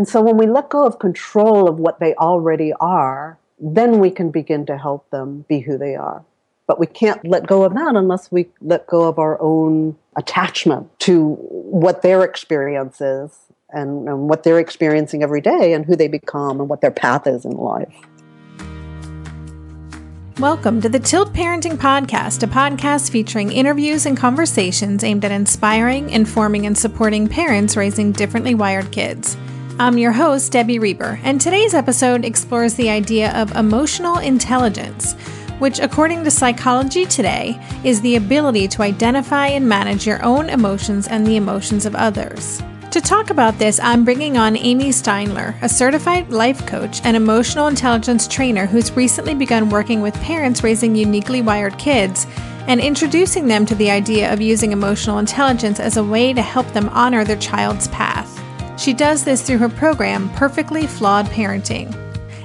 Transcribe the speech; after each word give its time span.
And 0.00 0.08
so 0.08 0.22
when 0.22 0.38
we 0.38 0.46
let 0.46 0.70
go 0.70 0.86
of 0.86 0.98
control 0.98 1.68
of 1.68 1.78
what 1.78 2.00
they 2.00 2.14
already 2.14 2.72
are, 2.80 3.36
then 3.58 3.98
we 3.98 4.10
can 4.10 4.30
begin 4.30 4.64
to 4.64 4.78
help 4.78 5.10
them 5.10 5.44
be 5.46 5.60
who 5.60 5.76
they 5.76 5.94
are. 5.94 6.24
But 6.66 6.80
we 6.80 6.86
can't 6.86 7.22
let 7.22 7.46
go 7.46 7.64
of 7.64 7.74
that 7.74 7.94
unless 7.96 8.32
we 8.32 8.48
let 8.62 8.86
go 8.86 9.06
of 9.06 9.18
our 9.18 9.38
own 9.42 9.98
attachment 10.16 10.88
to 11.00 11.34
what 11.34 12.00
their 12.00 12.24
experience 12.24 13.02
is 13.02 13.40
and, 13.68 14.08
and 14.08 14.26
what 14.26 14.42
they're 14.42 14.58
experiencing 14.58 15.22
every 15.22 15.42
day 15.42 15.74
and 15.74 15.84
who 15.84 15.94
they 15.94 16.08
become 16.08 16.60
and 16.60 16.70
what 16.70 16.80
their 16.80 16.90
path 16.90 17.26
is 17.26 17.44
in 17.44 17.50
life. 17.50 17.94
Welcome 20.38 20.80
to 20.80 20.88
the 20.88 20.98
Tilt 20.98 21.34
Parenting 21.34 21.76
Podcast, 21.76 22.42
a 22.42 22.46
podcast 22.46 23.10
featuring 23.10 23.52
interviews 23.52 24.06
and 24.06 24.16
conversations 24.16 25.04
aimed 25.04 25.26
at 25.26 25.30
inspiring, 25.30 26.08
informing, 26.08 26.64
and 26.64 26.78
supporting 26.78 27.28
parents 27.28 27.76
raising 27.76 28.12
differently 28.12 28.54
wired 28.54 28.90
kids. 28.92 29.36
I'm 29.80 29.96
your 29.96 30.12
host, 30.12 30.52
Debbie 30.52 30.78
Reber, 30.78 31.18
and 31.22 31.40
today's 31.40 31.72
episode 31.72 32.26
explores 32.26 32.74
the 32.74 32.90
idea 32.90 33.32
of 33.32 33.56
emotional 33.56 34.18
intelligence, 34.18 35.14
which, 35.58 35.78
according 35.78 36.22
to 36.22 36.30
Psychology 36.30 37.06
Today, 37.06 37.58
is 37.82 38.02
the 38.02 38.16
ability 38.16 38.68
to 38.68 38.82
identify 38.82 39.46
and 39.46 39.66
manage 39.66 40.06
your 40.06 40.22
own 40.22 40.50
emotions 40.50 41.08
and 41.08 41.26
the 41.26 41.36
emotions 41.36 41.86
of 41.86 41.94
others. 41.94 42.62
To 42.90 43.00
talk 43.00 43.30
about 43.30 43.58
this, 43.58 43.80
I'm 43.80 44.04
bringing 44.04 44.36
on 44.36 44.54
Amy 44.58 44.90
Steindler, 44.90 45.54
a 45.62 45.68
certified 45.68 46.28
life 46.28 46.66
coach 46.66 47.00
and 47.02 47.16
emotional 47.16 47.68
intelligence 47.68 48.28
trainer 48.28 48.66
who's 48.66 48.92
recently 48.92 49.34
begun 49.34 49.70
working 49.70 50.02
with 50.02 50.14
parents 50.16 50.62
raising 50.62 50.94
uniquely 50.94 51.40
wired 51.40 51.78
kids 51.78 52.26
and 52.68 52.82
introducing 52.82 53.48
them 53.48 53.64
to 53.64 53.74
the 53.76 53.90
idea 53.90 54.30
of 54.30 54.42
using 54.42 54.72
emotional 54.72 55.20
intelligence 55.20 55.80
as 55.80 55.96
a 55.96 56.04
way 56.04 56.34
to 56.34 56.42
help 56.42 56.70
them 56.74 56.90
honor 56.90 57.24
their 57.24 57.38
child's 57.38 57.88
path. 57.88 58.39
She 58.80 58.94
does 58.94 59.24
this 59.24 59.42
through 59.42 59.58
her 59.58 59.68
program, 59.68 60.30
Perfectly 60.30 60.86
Flawed 60.86 61.26
Parenting. 61.26 61.94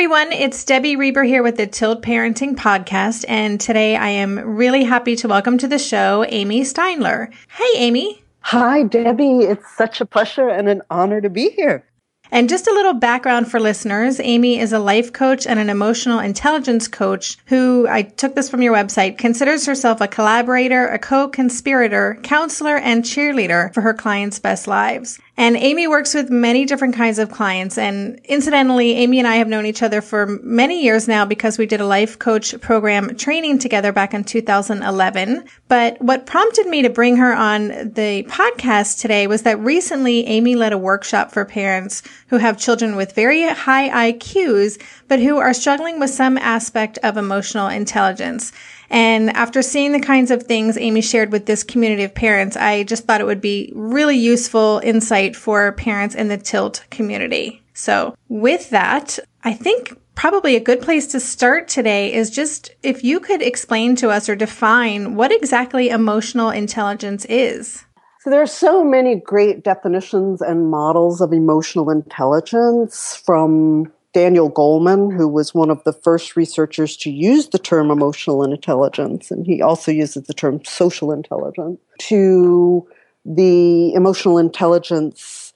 everyone, 0.00 0.32
it's 0.32 0.64
Debbie 0.64 0.96
Reber 0.96 1.24
here 1.24 1.42
with 1.42 1.58
the 1.58 1.66
Tilt 1.66 2.00
Parenting 2.00 2.56
Podcast, 2.56 3.26
and 3.28 3.60
today 3.60 3.96
I 3.96 4.08
am 4.08 4.38
really 4.38 4.84
happy 4.84 5.14
to 5.16 5.28
welcome 5.28 5.58
to 5.58 5.68
the 5.68 5.78
show 5.78 6.24
Amy 6.30 6.62
Steindler. 6.62 7.30
Hey 7.50 7.70
Amy. 7.76 8.24
Hi 8.40 8.84
Debbie, 8.84 9.40
it's 9.40 9.70
such 9.76 10.00
a 10.00 10.06
pleasure 10.06 10.48
and 10.48 10.70
an 10.70 10.80
honor 10.88 11.20
to 11.20 11.28
be 11.28 11.50
here. 11.50 11.84
And 12.30 12.48
just 12.48 12.66
a 12.66 12.72
little 12.72 12.94
background 12.94 13.50
for 13.50 13.60
listeners 13.60 14.20
Amy 14.20 14.58
is 14.58 14.72
a 14.72 14.78
life 14.78 15.12
coach 15.12 15.46
and 15.46 15.58
an 15.58 15.68
emotional 15.68 16.18
intelligence 16.18 16.88
coach 16.88 17.36
who, 17.44 17.86
I 17.86 18.00
took 18.00 18.34
this 18.34 18.48
from 18.48 18.62
your 18.62 18.74
website, 18.74 19.18
considers 19.18 19.66
herself 19.66 20.00
a 20.00 20.08
collaborator, 20.08 20.86
a 20.86 20.98
co 20.98 21.28
conspirator, 21.28 22.18
counselor, 22.22 22.78
and 22.78 23.04
cheerleader 23.04 23.74
for 23.74 23.82
her 23.82 23.92
clients' 23.92 24.38
best 24.38 24.66
lives. 24.66 25.20
And 25.40 25.56
Amy 25.56 25.88
works 25.88 26.12
with 26.12 26.28
many 26.28 26.66
different 26.66 26.94
kinds 26.94 27.18
of 27.18 27.30
clients. 27.30 27.78
And 27.78 28.20
incidentally, 28.24 28.92
Amy 28.96 29.20
and 29.20 29.26
I 29.26 29.36
have 29.36 29.48
known 29.48 29.64
each 29.64 29.82
other 29.82 30.02
for 30.02 30.26
many 30.42 30.82
years 30.82 31.08
now 31.08 31.24
because 31.24 31.56
we 31.56 31.64
did 31.64 31.80
a 31.80 31.86
life 31.86 32.18
coach 32.18 32.60
program 32.60 33.16
training 33.16 33.58
together 33.58 33.90
back 33.90 34.12
in 34.12 34.22
2011. 34.22 35.46
But 35.66 35.98
what 36.02 36.26
prompted 36.26 36.66
me 36.66 36.82
to 36.82 36.90
bring 36.90 37.16
her 37.16 37.34
on 37.34 37.68
the 37.68 38.26
podcast 38.28 39.00
today 39.00 39.26
was 39.26 39.40
that 39.44 39.58
recently 39.60 40.26
Amy 40.26 40.56
led 40.56 40.74
a 40.74 40.78
workshop 40.78 41.32
for 41.32 41.46
parents 41.46 42.02
who 42.28 42.36
have 42.36 42.58
children 42.58 42.94
with 42.94 43.14
very 43.14 43.48
high 43.48 44.12
IQs, 44.12 44.78
but 45.08 45.20
who 45.20 45.38
are 45.38 45.54
struggling 45.54 45.98
with 45.98 46.10
some 46.10 46.36
aspect 46.36 46.98
of 47.02 47.16
emotional 47.16 47.68
intelligence. 47.68 48.52
And 48.90 49.30
after 49.30 49.62
seeing 49.62 49.92
the 49.92 50.00
kinds 50.00 50.32
of 50.32 50.42
things 50.42 50.76
Amy 50.76 51.00
shared 51.00 51.30
with 51.30 51.46
this 51.46 51.62
community 51.62 52.02
of 52.02 52.14
parents, 52.14 52.56
I 52.56 52.82
just 52.82 53.04
thought 53.04 53.20
it 53.20 53.26
would 53.26 53.40
be 53.40 53.72
really 53.74 54.16
useful 54.16 54.80
insight 54.82 55.36
for 55.36 55.72
parents 55.72 56.16
in 56.16 56.28
the 56.28 56.36
Tilt 56.36 56.84
community. 56.90 57.62
So 57.72 58.16
with 58.28 58.70
that, 58.70 59.18
I 59.44 59.54
think 59.54 59.96
probably 60.16 60.56
a 60.56 60.60
good 60.60 60.82
place 60.82 61.06
to 61.06 61.20
start 61.20 61.68
today 61.68 62.12
is 62.12 62.30
just 62.30 62.72
if 62.82 63.04
you 63.04 63.20
could 63.20 63.40
explain 63.40 63.96
to 63.96 64.10
us 64.10 64.28
or 64.28 64.36
define 64.36 65.14
what 65.14 65.32
exactly 65.32 65.88
emotional 65.88 66.50
intelligence 66.50 67.24
is. 67.26 67.84
So 68.20 68.28
there 68.28 68.42
are 68.42 68.46
so 68.46 68.84
many 68.84 69.14
great 69.14 69.64
definitions 69.64 70.42
and 70.42 70.70
models 70.70 71.22
of 71.22 71.32
emotional 71.32 71.88
intelligence 71.88 73.16
from 73.24 73.90
Daniel 74.12 74.50
Goleman, 74.50 75.16
who 75.16 75.28
was 75.28 75.54
one 75.54 75.70
of 75.70 75.84
the 75.84 75.92
first 75.92 76.34
researchers 76.34 76.96
to 76.98 77.10
use 77.10 77.48
the 77.48 77.58
term 77.58 77.90
emotional 77.90 78.42
intelligence, 78.42 79.30
and 79.30 79.46
he 79.46 79.62
also 79.62 79.92
uses 79.92 80.24
the 80.24 80.34
term 80.34 80.64
social 80.64 81.12
intelligence, 81.12 81.78
to 81.98 82.86
the 83.24 83.94
emotional 83.94 84.38
intelligence 84.38 85.52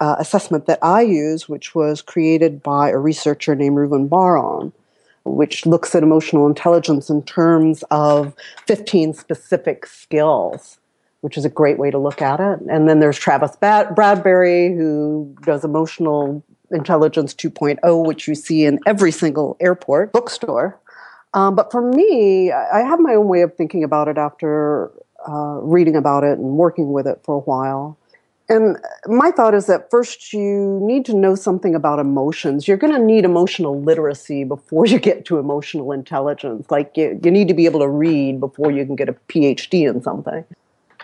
uh, 0.00 0.16
assessment 0.18 0.66
that 0.66 0.78
I 0.80 1.02
use, 1.02 1.48
which 1.48 1.74
was 1.74 2.00
created 2.00 2.62
by 2.62 2.90
a 2.90 2.98
researcher 2.98 3.56
named 3.56 3.76
Reuven 3.76 4.08
Bar-On, 4.08 4.72
which 5.24 5.66
looks 5.66 5.94
at 5.94 6.04
emotional 6.04 6.46
intelligence 6.46 7.10
in 7.10 7.22
terms 7.22 7.82
of 7.90 8.34
15 8.66 9.14
specific 9.14 9.86
skills, 9.86 10.78
which 11.22 11.36
is 11.36 11.44
a 11.44 11.50
great 11.50 11.78
way 11.78 11.90
to 11.90 11.98
look 11.98 12.22
at 12.22 12.38
it. 12.38 12.60
And 12.70 12.88
then 12.88 13.00
there's 13.00 13.18
Travis 13.18 13.56
Bradberry, 13.60 14.76
who 14.76 15.34
does 15.42 15.64
emotional 15.64 16.44
Intelligence 16.70 17.34
2.0, 17.34 18.06
which 18.06 18.28
you 18.28 18.34
see 18.34 18.64
in 18.64 18.78
every 18.86 19.12
single 19.12 19.56
airport 19.60 20.12
bookstore. 20.12 20.78
Um, 21.34 21.54
but 21.54 21.70
for 21.70 21.82
me, 21.82 22.50
I 22.52 22.80
have 22.80 23.00
my 23.00 23.14
own 23.14 23.28
way 23.28 23.42
of 23.42 23.54
thinking 23.54 23.84
about 23.84 24.08
it 24.08 24.16
after 24.16 24.90
uh, 25.28 25.58
reading 25.62 25.96
about 25.96 26.24
it 26.24 26.38
and 26.38 26.56
working 26.56 26.92
with 26.92 27.06
it 27.06 27.20
for 27.24 27.36
a 27.36 27.40
while. 27.40 27.98
And 28.50 28.78
my 29.06 29.30
thought 29.30 29.54
is 29.54 29.66
that 29.66 29.90
first 29.90 30.32
you 30.32 30.80
need 30.82 31.04
to 31.04 31.14
know 31.14 31.34
something 31.34 31.74
about 31.74 31.98
emotions. 31.98 32.66
You're 32.66 32.78
going 32.78 32.94
to 32.94 32.98
need 32.98 33.26
emotional 33.26 33.78
literacy 33.78 34.44
before 34.44 34.86
you 34.86 34.98
get 34.98 35.26
to 35.26 35.38
emotional 35.38 35.92
intelligence. 35.92 36.70
Like 36.70 36.96
you, 36.96 37.20
you 37.22 37.30
need 37.30 37.48
to 37.48 37.54
be 37.54 37.66
able 37.66 37.80
to 37.80 37.88
read 37.88 38.40
before 38.40 38.70
you 38.70 38.86
can 38.86 38.96
get 38.96 39.10
a 39.10 39.12
PhD 39.28 39.88
in 39.88 40.02
something. 40.02 40.44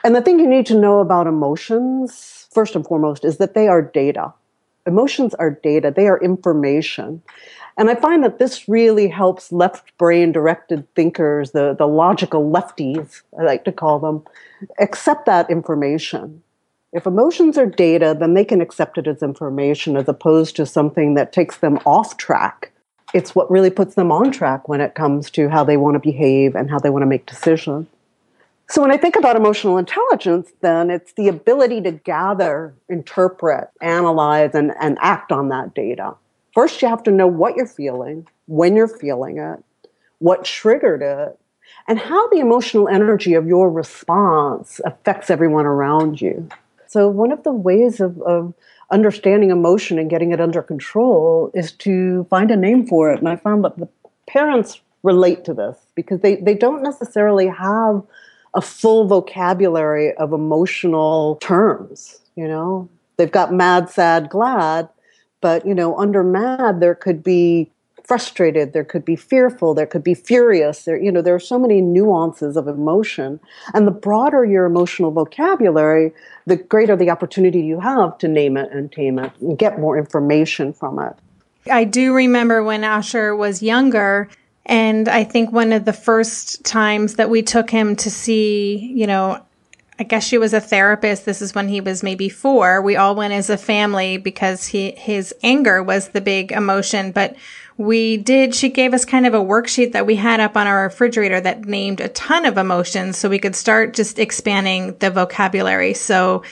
And 0.03 0.15
the 0.15 0.23
thing 0.23 0.39
you 0.39 0.47
need 0.47 0.67
to 0.67 0.79
know 0.79 1.01
about 1.01 1.27
emotions, 1.27 2.49
first 2.51 2.75
and 2.75 2.85
foremost, 2.85 3.25
is 3.25 3.37
that 3.39 3.55
they 3.55 3.69
are 3.69 3.83
data 3.83 4.33
emotions 4.87 5.35
are 5.35 5.51
data, 5.51 5.93
they 5.95 6.07
are 6.07 6.23
information. 6.23 7.23
And 7.77 7.91
I 7.91 7.97
find 7.97 8.23
that 8.23 8.39
this 8.39 8.69
really 8.69 9.09
helps 9.09 9.51
left 9.51 9.97
brain 9.99 10.31
directed 10.31 10.93
thinkers, 10.95 11.51
the, 11.51 11.75
the 11.77 11.89
logical 11.89 12.49
lefties, 12.49 13.23
I 13.39 13.43
like 13.43 13.65
to 13.65 13.73
call 13.73 13.99
them, 13.99 14.23
accept 14.79 15.27
that 15.27 15.51
information. 15.51 16.43
If 16.93 17.07
emotions 17.07 17.59
are 17.59 17.67
data, 17.67 18.17
then 18.17 18.35
they 18.35 18.45
can 18.45 18.61
accept 18.61 18.99
it 18.99 19.09
as 19.09 19.23
information 19.23 19.97
as 19.97 20.09
opposed 20.09 20.55
to 20.57 20.67
something 20.67 21.15
that 21.15 21.33
takes 21.33 21.57
them 21.57 21.81
off 21.85 22.17
track. 22.17 22.71
It's 23.13 23.35
what 23.35 23.51
really 23.51 23.71
puts 23.71 23.97
them 23.97 24.13
on 24.13 24.31
track 24.31 24.69
when 24.69 24.81
it 24.81 24.95
comes 24.95 25.29
to 25.33 25.49
how 25.49 25.65
they 25.65 25.77
want 25.77 25.97
to 25.97 26.01
behave 26.01 26.55
and 26.55 26.71
how 26.71 26.79
they 26.79 26.91
want 26.91 27.03
to 27.03 27.07
make 27.07 27.27
decisions. 27.27 27.89
So 28.69 28.81
when 28.81 28.91
I 28.91 28.97
think 28.97 29.17
about 29.17 29.37
emotional 29.37 29.77
intelligence, 29.77 30.51
then 30.61 30.91
it's 30.91 31.13
the 31.13 31.29
ability 31.29 31.83
to 31.83 31.93
gather, 31.93 32.75
interpret, 32.89 33.69
analyze, 33.83 34.55
and, 34.55 34.73
and 34.81 34.97
act 35.01 35.33
on 35.33 35.49
that 35.51 35.75
data. 35.75 36.15
First, 36.55 36.81
you 36.81 36.89
have 36.89 37.03
to 37.05 37.11
know 37.11 37.27
what 37.27 37.57
you're 37.57 37.67
feeling, 37.67 38.27
when 38.47 38.75
you're 38.75 38.89
feeling 38.89 39.39
it, 39.39 39.63
what 40.19 40.45
triggered 40.45 41.03
it, 41.03 41.39
and 41.87 41.99
how 41.99 42.29
the 42.29 42.39
emotional 42.39 42.89
energy 42.89 43.35
of 43.35 43.47
your 43.47 43.71
response 43.71 44.81
affects 44.85 45.31
everyone 45.31 45.67
around 45.67 46.21
you. 46.21 46.49
So 46.87 47.09
one 47.09 47.33
of 47.33 47.43
the 47.43 47.53
ways 47.53 48.01
of, 48.01 48.21
of 48.23 48.55
understanding 48.91 49.51
emotion 49.51 49.99
and 49.99 50.09
getting 50.09 50.33
it 50.33 50.41
under 50.41 50.63
control 50.63 51.51
is 51.55 51.73
to 51.73 52.25
find 52.31 52.51
a 52.51 52.57
name 52.57 52.87
for 52.87 53.13
it. 53.13 53.19
And 53.19 53.29
I 53.29 53.37
found 53.37 53.65
that 53.65 53.77
the 53.77 53.89
parents 54.27 54.81
relate 55.03 55.45
to 55.45 55.55
this 55.55 55.77
because 55.95 56.21
they, 56.21 56.37
they 56.37 56.55
don't 56.55 56.83
necessarily 56.83 57.49
have 57.49 58.03
a 58.55 58.61
full 58.61 59.07
vocabulary 59.07 60.15
of 60.15 60.33
emotional 60.33 61.37
terms, 61.37 62.21
you 62.37 62.47
know. 62.47 62.89
They've 63.17 63.31
got 63.31 63.53
mad, 63.53 63.91
sad, 63.91 64.29
glad, 64.29 64.89
but 65.41 65.67
you 65.67 65.75
know, 65.75 65.97
under 65.97 66.25
mad 66.25 66.81
there 66.81 66.95
could 66.95 67.23
be 67.23 67.71
frustrated, 68.05 68.73
there 68.73 68.85
could 68.85 69.05
be 69.05 69.17
fearful, 69.17 69.75
there 69.75 69.87
could 69.87 70.05
be 70.05 70.15
furious. 70.15 70.85
There, 70.85 71.01
you 71.01 71.11
know, 71.11 71.23
there 71.23 71.35
are 71.35 71.41
so 71.41 71.59
many 71.59 71.81
nuances 71.81 72.57
of 72.57 72.69
emotion. 72.69 73.41
And 73.73 73.87
the 73.87 73.93
broader 73.93 74.45
your 74.45 74.67
emotional 74.67 75.11
vocabulary, 75.11 76.13
the 76.47 76.57
greater 76.57 76.97
the 76.97 77.11
opportunity 77.11 77.61
you 77.61 77.81
have 77.81 78.19
to 78.19 78.29
name 78.29 78.57
it 78.57 78.71
and 78.73 78.93
tame 78.93 79.19
it 79.19 79.33
and 79.41 79.59
get 79.59 79.81
more 79.81 79.99
information 79.99 80.73
from 80.73 80.99
it. 80.99 81.15
I 81.71 81.85
do 81.85 82.15
remember 82.15 82.63
when 82.63 82.85
Asher 82.85 83.35
was 83.35 83.63
younger, 83.63 84.29
and 84.67 85.09
I 85.09 85.25
think 85.25 85.53
one 85.53 85.73
of 85.73 85.85
the 85.85 85.93
first 85.93 86.65
times 86.65 87.15
that 87.17 87.31
we 87.31 87.43
took 87.43 87.71
him 87.71 87.97
to 87.97 88.11
see, 88.11 88.93
you 88.95 89.07
know, 89.07 89.43
I 89.99 90.03
guess 90.03 90.25
she 90.25 90.39
was 90.39 90.53
a 90.53 90.61
therapist. 90.61 91.25
This 91.25 91.41
is 91.41 91.55
when 91.55 91.69
he 91.69 91.81
was 91.81 92.03
maybe 92.03 92.29
four. 92.29 92.83
We 92.83 92.97
all 92.97 93.15
went 93.15 93.33
as 93.33 93.49
a 93.49 93.57
family 93.57 94.17
because 94.17 94.67
he, 94.67 94.91
his 94.93 95.33
anger 95.43 95.83
was 95.83 96.09
the 96.09 96.21
big 96.21 96.51
emotion, 96.51 97.13
but 97.13 97.37
we 97.77 98.17
did, 98.17 98.55
she 98.55 98.71
gave 98.71 98.95
us 98.95 99.05
kind 99.05 99.27
of 99.27 99.35
a 99.35 99.39
worksheet 99.39 99.93
that 99.93 100.07
we 100.07 100.17
had 100.17 100.41
up 100.41 100.57
on 100.57 100.67
our 100.67 100.85
refrigerator 100.85 101.41
that 101.41 101.65
named 101.65 102.01
a 102.01 102.09
ton 102.09 102.45
of 102.45 102.59
emotions 102.59 103.17
so 103.17 103.29
we 103.29 103.39
could 103.39 103.55
start 103.55 103.95
just 103.95 104.19
expanding 104.19 104.97
the 104.99 105.11
vocabulary. 105.11 105.95
So, 105.95 106.43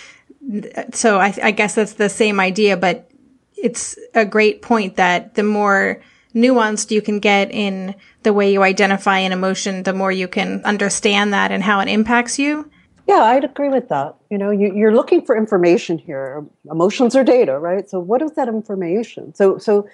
so 0.92 1.18
I, 1.18 1.34
I 1.42 1.50
guess 1.52 1.74
that's 1.74 1.94
the 1.94 2.08
same 2.08 2.38
idea, 2.38 2.76
but 2.76 3.10
it's 3.56 3.96
a 4.14 4.24
great 4.24 4.62
point 4.62 4.96
that 4.96 5.34
the 5.34 5.44
more 5.44 6.00
nuanced 6.34 6.90
you 6.90 7.02
can 7.02 7.18
get 7.18 7.50
in 7.50 7.94
the 8.22 8.32
way 8.32 8.52
you 8.52 8.62
identify 8.62 9.18
an 9.18 9.32
emotion, 9.32 9.82
the 9.82 9.92
more 9.92 10.12
you 10.12 10.28
can 10.28 10.62
understand 10.64 11.32
that 11.32 11.50
and 11.50 11.62
how 11.62 11.80
it 11.80 11.88
impacts 11.88 12.38
you. 12.38 12.70
Yeah, 13.06 13.22
I'd 13.22 13.44
agree 13.44 13.68
with 13.68 13.88
that. 13.88 14.14
You 14.30 14.38
know, 14.38 14.50
you, 14.50 14.86
are 14.86 14.94
looking 14.94 15.24
for 15.26 15.36
information 15.36 15.98
here. 15.98 16.44
Emotions 16.70 17.16
are 17.16 17.24
data, 17.24 17.58
right? 17.58 17.88
So, 17.90 17.98
what 17.98 18.22
is 18.22 18.32
that 18.32 18.48
information? 18.48 19.34
So, 19.34 19.58
so 19.58 19.88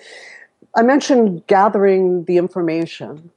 I 0.77 0.83
mentioned 0.83 1.47
gathering 1.47 2.25
the 2.25 2.37
information. 2.37 3.31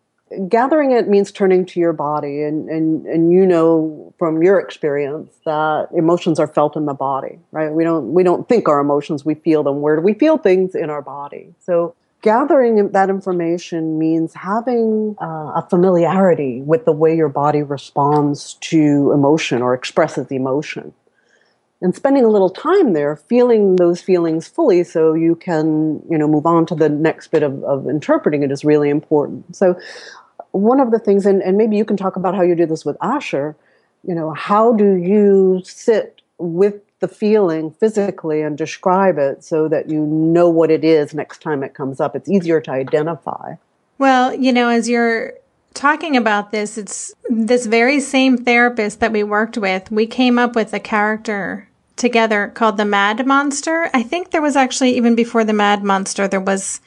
Gathering 0.48 0.92
it 0.92 1.10
means 1.10 1.32
turning 1.32 1.66
to 1.68 1.80
your 1.80 1.92
body, 1.92 2.42
and, 2.44 2.70
and, 2.70 3.06
and 3.06 3.34
you 3.34 3.46
know 3.46 4.14
from 4.18 4.42
your 4.42 4.60
experience 4.60 5.34
that 5.46 5.90
emotions 5.94 6.40
are 6.40 6.48
felt 6.48 6.78
in 6.78 6.86
the 6.86 6.94
body, 6.94 7.40
right? 7.52 7.72
We 7.72 7.84
don't 7.84 8.14
we 8.14 8.24
don't 8.24 8.48
think 8.48 8.70
our 8.70 8.80
emotions, 8.80 9.26
we 9.26 9.36
feel 9.36 9.62
them. 9.64 9.82
Where 9.82 9.98
do 9.98 10.02
we 10.02 10.14
feel 10.14 10.38
things 10.38 10.74
in 10.74 10.90
our 10.90 11.02
body? 11.02 11.54
So 11.60 11.96
gathering 12.22 12.90
that 12.92 13.10
information 13.10 13.98
means 13.98 14.34
having 14.34 15.16
uh, 15.22 15.54
a 15.56 15.68
familiarity 15.70 16.62
with 16.62 16.86
the 16.86 16.92
way 16.92 17.16
your 17.16 17.30
body 17.30 17.64
responds 17.64 18.56
to 18.56 19.12
emotion 19.14 19.62
or 19.62 19.74
expresses 19.74 20.28
emotion. 20.32 20.94
And 21.82 21.96
spending 21.96 22.24
a 22.24 22.30
little 22.30 22.52
time 22.52 22.94
there 22.94 23.16
feeling 23.16 23.76
those 23.78 24.02
feelings 24.02 24.48
fully 24.48 24.84
so 24.84 25.16
you 25.16 25.36
can 25.36 26.02
you 26.10 26.18
know 26.18 26.28
move 26.28 26.46
on 26.46 26.68
to 26.68 26.76
the 26.76 26.90
next 26.90 27.30
bit 27.30 27.42
of, 27.42 27.64
of 27.64 27.90
interpreting 27.90 28.44
it 28.44 28.52
is 28.52 28.64
really 28.64 28.90
important. 28.90 29.56
So 29.56 29.80
one 30.52 30.80
of 30.80 30.92
the 30.92 31.00
things 31.00 31.26
and, 31.26 31.42
and 31.42 31.58
maybe 31.58 31.78
you 31.78 31.86
can 31.86 31.98
talk 31.98 32.16
about 32.16 32.36
how 32.36 32.44
you 32.44 32.56
do 32.56 32.66
this 32.66 32.86
with 32.86 32.98
asher 33.02 33.56
you 34.04 34.14
know 34.16 34.34
how 34.34 34.74
do 34.74 34.96
you 34.96 35.62
sit 35.64 36.22
with 36.38 36.82
the 37.02 37.08
feeling 37.08 37.72
physically 37.72 38.42
and 38.42 38.58
describe 38.58 39.18
it 39.18 39.44
so 39.44 39.68
that 39.68 39.90
you 39.90 40.00
know 40.00 40.50
what 40.50 40.72
it 40.72 40.84
is 40.84 41.14
next 41.14 41.42
time 41.42 41.64
it 41.64 41.74
comes 41.74 42.00
up 42.00 42.16
it's 42.16 42.30
easier 42.30 42.62
to 42.62 42.72
identify 42.72 43.56
well 43.98 44.34
you 44.34 44.54
know 44.54 44.70
as 44.70 44.88
you're 44.88 45.34
talking 45.74 46.16
about 46.16 46.52
this 46.52 46.78
it's 46.78 47.14
this 47.30 47.66
very 47.66 48.00
same 48.00 48.38
therapist 48.38 49.00
that 49.00 49.12
we 49.12 49.24
worked 49.24 49.58
with 49.58 49.92
we 49.92 50.08
came 50.08 50.40
up 50.40 50.56
with 50.56 50.74
a 50.74 50.80
character 50.80 51.68
together 52.02 52.52
called 52.54 52.78
the 52.78 52.86
Mad 52.86 53.26
Monster. 53.26 53.90
I 53.94 54.04
think 54.04 54.32
there 54.32 54.42
was 54.42 54.56
actually, 54.58 54.98
even 54.98 55.16
before 55.16 55.44
the 55.46 55.54
Mad 55.54 55.84
Monster, 55.84 56.28
there 56.28 56.42
was 56.42 56.82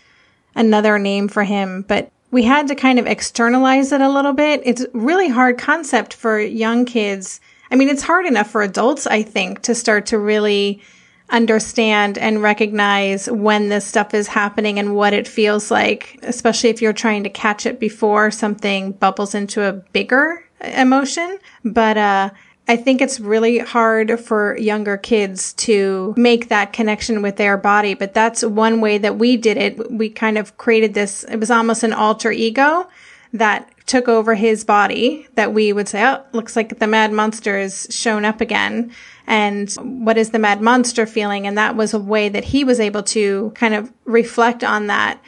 another 0.54 0.98
name 0.98 1.28
for 1.28 1.44
him, 1.44 1.84
but 1.88 2.10
we 2.30 2.42
had 2.42 2.68
to 2.68 2.74
kind 2.74 2.98
of 2.98 3.06
externalize 3.06 3.92
it 3.92 4.00
a 4.00 4.10
little 4.10 4.32
bit. 4.32 4.60
It's 4.64 4.84
really 4.92 5.28
hard 5.28 5.56
concept 5.56 6.14
for 6.14 6.38
young 6.38 6.84
kids. 6.84 7.40
I 7.74 7.76
mean, 7.76 7.88
it's 7.88 8.04
hard 8.04 8.24
enough 8.24 8.50
for 8.50 8.62
adults, 8.62 9.04
I 9.04 9.24
think, 9.24 9.62
to 9.62 9.74
start 9.74 10.06
to 10.06 10.18
really 10.20 10.80
understand 11.28 12.16
and 12.18 12.40
recognize 12.40 13.28
when 13.28 13.68
this 13.68 13.84
stuff 13.84 14.14
is 14.14 14.28
happening 14.28 14.78
and 14.78 14.94
what 14.94 15.12
it 15.12 15.26
feels 15.26 15.72
like, 15.72 16.20
especially 16.22 16.70
if 16.70 16.80
you're 16.80 16.92
trying 16.92 17.24
to 17.24 17.30
catch 17.30 17.66
it 17.66 17.80
before 17.80 18.30
something 18.30 18.92
bubbles 18.92 19.34
into 19.34 19.64
a 19.64 19.72
bigger 19.72 20.44
emotion. 20.60 21.36
But, 21.64 21.96
uh, 21.96 22.30
I 22.68 22.76
think 22.76 23.02
it's 23.02 23.18
really 23.18 23.58
hard 23.58 24.20
for 24.20 24.56
younger 24.56 24.96
kids 24.96 25.52
to 25.54 26.14
make 26.16 26.50
that 26.50 26.72
connection 26.72 27.22
with 27.22 27.34
their 27.34 27.56
body, 27.56 27.94
but 27.94 28.14
that's 28.14 28.44
one 28.44 28.80
way 28.80 28.98
that 28.98 29.18
we 29.18 29.36
did 29.36 29.56
it. 29.56 29.90
We 29.90 30.10
kind 30.10 30.38
of 30.38 30.56
created 30.58 30.94
this, 30.94 31.24
it 31.24 31.40
was 31.40 31.50
almost 31.50 31.82
an 31.82 31.92
alter 31.92 32.30
ego 32.30 32.88
that 33.32 33.68
took 33.86 34.08
over 34.08 34.34
his 34.34 34.64
body 34.64 35.26
that 35.34 35.52
we 35.52 35.72
would 35.72 35.88
say, 35.88 36.04
Oh, 36.04 36.24
looks 36.32 36.56
like 36.56 36.78
the 36.78 36.86
mad 36.86 37.12
monster 37.12 37.58
is 37.58 37.86
shown 37.90 38.24
up 38.24 38.40
again. 38.40 38.92
And 39.26 39.70
what 39.74 40.18
is 40.18 40.30
the 40.30 40.38
mad 40.38 40.60
monster 40.60 41.06
feeling? 41.06 41.46
And 41.46 41.56
that 41.58 41.76
was 41.76 41.94
a 41.94 41.98
way 41.98 42.28
that 42.28 42.44
he 42.44 42.64
was 42.64 42.80
able 42.80 43.02
to 43.04 43.52
kind 43.54 43.74
of 43.74 43.92
reflect 44.04 44.64
on 44.64 44.86
that 44.88 45.20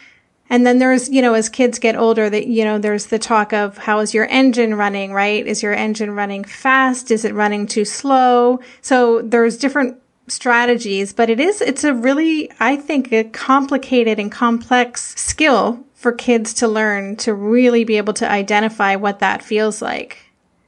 and 0.48 0.66
then 0.66 0.78
there's, 0.78 1.08
you 1.08 1.22
know, 1.22 1.34
as 1.34 1.48
kids 1.48 1.78
get 1.78 1.96
older, 1.96 2.30
that, 2.30 2.46
you 2.46 2.64
know, 2.64 2.78
there's 2.78 3.06
the 3.06 3.18
talk 3.18 3.52
of 3.52 3.78
how 3.78 3.98
is 3.98 4.14
your 4.14 4.26
engine 4.26 4.74
running, 4.76 5.12
right? 5.12 5.44
Is 5.44 5.62
your 5.62 5.74
engine 5.74 6.12
running 6.12 6.44
fast? 6.44 7.10
Is 7.10 7.24
it 7.24 7.34
running 7.34 7.66
too 7.66 7.84
slow? 7.84 8.60
So 8.80 9.22
there's 9.22 9.56
different 9.56 10.00
strategies, 10.28 11.12
but 11.12 11.30
it 11.30 11.40
is, 11.40 11.60
it's 11.60 11.84
a 11.84 11.94
really, 11.94 12.50
I 12.60 12.76
think, 12.76 13.12
a 13.12 13.24
complicated 13.24 14.18
and 14.18 14.30
complex 14.30 15.14
skill 15.16 15.84
for 16.06 16.12
kids 16.12 16.54
to 16.54 16.68
learn 16.68 17.16
to 17.16 17.34
really 17.34 17.82
be 17.82 17.96
able 17.96 18.12
to 18.12 18.30
identify 18.30 18.94
what 18.94 19.18
that 19.18 19.42
feels 19.42 19.82
like. 19.82 20.18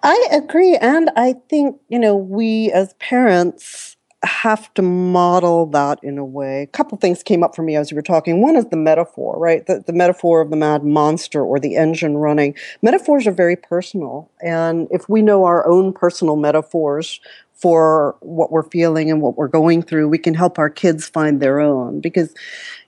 I 0.03 0.27
agree. 0.33 0.75
And 0.75 1.13
I 1.15 1.37
think, 1.49 1.81
you 1.89 2.01
know, 2.01 2.17
we 2.17 2.73
as 2.73 2.95
parents, 2.95 3.95
have 4.25 4.75
to 4.75 4.83
model 4.83 5.67
that 5.67 6.01
in 6.03 6.19
a 6.19 6.25
way. 6.25 6.63
A 6.63 6.67
couple 6.67 6.99
things 6.99 7.23
came 7.23 7.45
up 7.45 7.55
for 7.55 7.63
me 7.63 7.77
as 7.77 7.89
you 7.89 7.95
were 7.95 8.03
talking. 8.03 8.43
One 8.43 8.57
is 8.57 8.67
the 8.67 8.77
metaphor, 8.77 9.39
right? 9.39 9.65
The, 9.65 9.85
the 9.87 9.93
metaphor 9.93 10.41
of 10.41 10.51
the 10.51 10.57
mad 10.57 10.83
monster 10.83 11.41
or 11.41 11.61
the 11.61 11.77
engine 11.77 12.17
running. 12.17 12.57
Metaphors 12.83 13.29
are 13.29 13.33
very 13.33 13.55
personal. 13.55 14.29
And 14.43 14.89
if 14.91 15.09
we 15.09 15.23
know 15.23 15.45
our 15.45 15.65
own 15.69 15.93
personal 15.93 16.35
metaphors 16.35 17.21
for 17.55 18.17
what 18.19 18.51
we're 18.51 18.69
feeling 18.69 19.09
and 19.09 19.23
what 19.23 19.37
we're 19.37 19.47
going 19.47 19.83
through, 19.83 20.09
we 20.09 20.19
can 20.19 20.35
help 20.35 20.59
our 20.59 20.71
kids 20.71 21.09
find 21.09 21.41
their 21.41 21.61
own. 21.61 22.01
Because 22.01 22.35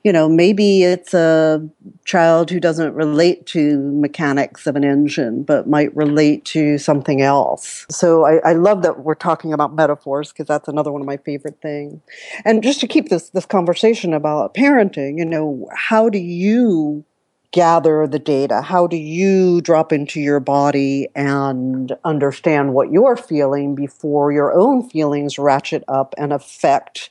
you 0.03 0.13
know, 0.13 0.29
maybe 0.29 0.83
it's 0.83 1.13
a 1.13 1.69
child 2.05 2.51
who 2.51 2.59
doesn't 2.59 2.95
relate 2.95 3.45
to 3.47 3.79
mechanics 3.93 4.67
of 4.67 4.77
an 4.77 4.85
engine, 4.85 5.43
but 5.43 5.69
might 5.69 5.95
relate 5.95 6.45
to 6.47 6.79
something 6.79 7.21
else. 7.21 7.87
So 7.91 8.25
I, 8.25 8.37
I 8.39 8.53
love 8.55 8.83
that 8.83 9.01
we're 9.05 9.15
talking 9.15 9.53
about 9.53 9.75
metaphors 9.75 10.33
because 10.33 10.47
that's 10.47 10.69
another 10.69 10.91
one 10.91 11.03
of 11.03 11.07
my 11.07 11.19
favorite 11.19 11.59
things. 11.61 12.01
And 12.45 12.63
just 12.63 12.81
to 12.81 12.87
keep 12.87 13.09
this 13.11 13.31
this 13.31 13.47
conversation 13.47 14.15
about 14.15 14.55
parenting, 14.55 15.19
you 15.19 15.25
know, 15.27 15.69
how 15.75 16.09
do 16.09 16.19
you 16.19 17.05
gather 17.53 18.07
the 18.07 18.19
data? 18.19 18.63
How 18.63 18.87
do 18.87 18.97
you 18.97 19.61
drop 19.61 19.93
into 19.93 20.21
your 20.21 20.41
body 20.41 21.09
and 21.15 21.93
understand 22.05 22.73
what 22.73 22.93
you're 22.93 23.17
feeling 23.17 23.75
before 23.75 24.33
your 24.33 24.59
own 24.59 24.89
feelings 24.89 25.39
ratchet 25.39 25.83
up 25.89 26.15
and 26.17 26.33
affect 26.33 27.11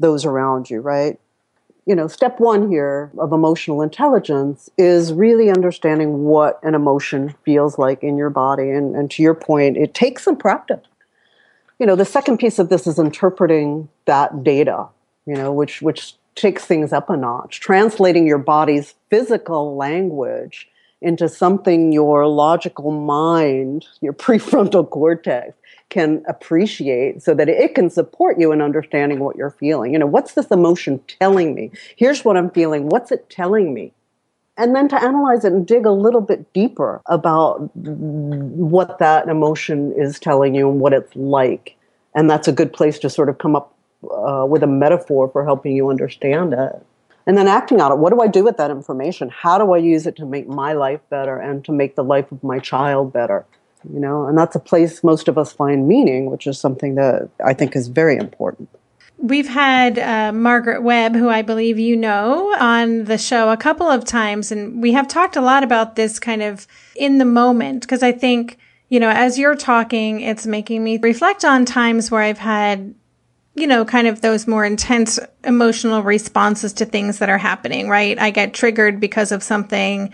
those 0.00 0.24
around 0.24 0.68
you, 0.68 0.80
right? 0.80 1.18
You 1.88 1.94
know, 1.94 2.06
step 2.06 2.38
one 2.38 2.68
here 2.68 3.10
of 3.16 3.32
emotional 3.32 3.80
intelligence 3.80 4.68
is 4.76 5.10
really 5.10 5.48
understanding 5.48 6.24
what 6.24 6.60
an 6.62 6.74
emotion 6.74 7.34
feels 7.46 7.78
like 7.78 8.02
in 8.02 8.18
your 8.18 8.28
body. 8.28 8.68
And, 8.68 8.94
and 8.94 9.10
to 9.12 9.22
your 9.22 9.34
point, 9.34 9.78
it 9.78 9.94
takes 9.94 10.22
some 10.22 10.36
practice. 10.36 10.84
You 11.78 11.86
know, 11.86 11.96
the 11.96 12.04
second 12.04 12.36
piece 12.36 12.58
of 12.58 12.68
this 12.68 12.86
is 12.86 12.98
interpreting 12.98 13.88
that 14.04 14.44
data, 14.44 14.88
you 15.24 15.34
know, 15.34 15.50
which, 15.50 15.80
which 15.80 16.14
takes 16.34 16.66
things 16.66 16.92
up 16.92 17.08
a 17.08 17.16
notch, 17.16 17.58
translating 17.60 18.26
your 18.26 18.36
body's 18.36 18.94
physical 19.08 19.74
language 19.74 20.68
into 21.00 21.28
something 21.28 21.92
your 21.92 22.26
logical 22.26 22.90
mind, 22.90 23.86
your 24.00 24.12
prefrontal 24.24 24.88
cortex, 24.88 25.54
can 25.90 26.22
appreciate 26.28 27.22
so 27.22 27.34
that 27.34 27.48
it 27.48 27.74
can 27.74 27.88
support 27.88 28.38
you 28.38 28.52
in 28.52 28.60
understanding 28.60 29.20
what 29.20 29.36
you're 29.36 29.50
feeling. 29.50 29.92
You 29.92 29.98
know, 29.98 30.06
what's 30.06 30.34
this 30.34 30.48
emotion 30.48 31.00
telling 31.20 31.54
me? 31.54 31.70
Here's 31.96 32.24
what 32.24 32.36
I'm 32.36 32.50
feeling. 32.50 32.88
What's 32.88 33.10
it 33.10 33.30
telling 33.30 33.72
me? 33.72 33.92
And 34.58 34.74
then 34.74 34.88
to 34.88 35.00
analyze 35.00 35.44
it 35.44 35.52
and 35.52 35.66
dig 35.66 35.86
a 35.86 35.92
little 35.92 36.20
bit 36.20 36.52
deeper 36.52 37.00
about 37.06 37.70
what 37.74 38.98
that 38.98 39.28
emotion 39.28 39.92
is 39.96 40.18
telling 40.18 40.54
you 40.54 40.68
and 40.68 40.80
what 40.80 40.92
it's 40.92 41.14
like. 41.14 41.76
And 42.14 42.28
that's 42.28 42.48
a 42.48 42.52
good 42.52 42.72
place 42.72 42.98
to 43.00 43.10
sort 43.10 43.28
of 43.28 43.38
come 43.38 43.54
up 43.54 43.72
uh, 44.10 44.44
with 44.48 44.64
a 44.64 44.66
metaphor 44.66 45.28
for 45.28 45.44
helping 45.44 45.76
you 45.76 45.88
understand 45.90 46.52
it. 46.52 46.84
And 47.28 47.38
then 47.38 47.46
acting 47.46 47.80
on 47.80 47.92
it. 47.92 47.98
What 47.98 48.12
do 48.12 48.20
I 48.20 48.26
do 48.26 48.42
with 48.42 48.56
that 48.56 48.72
information? 48.72 49.28
How 49.28 49.58
do 49.58 49.72
I 49.72 49.78
use 49.78 50.06
it 50.06 50.16
to 50.16 50.26
make 50.26 50.48
my 50.48 50.72
life 50.72 51.00
better 51.10 51.38
and 51.38 51.64
to 51.66 51.72
make 51.72 51.94
the 51.94 52.02
life 52.02 52.32
of 52.32 52.42
my 52.42 52.58
child 52.58 53.12
better? 53.12 53.44
you 53.92 54.00
know, 54.00 54.26
and 54.26 54.36
that's 54.36 54.56
a 54.56 54.60
place 54.60 55.04
most 55.04 55.28
of 55.28 55.38
us 55.38 55.52
find 55.52 55.86
meaning, 55.86 56.30
which 56.30 56.46
is 56.46 56.58
something 56.58 56.94
that 56.96 57.28
I 57.44 57.54
think 57.54 57.76
is 57.76 57.88
very 57.88 58.16
important. 58.16 58.68
We've 59.18 59.48
had 59.48 59.98
uh, 59.98 60.32
Margaret 60.32 60.82
Webb, 60.82 61.16
who 61.16 61.28
I 61.28 61.42
believe 61.42 61.78
you 61.78 61.96
know, 61.96 62.54
on 62.58 63.04
the 63.04 63.18
show 63.18 63.50
a 63.50 63.56
couple 63.56 63.88
of 63.88 64.04
times, 64.04 64.52
and 64.52 64.80
we 64.80 64.92
have 64.92 65.08
talked 65.08 65.36
a 65.36 65.40
lot 65.40 65.64
about 65.64 65.96
this 65.96 66.18
kind 66.18 66.42
of 66.42 66.66
in 66.94 67.18
the 67.18 67.24
moment 67.24 67.82
because 67.82 68.02
I 68.02 68.12
think, 68.12 68.58
you 68.88 69.00
know, 69.00 69.10
as 69.10 69.38
you're 69.38 69.56
talking, 69.56 70.20
it's 70.20 70.46
making 70.46 70.84
me 70.84 70.98
reflect 70.98 71.44
on 71.44 71.64
times 71.64 72.10
where 72.10 72.22
I've 72.22 72.38
had, 72.38 72.94
you 73.58 73.66
know, 73.66 73.84
kind 73.84 74.06
of 74.06 74.20
those 74.20 74.46
more 74.46 74.64
intense 74.64 75.18
emotional 75.44 76.02
responses 76.02 76.72
to 76.74 76.84
things 76.84 77.18
that 77.18 77.28
are 77.28 77.38
happening, 77.38 77.88
right? 77.88 78.18
I 78.18 78.30
get 78.30 78.54
triggered 78.54 79.00
because 79.00 79.32
of 79.32 79.42
something 79.42 80.12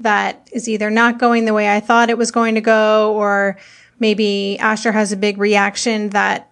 that 0.00 0.48
is 0.52 0.68
either 0.68 0.90
not 0.90 1.18
going 1.18 1.44
the 1.44 1.54
way 1.54 1.74
I 1.74 1.80
thought 1.80 2.10
it 2.10 2.18
was 2.18 2.30
going 2.30 2.54
to 2.56 2.60
go, 2.60 3.14
or 3.14 3.56
maybe 3.98 4.58
Asher 4.58 4.92
has 4.92 5.12
a 5.12 5.16
big 5.16 5.38
reaction 5.38 6.10
that 6.10 6.50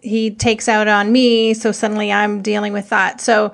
he 0.00 0.30
takes 0.30 0.68
out 0.68 0.88
on 0.88 1.12
me. 1.12 1.54
So 1.54 1.72
suddenly 1.72 2.12
I'm 2.12 2.42
dealing 2.42 2.72
with 2.72 2.88
that. 2.90 3.20
So 3.20 3.52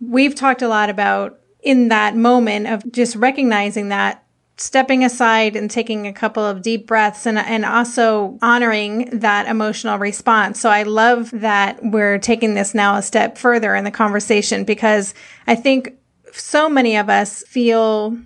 we've 0.00 0.34
talked 0.34 0.62
a 0.62 0.68
lot 0.68 0.90
about 0.90 1.38
in 1.62 1.88
that 1.88 2.16
moment 2.16 2.66
of 2.66 2.92
just 2.92 3.16
recognizing 3.16 3.88
that 3.88 4.24
stepping 4.56 5.04
aside 5.04 5.56
and 5.56 5.70
taking 5.70 6.06
a 6.06 6.12
couple 6.12 6.44
of 6.44 6.62
deep 6.62 6.86
breaths 6.86 7.26
and, 7.26 7.38
and 7.38 7.64
also 7.64 8.38
honoring 8.42 9.20
that 9.20 9.46
emotional 9.46 9.98
response. 9.98 10.60
So 10.60 10.68
I 10.68 10.82
love 10.82 11.30
that 11.32 11.78
we're 11.82 12.18
taking 12.18 12.54
this 12.54 12.74
now 12.74 12.96
a 12.96 13.02
step 13.02 13.38
further 13.38 13.74
in 13.74 13.84
the 13.84 13.90
conversation 13.90 14.64
because 14.64 15.14
I 15.46 15.54
think 15.54 15.96
so 16.32 16.68
many 16.68 16.96
of 16.96 17.08
us 17.08 17.42
feel 17.44 18.16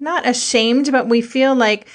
not 0.00 0.26
ashamed, 0.26 0.90
but 0.90 1.08
we 1.08 1.20
feel 1.20 1.54
like 1.54 1.86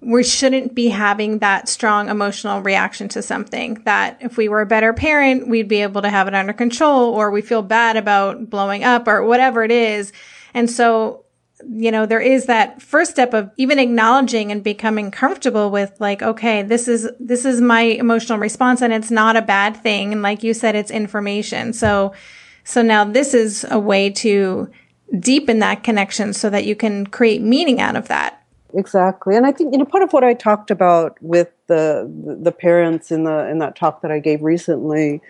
we 0.00 0.24
shouldn't 0.24 0.74
be 0.74 0.88
having 0.88 1.38
that 1.38 1.68
strong 1.68 2.08
emotional 2.08 2.62
reaction 2.62 3.08
to 3.08 3.22
something 3.22 3.74
that 3.84 4.16
if 4.20 4.36
we 4.38 4.48
were 4.48 4.62
a 4.62 4.66
better 4.66 4.94
parent, 4.94 5.46
we'd 5.46 5.68
be 5.68 5.82
able 5.82 6.00
to 6.02 6.08
have 6.08 6.26
it 6.26 6.34
under 6.34 6.54
control 6.54 7.12
or 7.12 7.30
we 7.30 7.42
feel 7.42 7.62
bad 7.62 7.96
about 7.96 8.48
blowing 8.48 8.82
up 8.82 9.06
or 9.06 9.22
whatever 9.24 9.62
it 9.62 9.70
is. 9.70 10.12
And 10.54 10.70
so, 10.70 11.24
you 11.68 11.90
know, 11.90 12.06
there 12.06 12.20
is 12.20 12.46
that 12.46 12.80
first 12.80 13.10
step 13.10 13.34
of 13.34 13.50
even 13.56 13.78
acknowledging 13.78 14.50
and 14.50 14.62
becoming 14.62 15.10
comfortable 15.10 15.70
with 15.70 15.94
like, 16.00 16.22
okay, 16.22 16.62
this 16.62 16.88
is, 16.88 17.08
this 17.18 17.44
is 17.44 17.60
my 17.60 17.82
emotional 17.82 18.38
response 18.38 18.82
and 18.82 18.92
it's 18.92 19.10
not 19.10 19.36
a 19.36 19.42
bad 19.42 19.76
thing. 19.76 20.12
And 20.12 20.22
like 20.22 20.42
you 20.42 20.54
said, 20.54 20.74
it's 20.74 20.90
information. 20.90 21.72
So, 21.72 22.12
so 22.64 22.82
now 22.82 23.04
this 23.04 23.34
is 23.34 23.66
a 23.70 23.78
way 23.78 24.10
to 24.10 24.70
deepen 25.18 25.58
that 25.58 25.82
connection 25.82 26.32
so 26.32 26.50
that 26.50 26.64
you 26.64 26.76
can 26.76 27.06
create 27.06 27.42
meaning 27.42 27.80
out 27.80 27.96
of 27.96 28.08
that 28.08 28.44
exactly 28.74 29.36
and 29.36 29.44
i 29.44 29.50
think 29.50 29.72
you 29.72 29.78
know 29.78 29.84
part 29.84 30.04
of 30.04 30.12
what 30.12 30.22
i 30.22 30.32
talked 30.32 30.70
about 30.70 31.20
with 31.20 31.48
the 31.66 32.08
the 32.40 32.52
parents 32.52 33.10
in 33.10 33.24
the 33.24 33.48
in 33.48 33.58
that 33.58 33.74
talk 33.74 34.02
that 34.02 34.12
i 34.12 34.20
gave 34.20 34.40
recently 34.42 35.20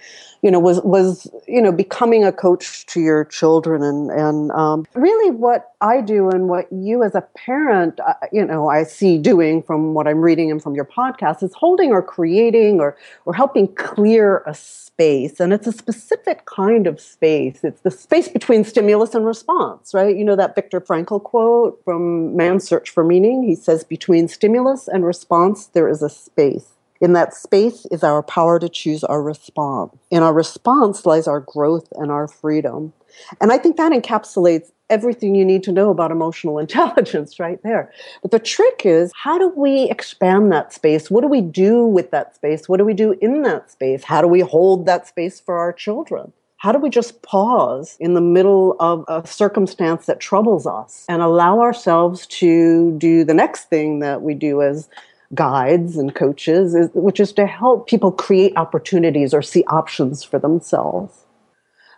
you 0.43 0.51
know 0.51 0.59
was 0.59 0.81
was 0.83 1.31
you 1.47 1.61
know 1.61 1.73
becoming 1.73 2.25
a 2.25 2.33
coach 2.33 2.87
to 2.87 3.01
your 3.01 3.25
children 3.27 3.83
and 3.83 4.11
and 4.11 4.51
um, 4.53 4.87
really 4.95 5.31
what 5.31 5.73
i 5.81 6.01
do 6.01 6.29
and 6.29 6.49
what 6.49 6.71
you 6.73 7.03
as 7.03 7.15
a 7.15 7.23
parent 7.37 8.01
uh, 8.01 8.15
you 8.33 8.45
know 8.45 8.69
i 8.69 8.83
see 8.83 9.19
doing 9.19 9.63
from 9.63 9.95
what 9.95 10.07
i'm 10.07 10.21
reading 10.21 10.51
and 10.51 10.63
from 10.63 10.75
your 10.75 10.85
podcast 10.85 11.43
is 11.43 11.53
holding 11.55 11.91
or 11.91 12.03
creating 12.03 12.81
or 12.81 12.97
or 13.27 13.35
helping 13.35 13.69
clear 13.75 14.43
a 14.47 14.55
space. 15.01 15.41
And 15.41 15.53
it's 15.53 15.67
a 15.67 15.73
specific 15.73 16.45
kind 16.45 16.87
of 16.87 17.01
space. 17.01 17.61
It's 17.63 17.81
the 17.81 17.91
space 17.91 18.29
between 18.29 18.65
stimulus 18.65 19.15
and 19.15 19.25
response 19.25 19.95
right? 19.95 20.15
You 20.17 20.25
know 20.25 20.37
that 20.37 20.55
viktor 20.55 20.81
frankl 20.81 21.23
quote 21.23 21.81
from 21.85 22.37
man's 22.37 22.65
search 22.69 22.91
for 22.91 23.03
meaning? 23.03 23.43
He 23.43 23.55
says 23.55 23.83
between 23.83 24.29
stimulus 24.29 24.89
and 24.89 25.05
response 25.05 25.67
there 25.67 25.89
is 25.89 26.03
a 26.03 26.11
space 26.11 26.73
in 27.01 27.15
that 27.15 27.35
space 27.35 27.87
is 27.91 28.03
our 28.03 28.23
power 28.23 28.59
to 28.59 28.69
choose 28.69 29.03
our 29.05 29.23
response. 29.23 29.97
In 30.11 30.23
our 30.23 30.35
response 30.35 31.07
lies 31.07 31.27
our 31.27 31.41
growth 31.41 31.89
and 31.93 32.11
our 32.11 32.29
freedom. 32.29 32.93
And 33.41 33.53
I 33.53 33.59
think 33.59 33.77
that 33.77 33.93
encapsulates 33.93 34.71
everything 34.91 35.35
you 35.35 35.45
need 35.45 35.63
to 35.63 35.73
know 35.73 35.91
about 35.91 36.11
emotional 36.11 36.59
intelligence 36.65 37.41
right 37.41 37.63
there. 37.63 37.93
But 38.23 38.33
the 38.33 38.39
trick 38.39 38.83
is 38.85 39.13
how 39.15 39.39
do 39.39 39.49
we 39.57 39.89
expand 39.89 40.53
that 40.53 40.73
space? 40.73 41.11
What 41.11 41.23
do 41.23 41.29
we 41.29 41.41
do 41.41 41.87
with 41.87 42.11
that 42.11 42.35
space? 42.35 42.69
What 42.69 42.79
do 42.79 42.85
we 42.85 42.95
do 42.95 43.17
in 43.21 43.43
that 43.43 43.71
space? 43.71 44.05
How 44.05 44.21
do 44.21 44.29
we 44.29 44.41
hold 44.41 44.87
that 44.87 45.07
space 45.07 45.41
for 45.41 45.59
our 45.59 45.73
children? 45.73 46.33
How 46.59 46.73
do 46.73 46.79
we 46.79 46.91
just 46.91 47.23
pause 47.23 47.97
in 48.01 48.13
the 48.13 48.21
middle 48.21 48.77
of 48.81 49.07
a 49.09 49.27
circumstance 49.27 50.05
that 50.05 50.21
troubles 50.21 50.67
us 50.67 51.07
and 51.09 51.23
allow 51.23 51.61
ourselves 51.61 52.27
to 52.27 52.93
do 52.99 53.25
the 53.25 53.33
next 53.33 53.71
thing 53.71 54.01
that 54.01 54.21
we 54.21 54.35
do 54.35 54.61
as 54.61 54.91
guides 55.35 55.97
and 55.97 56.15
coaches, 56.15 56.75
is, 56.75 56.91
which 56.95 57.21
is 57.21 57.33
to 57.35 57.47
help 57.47 57.89
people 57.89 58.11
create 58.11 58.53
opportunities 58.57 59.33
or 59.33 59.43
see 59.43 59.65
options 59.69 60.25
for 60.25 60.39
themselves. 60.39 61.25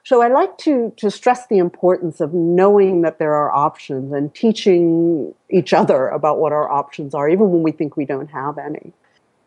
So 0.05 0.21
I 0.21 0.29
like 0.29 0.59
to, 0.59 0.93
to 0.97 1.11
stress 1.11 1.47
the 1.47 1.59
importance 1.59 2.21
of 2.21 2.35
knowing 2.35 3.03
that 3.03 3.19
there 3.19 3.35
are 3.35 3.53
options 3.53 4.13
and 4.13 4.35
teaching 4.35 5.33
each 5.49 5.73
other 5.73 6.09
about 6.09 6.41
what 6.41 6.53
our 6.53 6.69
options 6.69 7.15
are, 7.15 7.29
even 7.29 7.51
when 7.51 7.63
we 7.63 7.71
think 7.71 7.97
we 7.97 8.05
don't 8.05 8.31
have 8.31 8.59
any. 8.59 8.93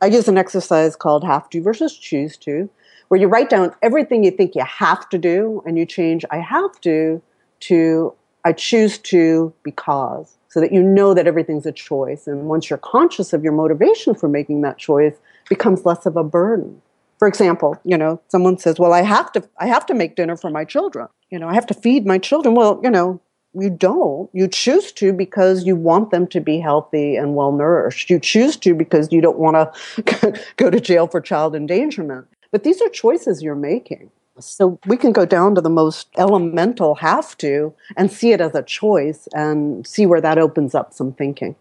I 0.02 0.08
use 0.08 0.28
an 0.28 0.38
exercise 0.38 0.96
called 0.96 1.24
have 1.26 1.50
to 1.50 1.62
versus 1.62 1.98
choose 1.98 2.38
to, 2.38 2.70
where 3.10 3.20
you 3.20 3.28
write 3.28 3.50
down 3.50 3.76
everything 3.82 4.24
you 4.24 4.32
think 4.32 4.56
you 4.56 4.64
have 4.64 5.10
to 5.10 5.18
do 5.18 5.62
and 5.66 5.78
you 5.78 5.86
change 5.86 6.26
I 6.32 6.38
have 6.38 6.80
to 6.82 7.22
to 7.62 8.14
I 8.44 8.54
choose 8.54 8.98
to 9.00 9.54
because 9.64 10.38
so 10.56 10.62
that 10.62 10.72
you 10.72 10.82
know 10.82 11.14
that 11.14 11.28
everything's 11.28 11.66
a 11.66 11.72
choice. 11.74 12.28
And 12.28 12.48
once 12.48 12.70
you're 12.70 12.80
conscious 12.80 13.34
of 13.34 13.44
your 13.44 13.52
motivation 13.52 14.16
for 14.16 14.30
making 14.30 14.62
that 14.62 14.78
choice, 14.78 15.14
becomes 15.50 15.84
less 15.84 16.06
of 16.06 16.16
a 16.16 16.24
burden. 16.24 16.82
For 17.20 17.28
example, 17.28 17.78
you 17.84 17.98
know, 17.98 18.22
someone 18.30 18.58
says, 18.58 18.80
"Well, 18.80 18.94
I 18.94 19.02
have 19.02 19.34
to 19.34 19.44
I 19.60 19.68
have 19.68 19.86
to 19.88 19.94
make 19.94 20.16
dinner 20.16 20.38
for 20.38 20.50
my 20.50 20.64
children. 20.64 21.10
You 21.30 21.40
know, 21.40 21.50
I 21.50 21.56
have 21.56 21.66
to 21.68 21.74
feed 21.74 22.06
my 22.06 22.18
children." 22.18 22.56
Well, 22.56 22.80
you 22.82 22.90
know, 22.90 23.20
you 23.54 23.70
don't. 23.70 24.30
You 24.32 24.48
choose 24.48 24.94
to 24.94 25.12
because 25.12 25.66
you 25.66 25.76
want 25.76 26.12
them 26.12 26.26
to 26.28 26.40
be 26.40 26.62
healthy 26.62 27.18
and 27.18 27.36
well 27.36 27.52
nourished. 27.52 28.10
You 28.10 28.18
choose 28.18 28.56
to 28.58 28.74
because 28.74 29.12
you 29.12 29.20
don't 29.20 29.38
want 29.38 29.58
to 29.58 30.42
go 30.56 30.70
to 30.70 30.80
jail 30.80 31.08
for 31.08 31.20
child 31.20 31.54
endangerment. 31.54 32.28
But 32.54 32.64
these 32.64 32.82
are 32.82 32.88
choices 32.88 33.44
you're 33.44 33.56
making. 33.56 34.10
So 34.40 34.80
we 34.86 34.98
can 34.98 35.12
go 35.12 35.26
down 35.26 35.56
to 35.56 35.62
the 35.62 35.70
most 35.70 36.10
elemental 36.18 36.96
have 36.96 37.38
to 37.38 37.74
and 37.96 38.12
see 38.12 38.32
it 38.32 38.42
as 38.42 38.54
a 38.54 38.64
choice 38.64 39.28
and 39.34 39.86
see 39.88 40.06
where 40.06 40.22
that 40.22 40.38
opens 40.38 40.76
up 40.76 40.94
some 40.94 41.14
thinking. 41.14 41.56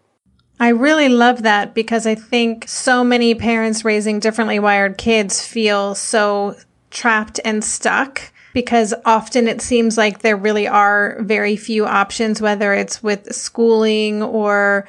I 0.59 0.69
really 0.69 1.09
love 1.09 1.43
that 1.43 1.73
because 1.73 2.07
I 2.07 2.15
think 2.15 2.67
so 2.67 3.03
many 3.03 3.35
parents 3.35 3.83
raising 3.83 4.19
differently 4.19 4.59
wired 4.59 4.97
kids 4.97 5.45
feel 5.45 5.95
so 5.95 6.55
trapped 6.91 7.39
and 7.43 7.63
stuck 7.63 8.31
because 8.53 8.93
often 9.03 9.49
it 9.49 9.61
seems 9.61 9.97
like 9.97 10.19
there 10.19 10.37
really 10.37 10.65
are 10.65 11.17
very 11.19 11.57
few 11.57 11.85
options, 11.85 12.41
whether 12.41 12.73
it's 12.73 13.03
with 13.03 13.35
schooling 13.35 14.23
or 14.23 14.87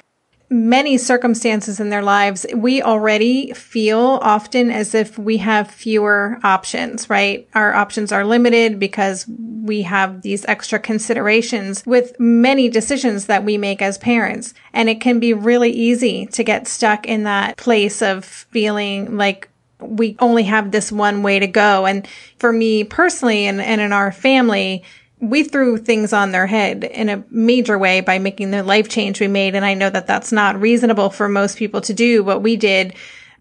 many 0.49 0.97
circumstances 0.97 1.81
in 1.81 1.91
their 1.91 2.03
lives, 2.03 2.47
we 2.55 2.83
already 2.83 3.53
feel 3.53 4.19
often 4.23 4.71
as 4.71 4.95
if 4.95 5.19
we 5.19 5.39
have 5.39 5.71
fewer 5.71 6.39
options, 6.45 7.11
right? 7.11 7.49
Our 7.55 7.75
options 7.75 8.13
are 8.13 8.25
limited 8.25 8.79
because 8.79 9.27
we 9.29 9.83
have 9.83 10.23
these 10.23 10.45
extra 10.47 10.79
considerations 10.79 11.85
with 11.85 12.19
many 12.21 12.69
decisions 12.69 13.27
that 13.27 13.45
we 13.45 13.59
make 13.59 13.83
as 13.83 13.99
parents. 13.99 14.55
And 14.73 14.89
it 14.89 15.01
can 15.01 15.19
be 15.19 15.33
really 15.33 15.71
easy 15.71 16.27
to 16.27 16.45
get 16.45 16.69
stuck 16.69 17.07
in 17.07 17.25
that 17.25 17.57
place 17.57 18.01
of 18.01 18.25
feeling 18.25 19.17
like 19.17 19.49
we 19.81 20.17
only 20.21 20.45
have 20.45 20.71
this 20.71 20.91
one 20.91 21.23
way 21.23 21.39
to 21.39 21.47
go. 21.47 21.87
And 21.87 22.07
for 22.39 22.53
me 22.53 22.85
personally 22.85 23.47
and, 23.47 23.61
and 23.61 23.81
in 23.81 23.93
our 23.93 24.13
family, 24.13 24.85
we 25.21 25.45
threw 25.45 25.79
things 25.79 26.13
on 26.13 26.33
their 26.33 26.47
head 26.47 26.85
in 26.85 27.09
a 27.09 27.25
major 27.31 27.79
way 27.79 28.01
by 28.01 28.19
making 28.19 28.51
the 28.51 28.63
life 28.63 28.89
change 28.89 29.19
we 29.21 29.29
made. 29.29 29.55
And 29.55 29.65
I 29.65 29.75
know 29.75 29.89
that 29.89 30.07
that's 30.07 30.31
not 30.31 30.61
reasonable 30.61 31.11
for 31.11 31.29
most 31.29 31.57
people 31.57 31.81
to 31.83 31.95
do 31.95 32.23
what 32.23 32.43
we 32.43 32.57
did, 32.57 32.95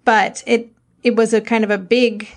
but 0.05 0.41
it, 0.48 0.72
it 1.03 1.15
was 1.15 1.34
a 1.34 1.41
kind 1.41 1.63
of 1.63 1.72
a 1.72 1.77
big 1.77 2.29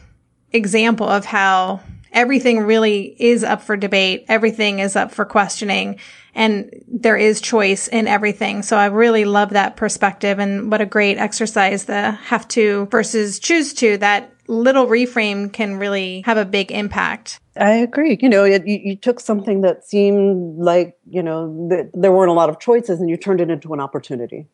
example 0.53 1.09
of 1.09 1.25
how 1.25 1.81
everything 2.13 2.61
really 2.61 3.15
is 3.19 3.45
up 3.45 3.63
for 3.63 3.77
debate. 3.77 4.25
Everything 4.29 4.81
is 4.81 4.97
up 4.97 5.13
for 5.13 5.25
questioning 5.25 5.99
and 6.35 6.71
there 6.89 7.17
is 7.17 7.41
choice 7.41 7.89
in 7.89 8.07
everything. 8.07 8.63
So 8.63 8.77
I 8.77 8.87
really 8.87 9.25
love 9.25 9.51
that 9.51 9.77
perspective 9.77 10.39
and 10.39 10.71
what 10.71 10.81
a 10.81 10.87
great 10.87 11.19
exercise 11.19 11.85
the 11.85 12.13
have 12.13 12.47
to 12.49 12.87
versus 12.87 13.39
choose 13.39 13.75
to 13.75 13.99
that 13.99 14.33
little 14.49 14.87
reframe 14.87 15.53
can 15.53 15.77
really 15.77 16.23
have 16.25 16.39
a 16.39 16.45
big 16.45 16.73
impact. 16.73 17.41
I 17.57 17.73
agree. 17.73 18.19
You 18.21 18.29
know, 18.29 18.45
it, 18.45 18.67
you, 18.67 18.81
you, 18.83 18.97
took 18.97 19.21
something 19.21 19.61
that 19.61 19.85
seemed 19.85 20.59
like, 20.59 20.97
you 21.09 21.23
know, 21.23 21.69
th- 21.71 21.89
there 21.93 22.13
weren't 22.13 22.31
a 22.31 22.35
lot 22.35 22.49
of 22.49 22.59
choices 22.59 23.01
and 23.01 23.11
you 23.11 23.17
turned 23.17 23.41
it 23.41 23.51
into 23.51 23.75
an 23.75 23.81
opportunity. 23.81 24.47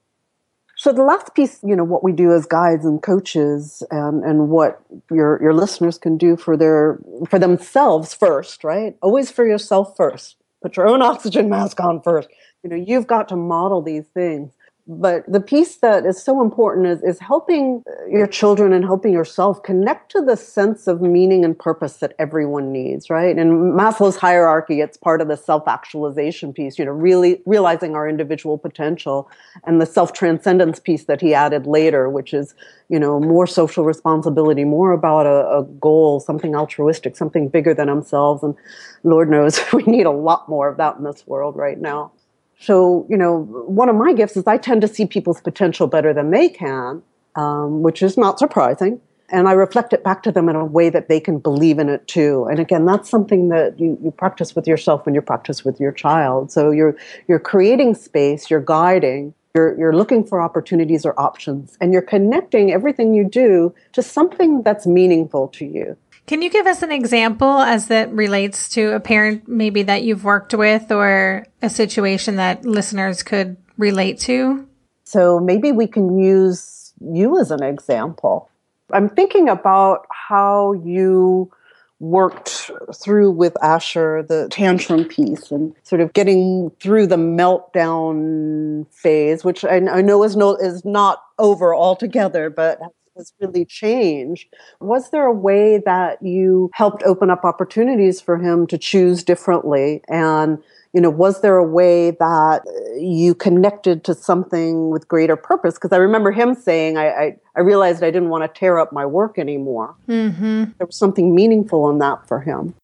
So 0.77 0.93
the 0.93 1.05
last 1.05 1.35
piece, 1.35 1.61
you 1.63 1.77
know, 1.77 1.85
what 1.85 2.03
we 2.03 2.13
do 2.13 2.33
as 2.33 2.47
guides 2.47 2.85
and 2.85 3.01
coaches 3.01 3.83
and, 3.91 4.25
and 4.25 4.49
what 4.49 4.83
your, 5.11 5.41
your 5.41 5.55
listeners 5.55 5.99
can 5.99 6.19
do 6.19 6.37
for 6.37 6.57
their, 6.57 6.99
for 7.29 7.39
themselves 7.39 8.13
first, 8.13 8.65
right? 8.65 8.97
Always 9.01 9.31
for 9.31 9.47
yourself 9.47 9.97
first. 9.97 10.37
Put 10.63 10.77
your 10.77 10.89
own 10.89 11.03
oxygen 11.13 11.49
mask 11.49 11.79
on 11.79 12.03
first. 12.03 12.29
You 12.63 12.71
know, 12.71 12.77
you've 12.77 13.07
got 13.07 13.29
to 13.29 13.37
model 13.37 13.83
these 13.83 14.07
things. 14.15 14.51
But 14.87 15.25
the 15.27 15.41
piece 15.41 15.77
that 15.77 16.05
is 16.05 16.23
so 16.23 16.43
important 16.43 16.87
is, 16.87 17.03
is 17.03 17.19
helping 17.19 17.83
uh, 17.89 18.07
your 18.07 18.27
children 18.27 18.75
and 18.75 18.85
helping 18.85 19.15
yourself 19.15 19.63
connect 19.63 20.13
to 20.13 20.21
the 20.21 20.37
sense 20.37 20.87
of 20.87 21.01
meaning 21.01 21.43
and 21.43 21.59
purpose 21.59 21.97
that 21.99 22.13
everyone 22.19 22.71
needs, 22.71 23.09
right? 23.09 23.39
In 23.39 23.73
Maslow's 23.73 24.17
hierarchy, 24.17 24.83
it's 24.83 24.99
part 24.99 25.23
of 25.23 25.29
the 25.29 25.39
self-actualization 25.39 26.53
piece, 26.53 26.79
you 26.79 26.85
know, 26.85 26.91
really 26.91 27.41
realizing 27.47 27.95
our 27.95 28.07
individual 28.07 28.59
potential 28.59 29.31
and 29.65 29.81
the 29.81 29.87
self-transcendence 29.87 30.81
piece 30.81 31.05
that 31.05 31.23
he 31.23 31.33
added 31.33 31.67
later, 31.67 32.11
which 32.11 32.35
is, 32.35 32.55
you 32.91 32.99
know, 32.99 33.19
more 33.19 33.47
social 33.47 33.87
responsibility, 33.87 34.65
more 34.65 34.93
about 34.93 35.25
a, 35.25 35.61
a 35.61 35.65
goal, 35.81 36.21
something 36.21 36.55
altruistic, 36.55 37.17
something 37.17 37.49
bigger 37.49 37.73
than 37.73 37.87
themselves. 37.87 38.43
And 38.43 38.55
Lord 39.03 39.31
knows 39.31 39.59
we 39.73 39.83
need 39.85 40.05
a 40.05 40.11
lot 40.11 40.47
more 40.47 40.69
of 40.69 40.77
that 40.77 40.97
in 40.97 41.05
this 41.05 41.27
world 41.27 41.57
right 41.57 41.81
now. 41.81 42.13
So, 42.65 43.07
you 43.11 43.19
know, 43.19 43.41
one 43.41 43.91
of 43.91 43.97
my 43.97 44.15
gifts 44.15 44.39
is 44.39 44.47
I 44.47 44.57
tend 44.57 44.81
to 44.81 44.89
see 44.89 45.05
people's 45.05 45.41
potential 45.43 45.87
better 45.87 46.15
than 46.15 46.31
they 46.31 46.49
can, 46.49 47.03
um, 47.37 47.83
which 47.83 48.03
is 48.03 48.17
not 48.17 48.39
surprising. 48.39 49.03
And 49.29 49.49
I 49.49 49.53
reflect 49.53 49.93
it 49.93 50.03
back 50.03 50.23
to 50.23 50.33
them 50.33 50.49
in 50.49 50.57
a 50.57 50.65
way 50.65 50.89
that 50.89 51.09
they 51.09 51.21
can 51.21 51.41
believe 51.41 51.79
in 51.79 51.91
it 51.91 52.09
too. 52.09 52.47
And 52.51 52.59
again, 52.59 52.87
that's 52.87 53.11
something 53.11 53.51
that 53.51 53.79
you, 53.79 53.99
you 54.03 54.11
practice 54.11 54.57
with 54.57 54.67
yourself 54.67 55.05
when 55.05 55.15
you 55.15 55.21
practice 55.21 55.63
with 55.63 55.79
your 55.79 55.93
child. 55.93 56.51
So 56.51 56.71
you're 56.71 56.97
you're 57.29 57.39
creating 57.39 57.97
space, 57.97 58.49
you're 58.49 58.61
guiding, 58.61 59.35
you're, 59.55 59.79
you're 59.79 59.95
looking 59.95 60.25
for 60.25 60.41
opportunities 60.41 61.07
or 61.07 61.19
options, 61.21 61.77
and 61.81 61.93
you're 61.93 62.03
connecting 62.03 62.73
everything 62.73 63.15
you 63.15 63.25
do 63.25 63.75
to 63.93 64.03
something 64.03 64.63
that's 64.63 64.87
meaningful 64.87 65.49
to 65.49 65.65
you. 65.65 65.97
Can 66.27 66.41
you 66.41 66.51
give 66.51 66.67
us 66.67 66.83
an 66.83 66.91
example 66.91 67.59
as 67.59 67.89
that 67.89 68.11
relates 68.13 68.71
to 68.71 68.95
a 68.95 69.01
parent 69.01 69.47
maybe 69.47 69.83
that 69.83 70.03
you've 70.03 70.25
worked 70.25 70.55
with 70.55 70.91
or 70.91 71.47
a 71.61 71.69
situation 71.69 72.37
that 72.37 72.65
listeners 72.65 73.23
could 73.23 73.57
relate 73.77 74.21
to? 74.21 74.67
So 75.05 75.39
maybe 75.39 75.71
we 75.71 75.87
can 75.87 76.19
use 76.19 76.95
you 77.01 77.39
as 77.39 77.51
an 77.51 77.63
example. 77.63 78.49
I'm 78.93 79.11
thinking 79.11 79.49
about 79.49 80.07
how 80.11 80.73
you 80.73 81.51
worked 82.01 82.71
through 82.95 83.31
with 83.31 83.57
Asher 83.63 84.25
the 84.27 84.49
tantrum 84.51 85.05
piece 85.05 85.51
and 85.51 85.75
sort 85.83 86.01
of 86.01 86.13
getting 86.13 86.71
through 86.81 87.07
the 87.07 87.17
meltdown 87.17 88.87
phase, 88.93 89.45
which 89.45 89.65
I, 89.65 89.77
I 89.77 90.01
know 90.03 90.23
is 90.25 90.37
no 90.37 90.55
is 90.57 90.85
not 90.85 91.23
over 91.39 91.75
altogether, 91.75 92.51
but 92.51 92.81
has 93.17 93.33
really 93.41 93.65
changed. 93.65 94.49
Was 94.81 95.11
there 95.11 95.25
a 95.25 95.33
way 95.33 95.79
that 95.85 96.23
you 96.23 96.71
helped 96.75 97.03
open 97.05 97.31
up 97.31 97.45
opportunities 97.45 98.21
for 98.21 98.39
him 98.39 98.67
to 98.67 98.79
choose 98.79 99.23
differently? 99.23 100.03
And, 100.09 100.59
you 100.93 101.01
know, 101.01 101.11
was 101.11 101.41
there 101.41 101.57
a 101.57 101.65
way 101.65 102.11
that 102.13 102.63
you 102.99 103.35
connected 103.35 104.05
to 104.05 104.15
something 104.15 104.91
with 104.91 105.09
greater 105.09 105.37
purpose? 105.37 105.75
Because 105.75 105.93
I 105.93 105.99
remember 105.99 106.33
him 106.33 106.55
saying, 106.55 106.97
I, 106.97 107.09
I, 107.09 107.37
I, 107.57 107.61
realized 107.61 108.03
I 108.03 108.11
didn't 108.11 108.31
want 108.31 108.43
to 108.43 108.59
tear 108.61 108.79
up 108.79 108.93
my 108.93 109.07
work 109.07 109.39
anymore. 109.39 109.95
Mm-hmm. 110.09 110.65
There 110.79 110.87
was 110.87 110.97
something 110.97 111.35
meaningful 111.35 111.89
in 111.91 111.99
that 111.99 112.27
for 112.27 112.41
him. 112.41 112.75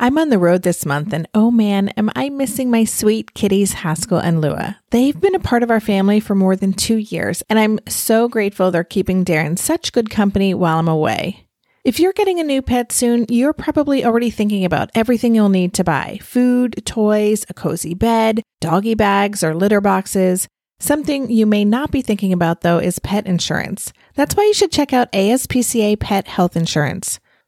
I'm 0.00 0.18
on 0.18 0.28
the 0.28 0.38
road 0.38 0.62
this 0.62 0.84
month, 0.84 1.12
and 1.12 1.28
oh 1.34 1.50
man, 1.50 1.90
am 1.90 2.10
I 2.16 2.28
missing 2.28 2.70
my 2.70 2.84
sweet 2.84 3.34
kitties, 3.34 3.74
Haskell 3.74 4.18
and 4.18 4.40
Lua. 4.40 4.78
They've 4.90 5.18
been 5.18 5.34
a 5.34 5.40
part 5.40 5.62
of 5.62 5.70
our 5.70 5.80
family 5.80 6.18
for 6.18 6.34
more 6.34 6.56
than 6.56 6.72
two 6.72 6.96
years, 6.96 7.42
and 7.48 7.58
I'm 7.58 7.78
so 7.88 8.28
grateful 8.28 8.70
they're 8.70 8.84
keeping 8.84 9.24
Darren 9.24 9.58
such 9.58 9.92
good 9.92 10.10
company 10.10 10.52
while 10.52 10.78
I'm 10.78 10.88
away. 10.88 11.46
If 11.84 12.00
you're 12.00 12.14
getting 12.14 12.40
a 12.40 12.44
new 12.44 12.62
pet 12.62 12.92
soon, 12.92 13.26
you're 13.28 13.52
probably 13.52 14.04
already 14.04 14.30
thinking 14.30 14.64
about 14.64 14.90
everything 14.94 15.34
you'll 15.34 15.48
need 15.50 15.74
to 15.74 15.84
buy 15.84 16.18
food, 16.22 16.82
toys, 16.86 17.44
a 17.48 17.54
cozy 17.54 17.94
bed, 17.94 18.42
doggy 18.60 18.94
bags, 18.94 19.44
or 19.44 19.54
litter 19.54 19.80
boxes. 19.80 20.48
Something 20.80 21.30
you 21.30 21.46
may 21.46 21.64
not 21.64 21.90
be 21.90 22.02
thinking 22.02 22.32
about, 22.32 22.62
though, 22.62 22.78
is 22.78 22.98
pet 22.98 23.26
insurance. 23.26 23.92
That's 24.14 24.34
why 24.34 24.44
you 24.44 24.54
should 24.54 24.72
check 24.72 24.92
out 24.92 25.12
ASPCA 25.12 26.00
Pet 26.00 26.26
Health 26.26 26.56
Insurance. 26.56 27.20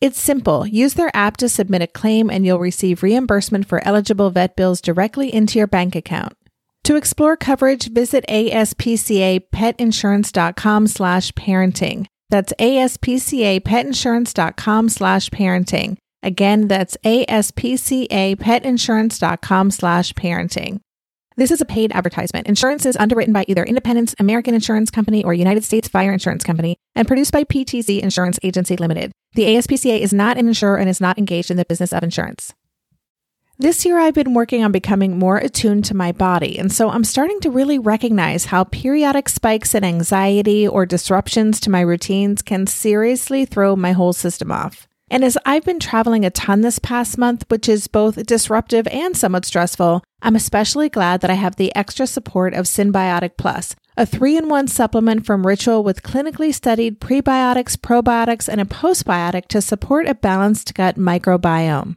It's 0.00 0.18
simple. 0.18 0.66
Use 0.66 0.94
their 0.94 1.14
app 1.14 1.36
to 1.38 1.48
submit 1.48 1.82
a 1.82 1.86
claim 1.86 2.30
and 2.30 2.46
you'll 2.46 2.58
receive 2.58 3.02
reimbursement 3.02 3.68
for 3.68 3.86
eligible 3.86 4.30
vet 4.30 4.56
bills 4.56 4.80
directly 4.80 5.34
into 5.34 5.58
your 5.58 5.66
bank 5.66 5.94
account. 5.94 6.32
To 6.84 6.96
explore 6.96 7.36
coverage, 7.36 7.92
visit 7.92 8.24
aspcapetinsurance.com 8.26 10.86
slash 10.86 11.32
parenting. 11.32 12.06
That's 12.30 12.54
aspcapetinsurance.com 12.58 14.88
slash 14.88 15.28
parenting. 15.30 15.96
Again, 16.22 16.68
that's 16.68 16.96
aspcapetinsurance.com 17.04 19.70
slash 19.70 20.12
parenting. 20.14 20.80
This 21.36 21.50
is 21.50 21.60
a 21.60 21.66
paid 21.66 21.92
advertisement. 21.92 22.46
Insurance 22.46 22.86
is 22.86 22.96
underwritten 22.96 23.32
by 23.32 23.44
either 23.48 23.64
Independence 23.64 24.14
American 24.18 24.54
Insurance 24.54 24.90
Company 24.90 25.24
or 25.24 25.34
United 25.34 25.64
States 25.64 25.88
Fire 25.88 26.12
Insurance 26.12 26.44
Company 26.44 26.76
and 26.94 27.06
produced 27.06 27.32
by 27.32 27.44
PTZ 27.44 28.00
Insurance 28.00 28.38
Agency 28.42 28.76
Limited. 28.76 29.12
The 29.34 29.44
ASPCA 29.44 30.00
is 30.00 30.12
not 30.12 30.38
an 30.38 30.48
insurer 30.48 30.76
and 30.76 30.88
is 30.88 31.00
not 31.00 31.18
engaged 31.18 31.50
in 31.50 31.56
the 31.56 31.64
business 31.64 31.92
of 31.92 32.02
insurance. 32.02 32.52
This 33.58 33.84
year, 33.84 33.98
I've 33.98 34.14
been 34.14 34.32
working 34.32 34.64
on 34.64 34.72
becoming 34.72 35.18
more 35.18 35.36
attuned 35.36 35.84
to 35.84 35.94
my 35.94 36.12
body, 36.12 36.58
and 36.58 36.72
so 36.72 36.88
I'm 36.88 37.04
starting 37.04 37.40
to 37.40 37.50
really 37.50 37.78
recognize 37.78 38.46
how 38.46 38.64
periodic 38.64 39.28
spikes 39.28 39.74
in 39.74 39.84
anxiety 39.84 40.66
or 40.66 40.86
disruptions 40.86 41.60
to 41.60 41.70
my 41.70 41.82
routines 41.82 42.40
can 42.40 42.66
seriously 42.66 43.44
throw 43.44 43.76
my 43.76 43.92
whole 43.92 44.14
system 44.14 44.50
off. 44.50 44.88
And 45.10 45.24
as 45.24 45.36
I've 45.44 45.64
been 45.64 45.80
traveling 45.80 46.24
a 46.24 46.30
ton 46.30 46.60
this 46.60 46.78
past 46.78 47.18
month, 47.18 47.44
which 47.48 47.68
is 47.68 47.88
both 47.88 48.24
disruptive 48.26 48.86
and 48.88 49.16
somewhat 49.16 49.44
stressful, 49.44 50.04
I'm 50.22 50.36
especially 50.36 50.88
glad 50.88 51.20
that 51.20 51.30
I 51.30 51.34
have 51.34 51.56
the 51.56 51.74
extra 51.74 52.06
support 52.06 52.54
of 52.54 52.66
Synbiotic 52.66 53.32
Plus, 53.36 53.74
a 53.96 54.06
three 54.06 54.36
in 54.36 54.48
one 54.48 54.68
supplement 54.68 55.26
from 55.26 55.46
Ritual 55.46 55.82
with 55.82 56.04
clinically 56.04 56.54
studied 56.54 57.00
prebiotics, 57.00 57.76
probiotics, 57.76 58.48
and 58.48 58.60
a 58.60 58.64
postbiotic 58.64 59.46
to 59.48 59.60
support 59.60 60.06
a 60.06 60.14
balanced 60.14 60.74
gut 60.74 60.96
microbiome. 60.96 61.96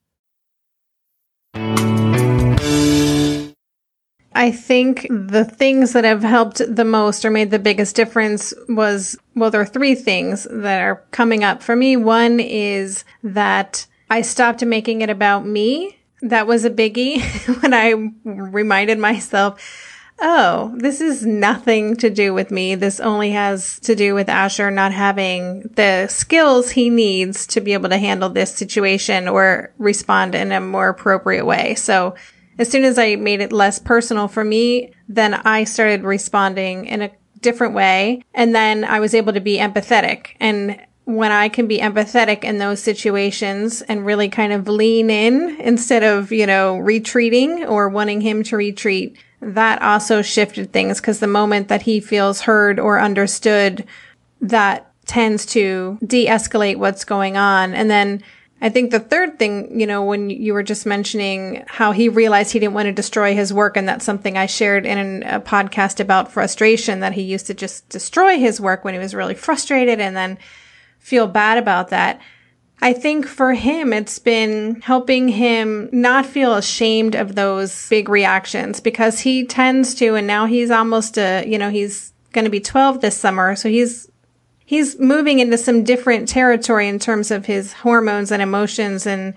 I 4.33 4.51
think 4.51 5.07
the 5.09 5.45
things 5.45 5.93
that 5.93 6.03
have 6.03 6.23
helped 6.23 6.61
the 6.67 6.85
most 6.85 7.25
or 7.25 7.31
made 7.31 7.51
the 7.51 7.59
biggest 7.59 7.95
difference 7.95 8.53
was, 8.69 9.17
well, 9.35 9.51
there 9.51 9.61
are 9.61 9.65
three 9.65 9.93
things 9.93 10.47
that 10.49 10.81
are 10.81 11.03
coming 11.11 11.43
up 11.43 11.61
for 11.61 11.75
me. 11.75 11.97
One 11.97 12.39
is 12.39 13.03
that 13.23 13.85
I 14.09 14.21
stopped 14.21 14.65
making 14.65 15.01
it 15.01 15.09
about 15.09 15.45
me. 15.45 15.97
That 16.21 16.47
was 16.47 16.65
a 16.65 16.69
biggie 16.69 17.21
when 17.61 17.73
I 17.73 17.93
reminded 18.23 18.99
myself 18.99 19.90
oh, 20.21 20.73
this 20.77 21.01
is 21.01 21.25
nothing 21.25 21.95
to 21.97 22.09
do 22.09 22.33
with 22.33 22.51
me. 22.51 22.75
This 22.75 22.99
only 22.99 23.31
has 23.31 23.79
to 23.81 23.95
do 23.95 24.13
with 24.13 24.29
Asher 24.29 24.69
not 24.69 24.93
having 24.93 25.61
the 25.75 26.07
skills 26.07 26.71
he 26.71 26.89
needs 26.89 27.47
to 27.47 27.61
be 27.61 27.73
able 27.73 27.89
to 27.89 27.97
handle 27.97 28.29
this 28.29 28.53
situation 28.53 29.27
or 29.27 29.73
respond 29.79 30.35
in 30.35 30.51
a 30.51 30.61
more 30.61 30.89
appropriate 30.89 31.45
way. 31.45 31.75
So 31.75 32.15
as 32.59 32.69
soon 32.69 32.83
as 32.83 32.99
I 32.99 33.15
made 33.15 33.41
it 33.41 33.51
less 33.51 33.79
personal 33.79 34.27
for 34.27 34.43
me, 34.43 34.93
then 35.09 35.33
I 35.33 35.63
started 35.63 36.03
responding 36.03 36.85
in 36.85 37.01
a 37.01 37.11
different 37.39 37.73
way. 37.73 38.21
And 38.35 38.53
then 38.53 38.83
I 38.85 38.99
was 38.99 39.15
able 39.15 39.33
to 39.33 39.41
be 39.41 39.57
empathetic. 39.57 40.35
And 40.39 40.79
when 41.05 41.31
I 41.31 41.49
can 41.49 41.67
be 41.67 41.79
empathetic 41.79 42.43
in 42.43 42.59
those 42.59 42.81
situations 42.81 43.81
and 43.81 44.05
really 44.05 44.29
kind 44.29 44.53
of 44.53 44.67
lean 44.67 45.09
in 45.09 45.59
instead 45.59 46.03
of, 46.03 46.31
you 46.31 46.45
know, 46.45 46.77
retreating 46.77 47.65
or 47.65 47.89
wanting 47.89 48.21
him 48.21 48.43
to 48.43 48.57
retreat, 48.57 49.17
that 49.41 49.81
also 49.81 50.21
shifted 50.21 50.71
things 50.71 51.01
because 51.01 51.19
the 51.19 51.27
moment 51.27 51.67
that 51.67 51.81
he 51.81 51.99
feels 51.99 52.41
heard 52.41 52.79
or 52.79 52.99
understood, 52.99 53.85
that 54.39 54.91
tends 55.05 55.45
to 55.47 55.97
de-escalate 56.05 56.77
what's 56.77 57.03
going 57.03 57.37
on. 57.37 57.73
And 57.73 57.89
then 57.89 58.23
I 58.61 58.69
think 58.69 58.91
the 58.91 58.99
third 58.99 59.39
thing, 59.39 59.79
you 59.79 59.87
know, 59.87 60.03
when 60.03 60.29
you 60.29 60.53
were 60.53 60.61
just 60.61 60.85
mentioning 60.85 61.63
how 61.67 61.91
he 61.91 62.07
realized 62.07 62.53
he 62.53 62.59
didn't 62.59 62.75
want 62.75 62.85
to 62.85 62.91
destroy 62.91 63.33
his 63.33 63.51
work, 63.51 63.75
and 63.75 63.89
that's 63.89 64.05
something 64.05 64.37
I 64.37 64.45
shared 64.45 64.85
in 64.85 65.23
a 65.23 65.41
podcast 65.41 65.99
about 65.99 66.31
frustration 66.31 66.99
that 66.99 67.13
he 67.13 67.23
used 67.23 67.47
to 67.47 67.55
just 67.55 67.89
destroy 67.89 68.37
his 68.37 68.61
work 68.61 68.85
when 68.85 68.93
he 68.93 68.99
was 68.99 69.15
really 69.15 69.33
frustrated 69.33 69.99
and 69.99 70.15
then 70.15 70.37
feel 70.99 71.25
bad 71.25 71.57
about 71.57 71.89
that. 71.89 72.21
I 72.83 72.93
think 72.93 73.27
for 73.27 73.53
him, 73.53 73.93
it's 73.93 74.17
been 74.17 74.81
helping 74.81 75.27
him 75.27 75.87
not 75.91 76.25
feel 76.25 76.55
ashamed 76.55 77.15
of 77.15 77.35
those 77.35 77.87
big 77.89 78.09
reactions 78.09 78.79
because 78.79 79.19
he 79.19 79.45
tends 79.45 79.93
to, 79.95 80.15
and 80.15 80.25
now 80.25 80.47
he's 80.47 80.71
almost 80.71 81.17
a, 81.17 81.45
you 81.45 81.59
know, 81.59 81.69
he's 81.69 82.11
going 82.31 82.45
to 82.45 82.51
be 82.51 82.59
12 82.59 83.01
this 83.01 83.15
summer. 83.15 83.55
So 83.55 83.69
he's, 83.69 84.09
he's 84.65 84.99
moving 84.99 85.37
into 85.37 85.59
some 85.59 85.83
different 85.83 86.27
territory 86.27 86.87
in 86.87 86.97
terms 86.97 87.29
of 87.29 87.45
his 87.45 87.71
hormones 87.71 88.31
and 88.31 88.41
emotions 88.41 89.05
and 89.05 89.35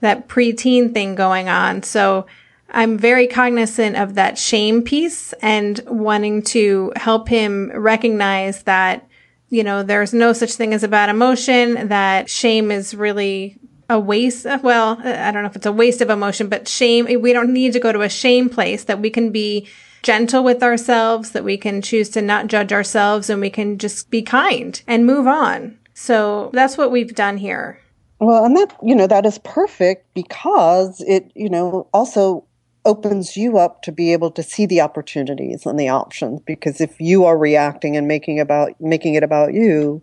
that 0.00 0.28
preteen 0.28 0.94
thing 0.94 1.16
going 1.16 1.48
on. 1.48 1.82
So 1.82 2.26
I'm 2.70 2.98
very 2.98 3.26
cognizant 3.26 3.96
of 3.96 4.14
that 4.14 4.38
shame 4.38 4.82
piece 4.82 5.32
and 5.34 5.80
wanting 5.86 6.42
to 6.42 6.92
help 6.94 7.28
him 7.28 7.72
recognize 7.74 8.62
that 8.62 9.08
you 9.48 9.62
know, 9.62 9.82
there's 9.82 10.12
no 10.12 10.32
such 10.32 10.54
thing 10.54 10.74
as 10.74 10.82
a 10.82 10.88
bad 10.88 11.08
emotion, 11.08 11.88
that 11.88 12.28
shame 12.28 12.70
is 12.70 12.94
really 12.94 13.58
a 13.88 13.98
waste. 13.98 14.46
Of, 14.46 14.62
well, 14.62 15.00
uh, 15.04 15.08
I 15.08 15.30
don't 15.30 15.42
know 15.42 15.48
if 15.48 15.56
it's 15.56 15.66
a 15.66 15.72
waste 15.72 16.00
of 16.00 16.10
emotion, 16.10 16.48
but 16.48 16.68
shame, 16.68 17.06
eh, 17.08 17.16
we 17.16 17.32
don't 17.32 17.52
need 17.52 17.72
to 17.74 17.80
go 17.80 17.92
to 17.92 18.02
a 18.02 18.08
shame 18.08 18.48
place, 18.48 18.84
that 18.84 19.00
we 19.00 19.10
can 19.10 19.30
be 19.30 19.68
gentle 20.02 20.44
with 20.44 20.62
ourselves, 20.62 21.32
that 21.32 21.44
we 21.44 21.56
can 21.56 21.82
choose 21.82 22.08
to 22.10 22.22
not 22.22 22.46
judge 22.46 22.72
ourselves 22.72 23.28
and 23.30 23.40
we 23.40 23.50
can 23.50 23.78
just 23.78 24.10
be 24.10 24.22
kind 24.22 24.82
and 24.86 25.06
move 25.06 25.26
on. 25.26 25.78
So 25.94 26.50
that's 26.52 26.76
what 26.76 26.90
we've 26.90 27.14
done 27.14 27.38
here. 27.38 27.80
Well, 28.18 28.44
and 28.44 28.56
that, 28.56 28.76
you 28.82 28.94
know, 28.94 29.06
that 29.06 29.26
is 29.26 29.38
perfect 29.38 30.12
because 30.14 31.02
it, 31.06 31.30
you 31.34 31.50
know, 31.50 31.88
also 31.92 32.44
opens 32.86 33.36
you 33.36 33.58
up 33.58 33.82
to 33.82 33.92
be 33.92 34.12
able 34.12 34.30
to 34.30 34.42
see 34.42 34.64
the 34.64 34.80
opportunities 34.80 35.66
and 35.66 35.78
the 35.78 35.88
options 35.88 36.40
because 36.46 36.80
if 36.80 36.98
you 37.00 37.24
are 37.24 37.36
reacting 37.36 37.96
and 37.96 38.06
making 38.06 38.40
about 38.40 38.80
making 38.80 39.14
it 39.14 39.22
about 39.22 39.52
you 39.52 40.00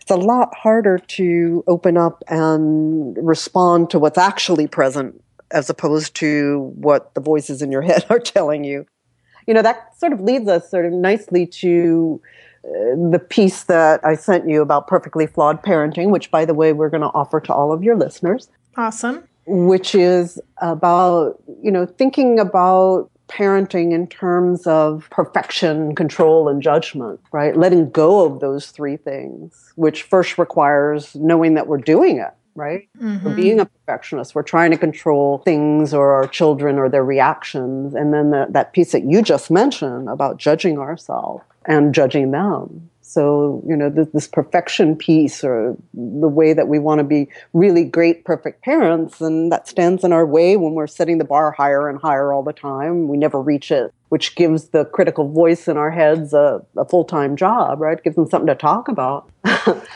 it's 0.00 0.10
a 0.10 0.16
lot 0.16 0.54
harder 0.54 0.98
to 0.98 1.64
open 1.66 1.96
up 1.96 2.22
and 2.28 3.16
respond 3.26 3.90
to 3.90 3.98
what's 3.98 4.18
actually 4.18 4.66
present 4.66 5.20
as 5.50 5.70
opposed 5.70 6.14
to 6.14 6.72
what 6.76 7.14
the 7.14 7.20
voices 7.20 7.62
in 7.62 7.72
your 7.72 7.82
head 7.82 8.04
are 8.10 8.20
telling 8.20 8.62
you 8.62 8.86
you 9.46 9.54
know 9.54 9.62
that 9.62 9.98
sort 9.98 10.12
of 10.12 10.20
leads 10.20 10.48
us 10.48 10.70
sort 10.70 10.84
of 10.84 10.92
nicely 10.92 11.46
to 11.46 12.20
uh, 12.64 13.10
the 13.10 13.24
piece 13.30 13.64
that 13.64 14.04
I 14.04 14.14
sent 14.14 14.48
you 14.48 14.60
about 14.60 14.88
perfectly 14.88 15.28
flawed 15.28 15.62
parenting, 15.62 16.10
which, 16.10 16.32
by 16.32 16.44
the 16.44 16.52
way, 16.52 16.72
we're 16.72 16.90
going 16.90 17.02
to 17.02 17.12
offer 17.14 17.38
to 17.42 17.54
all 17.54 17.72
of 17.72 17.84
your 17.84 17.94
listeners. 17.94 18.48
Awesome 18.76 19.28
which 19.46 19.94
is 19.94 20.40
about, 20.58 21.40
you 21.62 21.70
know, 21.70 21.86
thinking 21.86 22.38
about 22.38 23.10
parenting 23.28 23.92
in 23.92 24.06
terms 24.06 24.66
of 24.66 25.08
perfection, 25.10 25.94
control, 25.94 26.48
and 26.48 26.62
judgment, 26.62 27.20
right? 27.32 27.56
Letting 27.56 27.90
go 27.90 28.24
of 28.24 28.40
those 28.40 28.70
three 28.70 28.96
things, 28.96 29.72
which 29.76 30.04
first 30.04 30.38
requires 30.38 31.14
knowing 31.16 31.54
that 31.54 31.66
we're 31.66 31.78
doing 31.78 32.18
it, 32.18 32.32
right? 32.54 32.88
Mm-hmm. 32.98 33.26
We're 33.26 33.34
being 33.34 33.60
a 33.60 33.66
perfectionist. 33.66 34.34
We're 34.34 34.42
trying 34.42 34.70
to 34.70 34.78
control 34.78 35.38
things 35.38 35.92
or 35.92 36.12
our 36.12 36.28
children 36.28 36.78
or 36.78 36.88
their 36.88 37.04
reactions. 37.04 37.94
And 37.94 38.14
then 38.14 38.30
the, 38.30 38.46
that 38.50 38.72
piece 38.72 38.92
that 38.92 39.04
you 39.04 39.22
just 39.22 39.50
mentioned 39.50 40.08
about 40.08 40.38
judging 40.38 40.78
ourselves 40.78 41.42
and 41.64 41.94
judging 41.94 42.30
them. 42.30 42.90
So, 43.16 43.62
you 43.66 43.74
know, 43.74 43.88
this, 43.88 44.08
this, 44.12 44.28
perfection 44.28 44.94
piece 44.94 45.42
or 45.42 45.74
the 45.94 46.28
way 46.28 46.52
that 46.52 46.68
we 46.68 46.78
want 46.78 46.98
to 46.98 47.02
be 47.02 47.30
really 47.54 47.82
great, 47.82 48.26
perfect 48.26 48.62
parents, 48.62 49.22
and 49.22 49.50
that 49.50 49.66
stands 49.66 50.04
in 50.04 50.12
our 50.12 50.26
way 50.26 50.58
when 50.58 50.74
we're 50.74 50.86
setting 50.86 51.16
the 51.16 51.24
bar 51.24 51.50
higher 51.50 51.88
and 51.88 51.98
higher 51.98 52.30
all 52.30 52.42
the 52.42 52.52
time. 52.52 53.08
We 53.08 53.16
never 53.16 53.40
reach 53.40 53.70
it, 53.70 53.90
which 54.10 54.36
gives 54.36 54.68
the 54.68 54.84
critical 54.84 55.30
voice 55.30 55.66
in 55.66 55.78
our 55.78 55.90
heads 55.90 56.34
a, 56.34 56.60
a 56.76 56.84
full 56.84 57.06
time 57.06 57.36
job, 57.36 57.80
right? 57.80 58.04
Gives 58.04 58.16
them 58.16 58.28
something 58.28 58.48
to 58.48 58.54
talk 58.54 58.86
about. 58.86 59.30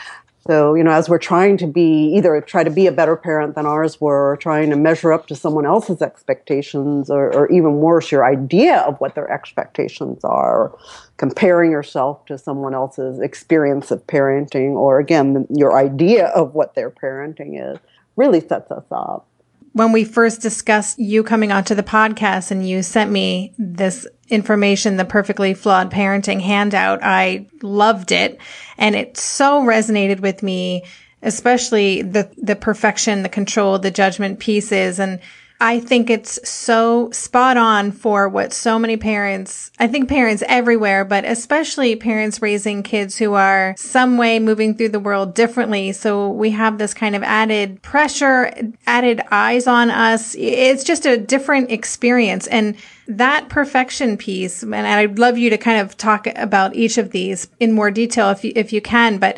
So, 0.47 0.73
you 0.73 0.83
know, 0.83 0.91
as 0.91 1.07
we're 1.07 1.19
trying 1.19 1.57
to 1.57 1.67
be 1.67 2.15
either 2.15 2.41
try 2.41 2.63
to 2.63 2.71
be 2.71 2.87
a 2.87 2.91
better 2.91 3.15
parent 3.15 3.53
than 3.53 3.67
ours 3.67 4.01
were, 4.01 4.31
or 4.31 4.37
trying 4.37 4.71
to 4.71 4.75
measure 4.75 5.13
up 5.13 5.27
to 5.27 5.35
someone 5.35 5.67
else's 5.67 6.01
expectations, 6.01 7.11
or, 7.11 7.31
or 7.35 7.51
even 7.51 7.75
worse, 7.75 8.11
your 8.11 8.25
idea 8.25 8.77
of 8.79 8.99
what 8.99 9.13
their 9.13 9.29
expectations 9.31 10.23
are, 10.23 10.75
comparing 11.21 11.69
yourself 11.69 12.25
to 12.25 12.35
someone 12.35 12.73
else's 12.73 13.19
experience 13.19 13.91
of 13.91 14.07
parenting, 14.07 14.71
or 14.71 14.97
again, 14.97 15.45
your 15.51 15.77
idea 15.77 16.25
of 16.29 16.55
what 16.55 16.73
their 16.73 16.89
parenting 16.89 17.61
is, 17.71 17.77
really 18.15 18.39
sets 18.39 18.71
us 18.71 18.85
up 18.91 19.27
when 19.73 19.91
we 19.91 20.03
first 20.03 20.41
discussed 20.41 20.99
you 20.99 21.23
coming 21.23 21.51
onto 21.51 21.75
the 21.75 21.83
podcast 21.83 22.51
and 22.51 22.67
you 22.67 22.83
sent 22.83 23.11
me 23.11 23.53
this 23.57 24.05
information, 24.29 24.97
the 24.97 25.05
perfectly 25.05 25.53
flawed 25.53 25.91
parenting 25.91 26.41
handout, 26.41 26.99
I 27.03 27.47
loved 27.61 28.11
it. 28.11 28.37
And 28.77 28.95
it 28.95 29.15
so 29.15 29.61
resonated 29.61 30.19
with 30.19 30.43
me, 30.43 30.83
especially 31.21 32.01
the, 32.01 32.29
the 32.35 32.57
perfection, 32.57 33.23
the 33.23 33.29
control, 33.29 33.79
the 33.79 33.91
judgment 33.91 34.39
pieces. 34.39 34.99
And 34.99 35.21
I 35.63 35.79
think 35.79 36.09
it's 36.09 36.39
so 36.49 37.11
spot 37.11 37.55
on 37.55 37.91
for 37.91 38.27
what 38.27 38.51
so 38.51 38.79
many 38.79 38.97
parents, 38.97 39.69
I 39.77 39.85
think 39.85 40.09
parents 40.09 40.41
everywhere, 40.47 41.05
but 41.05 41.23
especially 41.23 41.95
parents 41.95 42.41
raising 42.41 42.81
kids 42.81 43.15
who 43.15 43.35
are 43.35 43.75
some 43.77 44.17
way 44.17 44.39
moving 44.39 44.75
through 44.75 44.89
the 44.89 44.99
world 44.99 45.35
differently. 45.35 45.91
So 45.91 46.31
we 46.31 46.49
have 46.49 46.79
this 46.79 46.95
kind 46.95 47.15
of 47.15 47.21
added 47.21 47.79
pressure, 47.83 48.51
added 48.87 49.21
eyes 49.29 49.67
on 49.67 49.91
us. 49.91 50.33
It's 50.35 50.83
just 50.83 51.05
a 51.05 51.15
different 51.15 51.69
experience. 51.69 52.47
And 52.47 52.75
that 53.07 53.47
perfection 53.47 54.17
piece, 54.17 54.63
and 54.63 54.75
I'd 54.75 55.19
love 55.19 55.37
you 55.37 55.51
to 55.51 55.59
kind 55.59 55.79
of 55.79 55.95
talk 55.95 56.25
about 56.37 56.75
each 56.75 56.97
of 56.97 57.11
these 57.11 57.47
in 57.59 57.71
more 57.71 57.91
detail 57.91 58.31
if 58.31 58.43
you, 58.43 58.51
if 58.55 58.73
you 58.73 58.81
can, 58.81 59.19
but 59.19 59.37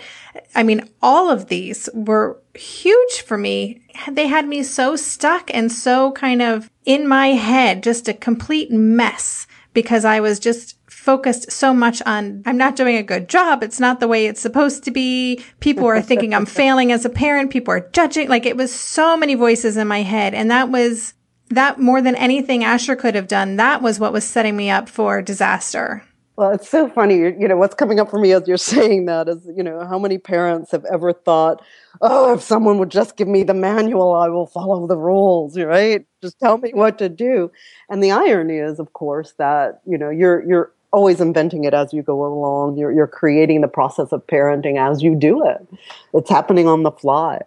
I 0.56 0.64
mean, 0.64 0.88
all 1.02 1.30
of 1.30 1.50
these 1.50 1.90
were 1.94 2.40
huge 2.56 3.22
for 3.26 3.38
me. 3.38 3.82
They 4.10 4.28
had 4.28 4.48
me 4.48 4.64
so 4.64 4.96
stuck 4.96 5.54
and 5.54 5.72
so 5.72 6.12
kind 6.12 6.42
of 6.42 6.70
in 6.86 7.08
my 7.08 7.28
head, 7.30 7.84
just 7.84 8.08
a 8.08 8.14
complete 8.14 8.72
mess 8.72 9.48
because 9.74 10.06
I 10.06 10.20
was 10.20 10.40
just 10.40 10.78
focused 10.88 11.52
so 11.52 11.74
much 11.74 12.02
on 12.06 12.42
I'm 12.46 12.58
not 12.58 12.78
doing 12.78 12.96
a 12.96 13.04
good 13.04 13.28
job. 13.28 13.62
It's 13.62 13.80
not 13.80 14.00
the 14.00 14.08
way 14.08 14.26
it's 14.26 14.40
supposed 14.40 14.84
to 14.86 14.92
be. 14.92 15.44
People 15.60 15.86
are 15.86 16.02
thinking 16.02 16.34
I'm 16.34 16.46
failing 16.62 16.92
as 16.92 17.04
a 17.04 17.10
parent. 17.10 17.52
People 17.52 17.74
are 17.74 17.90
judging. 17.92 18.30
Like 18.30 18.46
it 18.46 18.56
was 18.56 18.74
so 18.74 19.18
many 19.18 19.36
voices 19.36 19.76
in 19.76 19.88
my 19.88 20.02
head. 20.02 20.34
And 20.34 20.50
that 20.50 20.70
was 20.70 21.14
that 21.50 21.80
more 21.80 22.02
than 22.02 22.16
anything 22.16 22.64
Asher 22.64 22.96
could 22.96 23.16
have 23.16 23.28
done. 23.28 23.58
That 23.58 23.82
was 23.82 24.00
what 24.00 24.14
was 24.14 24.24
setting 24.24 24.56
me 24.56 24.70
up 24.70 24.88
for 24.88 25.22
disaster. 25.22 26.04
Well, 26.36 26.52
it's 26.52 26.68
so 26.68 26.90
funny. 26.90 27.18
You 27.18 27.48
know, 27.48 27.58
what's 27.58 27.76
coming 27.76 28.00
up 28.00 28.10
for 28.10 28.20
me 28.20 28.32
as 28.32 28.48
you're 28.48 28.58
saying 28.58 29.06
that 29.06 29.30
is, 29.30 29.48
you 29.56 29.64
know, 29.64 29.86
how 29.86 30.00
many 30.00 30.18
parents 30.18 30.72
have 30.72 30.86
ever 30.86 31.14
thought, 31.14 31.64
oh, 32.02 32.34
if 32.34 32.42
someone 32.42 32.80
would 32.80 32.90
just 32.90 33.18
give 33.18 33.28
me 33.28 33.44
the 33.44 33.54
manual, 33.54 34.14
I 34.14 34.30
will 34.30 34.48
follow 34.48 34.88
the 34.88 34.98
rules, 34.98 35.58
right? 35.60 36.06
Just 36.22 36.40
tell 36.40 36.58
me 36.58 36.72
what 36.74 36.98
to 36.98 37.10
do. 37.10 37.52
And 37.90 38.04
the 38.04 38.12
irony 38.12 38.58
is, 38.58 38.80
of 38.80 38.94
course, 38.94 39.34
that, 39.38 39.82
you 39.86 39.98
know, 39.98 40.10
you're, 40.10 40.44
you're, 40.48 40.72
always 40.94 41.20
inventing 41.20 41.64
it 41.64 41.74
as 41.74 41.92
you 41.92 42.04
go 42.04 42.24
along. 42.24 42.78
You're, 42.78 42.92
you're 42.92 43.08
creating 43.08 43.62
the 43.62 43.68
process 43.68 44.12
of 44.12 44.26
parenting 44.28 44.78
as 44.78 45.02
you 45.02 45.16
do 45.16 45.44
it. 45.44 45.68
It's 46.14 46.30
happening 46.30 46.68
on 46.68 46.84
the 46.84 46.92
fly. 46.92 47.42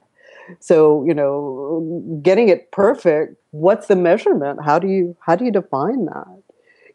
So, 0.59 1.05
you 1.07 1.14
know, 1.14 2.18
getting 2.22 2.49
it 2.49 2.72
perfect, 2.72 3.37
what's 3.53 3.87
the 3.87 3.96
measurement? 3.96 4.64
How 4.64 4.79
do 4.79 4.88
you 4.88 5.16
how 5.20 5.37
do 5.37 5.44
you 5.44 5.53
define 5.53 6.07
that? 6.07 6.36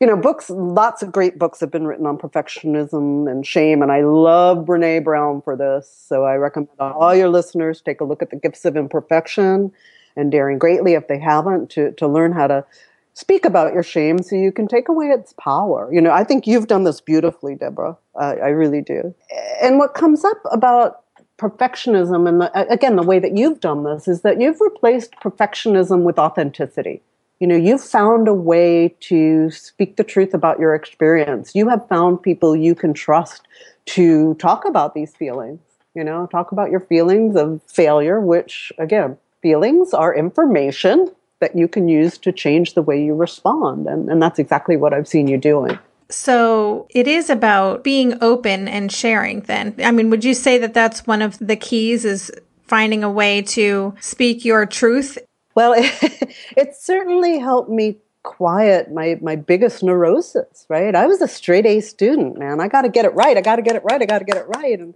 You 0.02 0.08
know, 0.08 0.18
books, 0.18 0.50
lots 0.50 1.04
of 1.04 1.12
great 1.12 1.38
books 1.38 1.60
have 1.60 1.70
been 1.70 1.86
written 1.86 2.08
on 2.08 2.18
perfectionism 2.18 3.30
and 3.30 3.46
shame. 3.46 3.84
And 3.84 3.92
I 3.92 4.02
love 4.02 4.66
Brene 4.66 5.04
Brown 5.04 5.44
for 5.44 5.56
this. 5.56 5.88
So 6.08 6.26
I 6.26 6.38
recommend 6.38 6.72
all 6.80 7.14
your 7.14 7.30
listeners 7.30 7.82
take 7.82 8.02
a 8.02 8.04
look 8.04 8.24
at 8.24 8.32
The 8.32 8.36
Gifts 8.36 8.66
of 8.66 8.76
Imperfection 8.76 9.72
and 10.16 10.32
Daring 10.32 10.58
Greatly 10.58 10.94
if 10.94 11.08
they 11.08 11.20
haven't 11.20 11.70
to, 11.72 11.92
to 11.92 12.08
learn 12.08 12.32
how 12.32 12.48
to 12.48 12.66
speak 13.14 13.46
about 13.46 13.76
your 13.76 13.84
shame 13.84 14.24
so 14.24 14.36
you 14.36 14.52
can 14.52 14.68
take 14.68 14.90
away 14.90 15.10
its 15.10 15.34
power. 15.34 15.88
You 15.94 16.02
know, 16.02 16.12
I 16.12 16.24
think 16.24 16.48
you've 16.48 16.66
done 16.66 16.84
this 16.84 17.00
beautifully, 17.00 17.54
Deborah. 17.54 17.96
Uh, 18.20 18.38
I 18.42 18.48
really 18.48 18.82
do. 18.82 19.14
And 19.62 19.78
what 19.78 19.94
comes 19.94 20.26
up 20.26 20.42
about 20.52 21.04
perfectionism, 21.38 22.28
and 22.28 22.42
the, 22.42 22.72
again, 22.72 22.96
the 22.96 23.04
way 23.04 23.20
that 23.20 23.38
you've 23.38 23.60
done 23.60 23.84
this 23.84 24.08
is 24.08 24.22
that 24.22 24.42
you've 24.42 24.62
replaced 24.62 25.14
perfectionism 25.24 26.02
with 26.02 26.18
authenticity. 26.18 27.04
You 27.42 27.48
know, 27.48 27.56
you've 27.56 27.84
found 27.84 28.28
a 28.28 28.36
way 28.36 28.96
to 29.00 29.50
speak 29.50 29.96
the 29.96 30.04
truth 30.04 30.36
about 30.36 30.60
your 30.60 30.76
experience. 30.76 31.56
You 31.56 31.68
have 31.70 31.88
found 31.88 32.22
people 32.22 32.56
you 32.56 32.76
can 32.76 32.94
trust 32.94 33.48
to 33.88 34.36
talk 34.36 34.64
about 34.64 34.94
these 34.94 35.16
feelings. 35.16 35.60
You 35.96 36.04
know, 36.04 36.28
talk 36.28 36.52
about 36.52 36.70
your 36.70 36.82
feelings 36.82 37.36
of 37.36 37.60
failure, 37.64 38.22
which, 38.22 38.72
again, 38.78 39.18
feelings 39.42 39.92
are 39.92 40.14
information 40.14 41.10
that 41.40 41.58
you 41.58 41.68
can 41.68 41.88
use 41.88 42.20
to 42.20 42.32
change 42.32 42.76
the 42.76 42.84
way 42.84 43.04
you 43.04 43.16
respond. 43.16 43.88
And, 43.88 44.08
and 44.08 44.22
that's 44.22 44.38
exactly 44.38 44.78
what 44.78 44.94
I've 44.94 45.08
seen 45.08 45.26
you 45.26 45.40
doing. 45.40 45.80
So 46.10 46.86
it 46.92 47.08
is 47.08 47.32
about 47.32 47.84
being 47.84 48.22
open 48.22 48.68
and 48.68 48.92
sharing 48.92 49.42
then. 49.42 49.74
I 49.84 49.90
mean, 49.90 50.12
would 50.12 50.24
you 50.24 50.36
say 50.36 50.60
that 50.60 50.76
that's 50.76 51.08
one 51.08 51.24
of 51.24 51.40
the 51.40 51.56
keys 51.56 52.06
is 52.06 52.32
finding 52.68 53.04
a 53.04 53.10
way 53.10 53.42
to 53.42 53.96
speak 54.00 54.46
your 54.46 54.68
truth? 54.68 55.18
Well, 55.56 55.74
it, 55.76 56.36
it 56.58 56.76
certainly 56.76 57.40
helped 57.40 57.70
me 57.70 57.98
quiet 58.24 58.92
my 58.92 59.18
my 59.22 59.36
biggest 59.36 59.84
neurosis, 59.84 60.66
right? 60.70 60.96
I 60.96 61.08
was 61.08 61.22
a 61.22 61.28
straight 61.28 61.66
A 61.66 61.82
student, 61.82 62.38
man. 62.38 62.60
I 62.60 62.68
got 62.68 62.84
to 62.84 62.90
get 62.90 63.06
it 63.06 63.14
right. 63.14 63.38
I 63.38 63.42
got 63.42 63.56
to 63.56 63.62
get 63.62 63.76
it 63.76 63.84
right. 63.84 64.02
I 64.02 64.06
got 64.06 64.20
to 64.20 64.26
get 64.26 64.38
it 64.38 64.48
right. 64.48 64.80
And 64.80 64.94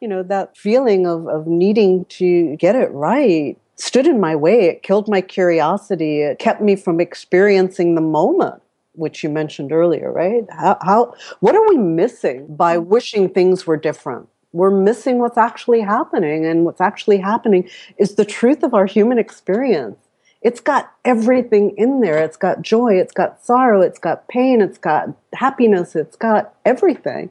you 0.00 0.08
know, 0.08 0.22
that 0.22 0.56
feeling 0.56 1.06
of 1.06 1.26
of 1.26 1.46
needing 1.46 2.04
to 2.06 2.56
get 2.56 2.76
it 2.76 2.90
right 2.92 3.58
stood 3.76 4.06
in 4.06 4.20
my 4.20 4.34
way. 4.34 4.64
It 4.64 4.82
killed 4.82 5.08
my 5.08 5.20
curiosity. 5.20 6.22
It 6.22 6.38
kept 6.38 6.60
me 6.60 6.76
from 6.76 7.00
experiencing 7.00 7.94
the 7.94 8.00
moment, 8.00 8.60
which 8.94 9.22
you 9.22 9.30
mentioned 9.30 9.72
earlier, 9.72 10.12
right? 10.12 10.44
How, 10.50 10.78
how 10.82 11.14
what 11.40 11.54
are 11.54 11.68
we 11.68 11.78
missing 11.78 12.46
by 12.54 12.76
mm. 12.76 12.86
wishing 12.86 13.28
things 13.28 13.66
were 13.66 13.76
different? 13.76 14.28
We're 14.52 14.70
missing 14.70 15.18
what's 15.18 15.38
actually 15.38 15.80
happening, 15.80 16.46
and 16.46 16.64
what's 16.64 16.80
actually 16.80 17.18
happening 17.18 17.68
is 17.98 18.14
the 18.14 18.24
truth 18.24 18.62
of 18.62 18.74
our 18.74 18.86
human 18.86 19.18
experience. 19.18 19.98
It's 20.40 20.60
got 20.60 20.92
everything 21.04 21.74
in 21.76 22.00
there. 22.00 22.18
It's 22.18 22.36
got 22.36 22.62
joy, 22.62 22.94
it's 22.94 23.12
got 23.12 23.44
sorrow, 23.44 23.82
it's 23.82 23.98
got 23.98 24.28
pain, 24.28 24.60
it's 24.60 24.78
got 24.78 25.08
happiness, 25.34 25.96
it's 25.96 26.16
got 26.16 26.54
everything. 26.64 27.30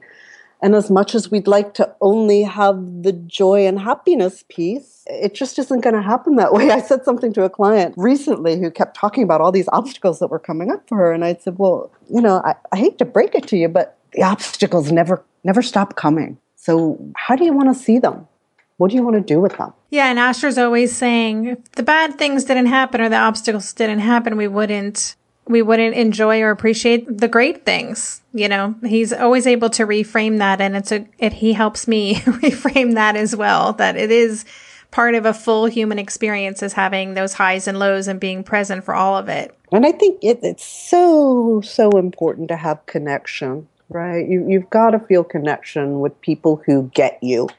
And 0.62 0.73
as 0.75 0.89
much 0.89 1.13
as 1.13 1.30
we'd 1.30 1.47
like 1.47 1.75
to 1.75 1.95
only 2.01 2.41
have 2.41 3.03
the 3.03 3.12
joy 3.12 3.67
and 3.67 3.80
happiness 3.80 4.43
piece, 4.49 5.03
it 5.06 5.36
just 5.36 5.60
isn't 5.60 5.82
going 5.82 5.95
to 5.95 6.01
happen 6.01 6.36
that 6.38 6.51
way. 6.51 6.71
I 6.71 6.82
said 6.82 7.06
something 7.06 7.32
to 7.34 7.43
a 7.43 7.49
client 7.49 7.93
recently 7.95 8.60
who 8.60 8.71
kept 8.71 8.95
talking 8.95 9.23
about 9.23 9.39
all 9.39 9.51
these 9.51 9.69
obstacles 9.71 10.19
that 10.19 10.27
were 10.27 10.39
coming 10.39 10.71
up 10.71 10.88
for 10.89 10.97
her. 10.97 11.12
And 11.13 11.23
I 11.23 11.36
said, 11.36 11.58
Well, 11.60 11.91
you 12.10 12.21
know, 12.21 12.41
I, 12.43 12.56
I 12.71 12.77
hate 12.77 12.97
to 12.97 13.06
break 13.06 13.36
it 13.36 13.47
to 13.49 13.58
you, 13.58 13.67
but 13.67 13.97
the 14.13 14.23
obstacles 14.23 14.91
never 14.91 15.23
never 15.43 15.62
stop 15.62 15.95
coming. 15.95 16.38
So 16.67 16.99
how 17.15 17.38
do 17.38 17.45
you 17.45 17.53
want 17.53 17.73
to 17.73 17.82
see 17.82 17.97
them? 17.97 18.27
What 18.75 18.91
do 18.91 18.97
you 18.97 19.01
want 19.01 19.15
to 19.15 19.21
do 19.21 19.39
with 19.39 19.56
them? 19.58 19.71
Yeah, 19.89 20.10
and 20.10 20.19
Asher's 20.19 20.58
always 20.58 20.93
saying 20.93 21.45
if 21.45 21.71
the 21.71 21.82
bad 21.82 22.17
things 22.17 22.43
didn't 22.43 22.65
happen 22.65 22.99
or 22.99 23.08
the 23.08 23.15
obstacles 23.15 23.71
didn't 23.71 23.99
happen, 23.99 24.36
we 24.36 24.49
wouldn't 24.49 25.15
we 25.47 25.62
wouldn't 25.62 25.95
enjoy 25.95 26.41
or 26.41 26.51
appreciate 26.51 27.19
the 27.19 27.30
great 27.30 27.63
things. 27.65 28.21
You 28.34 28.49
know, 28.49 28.75
he's 28.84 29.13
always 29.13 29.47
able 29.47 29.69
to 29.69 29.88
reframe 29.88 30.39
that. 30.39 30.60
And 30.60 30.75
it's 30.75 30.91
a, 30.91 31.08
it, 31.19 31.32
he 31.32 31.53
helps 31.53 31.88
me 31.88 32.15
reframe 32.43 32.95
that 32.95 33.15
as 33.15 33.34
well, 33.34 33.71
that 33.71 33.95
it 33.95 34.12
is 34.12 34.43
part 34.91 35.15
of 35.15 35.25
a 35.25 35.34
full 35.34 35.67
human 35.67 35.99
experience 35.99 36.62
is 36.62 36.73
having 36.73 37.13
those 37.13 37.36
highs 37.36 37.69
and 37.69 37.80
lows 37.80 38.10
and 38.10 38.19
being 38.19 38.43
present 38.43 38.84
for 38.84 38.93
all 38.93 39.15
of 39.15 39.30
it. 39.30 39.58
And 39.71 39.86
I 39.86 39.93
think 39.93 40.21
it, 40.21 40.39
it's 40.43 40.65
so, 40.65 41.62
so 41.62 41.91
important 41.91 42.49
to 42.49 42.58
have 42.58 42.86
connection, 42.88 43.69
right? 43.89 44.28
You, 44.28 44.45
you've 44.47 44.69
got 44.69 44.91
to 44.91 45.00
feel 45.00 45.23
connection 45.23 46.00
with 46.00 46.19
people 46.21 46.62
who 46.65 46.91
get 46.93 47.21
you 47.21 47.50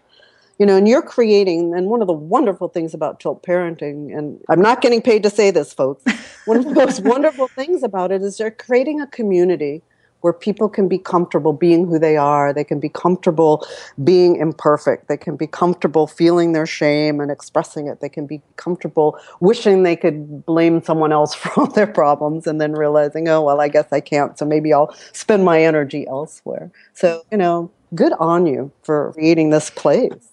you 0.58 0.66
know, 0.66 0.76
and 0.76 0.88
you're 0.88 1.02
creating, 1.02 1.72
and 1.74 1.86
one 1.86 2.00
of 2.00 2.08
the 2.08 2.12
wonderful 2.12 2.68
things 2.68 2.92
about 2.92 3.20
tilt 3.20 3.42
parenting, 3.44 4.16
and 4.16 4.40
I'm 4.48 4.60
not 4.60 4.80
getting 4.80 5.00
paid 5.00 5.22
to 5.22 5.30
say 5.30 5.52
this, 5.52 5.72
folks, 5.72 6.02
one 6.46 6.56
of 6.56 6.64
the 6.64 6.74
most 6.74 7.00
wonderful 7.04 7.46
things 7.46 7.84
about 7.84 8.10
it 8.10 8.22
is 8.22 8.38
they're 8.38 8.50
creating 8.50 9.00
a 9.00 9.06
community 9.06 9.82
where 10.20 10.32
people 10.32 10.68
can 10.68 10.88
be 10.88 10.98
comfortable 10.98 11.52
being 11.52 11.86
who 11.86 11.98
they 11.98 12.16
are. 12.16 12.52
They 12.52 12.64
can 12.64 12.80
be 12.80 12.88
comfortable 12.88 13.66
being 14.02 14.36
imperfect. 14.36 15.08
They 15.08 15.16
can 15.16 15.36
be 15.36 15.46
comfortable 15.46 16.06
feeling 16.06 16.52
their 16.52 16.66
shame 16.66 17.20
and 17.20 17.30
expressing 17.30 17.86
it. 17.86 18.00
They 18.00 18.08
can 18.08 18.26
be 18.26 18.42
comfortable 18.56 19.18
wishing 19.40 19.82
they 19.82 19.96
could 19.96 20.44
blame 20.44 20.82
someone 20.82 21.12
else 21.12 21.34
for 21.40 21.60
all 21.60 21.66
their 21.66 21.86
problems 21.86 22.46
and 22.46 22.60
then 22.60 22.72
realizing, 22.72 23.28
oh, 23.28 23.42
well, 23.42 23.60
I 23.60 23.68
guess 23.68 23.86
I 23.92 24.00
can't. 24.00 24.38
So 24.38 24.44
maybe 24.44 24.72
I'll 24.72 24.94
spend 25.12 25.44
my 25.44 25.62
energy 25.62 26.06
elsewhere. 26.06 26.70
So, 26.94 27.22
you 27.30 27.38
know, 27.38 27.70
good 27.94 28.12
on 28.18 28.46
you 28.46 28.72
for 28.82 29.12
creating 29.14 29.50
this 29.50 29.70
place. 29.70 30.27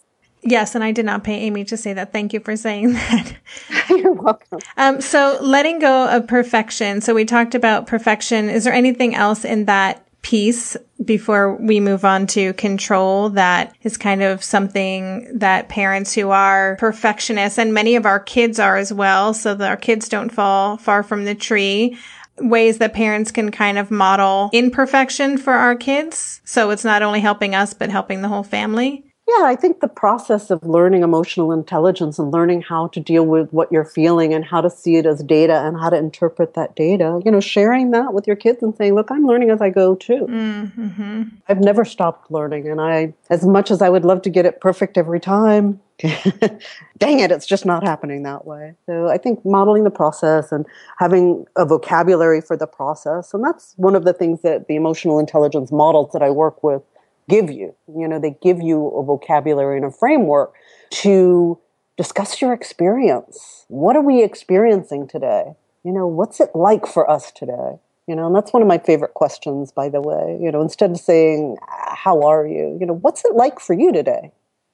Yes, 0.48 0.76
and 0.76 0.84
I 0.84 0.92
did 0.92 1.06
not 1.06 1.24
pay 1.24 1.40
Amy 1.40 1.66
to 1.66 1.76
say 1.76 1.94
that. 1.94 2.14
Thank 2.14 2.32
you 2.32 2.40
for 2.40 2.56
saying 2.56 2.94
that. 2.94 3.36
You're 3.90 4.14
welcome. 4.14 4.60
Um, 4.78 5.02
so, 5.02 5.40
letting 5.42 5.80
go 5.80 6.08
of 6.08 6.28
perfection. 6.28 7.02
So, 7.02 7.16
we 7.16 7.26
talked 7.26 7.56
about 7.56 7.88
perfection. 7.88 8.50
Is 8.50 8.64
there 8.64 8.74
anything 8.74 9.16
else 9.16 9.44
in 9.44 9.66
that 9.66 10.06
piece 10.22 10.78
before 11.04 11.56
we 11.56 11.80
move 11.80 12.06
on 12.06 12.26
to 12.26 12.54
control 12.54 13.30
that 13.30 13.76
is 13.82 13.98
kind 13.98 14.24
of 14.24 14.44
something 14.44 15.28
that 15.38 15.70
parents 15.70 16.14
who 16.14 16.30
are 16.30 16.78
perfectionists 16.78 17.60
and 17.60 17.74
many 17.74 17.96
of 17.96 18.06
our 18.06 18.20
kids 18.20 18.60
are 18.60 18.78
as 18.78 18.94
well, 18.94 19.34
so 19.34 19.56
that 19.56 19.70
our 19.70 19.78
kids 19.78 20.08
don't 20.10 20.30
fall 20.30 20.78
far 20.78 21.02
from 21.02 21.26
the 21.26 21.36
tree? 21.36 21.98
Ways 22.38 22.78
that 22.80 22.94
parents 22.94 23.32
can 23.32 23.50
kind 23.50 23.78
of 23.80 23.90
model 23.90 24.50
imperfection 24.54 25.38
for 25.40 25.54
our 25.54 25.76
kids. 25.76 26.42
So, 26.46 26.70
it's 26.70 26.84
not 26.84 27.02
only 27.02 27.22
helping 27.22 27.56
us, 27.56 27.74
but 27.74 27.90
helping 27.90 28.22
the 28.22 28.28
whole 28.28 28.44
family. 28.44 29.06
Yeah, 29.28 29.46
I 29.46 29.56
think 29.56 29.80
the 29.80 29.88
process 29.88 30.52
of 30.52 30.64
learning 30.64 31.02
emotional 31.02 31.52
intelligence 31.52 32.20
and 32.20 32.32
learning 32.32 32.62
how 32.62 32.88
to 32.90 33.00
deal 33.00 33.26
with 33.26 33.52
what 33.52 33.72
you're 33.72 33.84
feeling 33.84 34.36
and 34.36 34.46
how 34.46 34.62
to 34.62 34.70
see 34.70 34.98
it 34.98 35.08
as 35.08 35.24
data 35.24 35.66
and 35.66 35.80
how 35.80 35.90
to 35.90 35.98
interpret 35.98 36.54
that 36.54 36.76
data, 36.76 37.20
you 37.26 37.32
know, 37.32 37.40
sharing 37.40 37.90
that 37.90 38.14
with 38.14 38.28
your 38.28 38.36
kids 38.36 38.62
and 38.62 38.76
saying, 38.76 38.94
look, 38.94 39.10
I'm 39.10 39.26
learning 39.26 39.50
as 39.50 39.62
I 39.62 39.72
go 39.72 39.96
too. 39.96 40.28
Mm-hmm. 40.30 41.24
I've 41.50 41.60
never 41.60 41.84
stopped 41.86 42.30
learning. 42.30 42.70
And 42.70 42.80
I, 42.80 43.16
as 43.32 43.48
much 43.48 43.72
as 43.72 43.82
I 43.82 43.90
would 43.90 44.06
love 44.06 44.22
to 44.24 44.30
get 44.30 44.46
it 44.46 44.62
perfect 44.62 44.96
every 44.96 45.20
time, 45.20 45.82
dang 45.98 47.20
it, 47.20 47.32
it's 47.32 47.48
just 47.48 47.66
not 47.66 47.84
happening 47.84 48.22
that 48.24 48.46
way. 48.46 48.76
So 48.86 49.08
I 49.08 49.18
think 49.18 49.44
modeling 49.44 49.86
the 49.86 49.90
process 49.90 50.52
and 50.52 50.68
having 51.00 51.46
a 51.56 51.66
vocabulary 51.66 52.42
for 52.42 52.56
the 52.56 52.68
process, 52.68 53.34
and 53.34 53.44
that's 53.44 53.74
one 53.78 53.96
of 53.96 54.06
the 54.06 54.14
things 54.14 54.42
that 54.42 54.68
the 54.68 54.76
emotional 54.76 55.18
intelligence 55.18 55.72
models 55.72 56.12
that 56.14 56.22
I 56.22 56.30
work 56.30 56.64
with 56.64 56.84
give 57.30 57.50
you. 57.50 57.76
You 57.88 58.08
know, 58.08 58.20
they 58.20 58.38
give 58.42 58.62
you 58.62 58.88
a 58.88 59.04
vocabulary 59.04 59.78
and 59.78 59.86
a 59.86 59.92
framework 59.92 60.54
to 60.92 61.60
discuss 61.98 62.42
your 62.42 62.54
experience. 62.54 63.66
What 63.68 63.96
are 63.96 64.02
we 64.02 64.24
experiencing 64.24 65.08
today? 65.08 65.56
You 65.84 65.92
know, 65.92 66.08
what's 66.08 66.40
it 66.40 66.50
like 66.56 66.86
for 66.86 67.10
us 67.10 67.32
today? 67.32 67.80
You 68.08 68.16
know, 68.16 68.28
and 68.28 68.36
that's 68.36 68.54
one 68.54 68.62
of 68.62 68.68
my 68.68 68.78
favorite 68.78 69.14
questions, 69.14 69.72
by 69.72 69.90
the 69.90 70.02
way. 70.02 70.38
You 70.40 70.52
know, 70.52 70.62
instead 70.62 70.92
of 70.92 70.98
saying, 70.98 71.58
How 71.68 72.22
are 72.22 72.46
you? 72.46 72.78
You 72.80 72.86
know, 72.86 72.94
what's 72.94 73.26
it 73.26 73.34
like 73.34 73.60
for 73.60 73.74
you 73.74 73.92
today? 73.92 74.32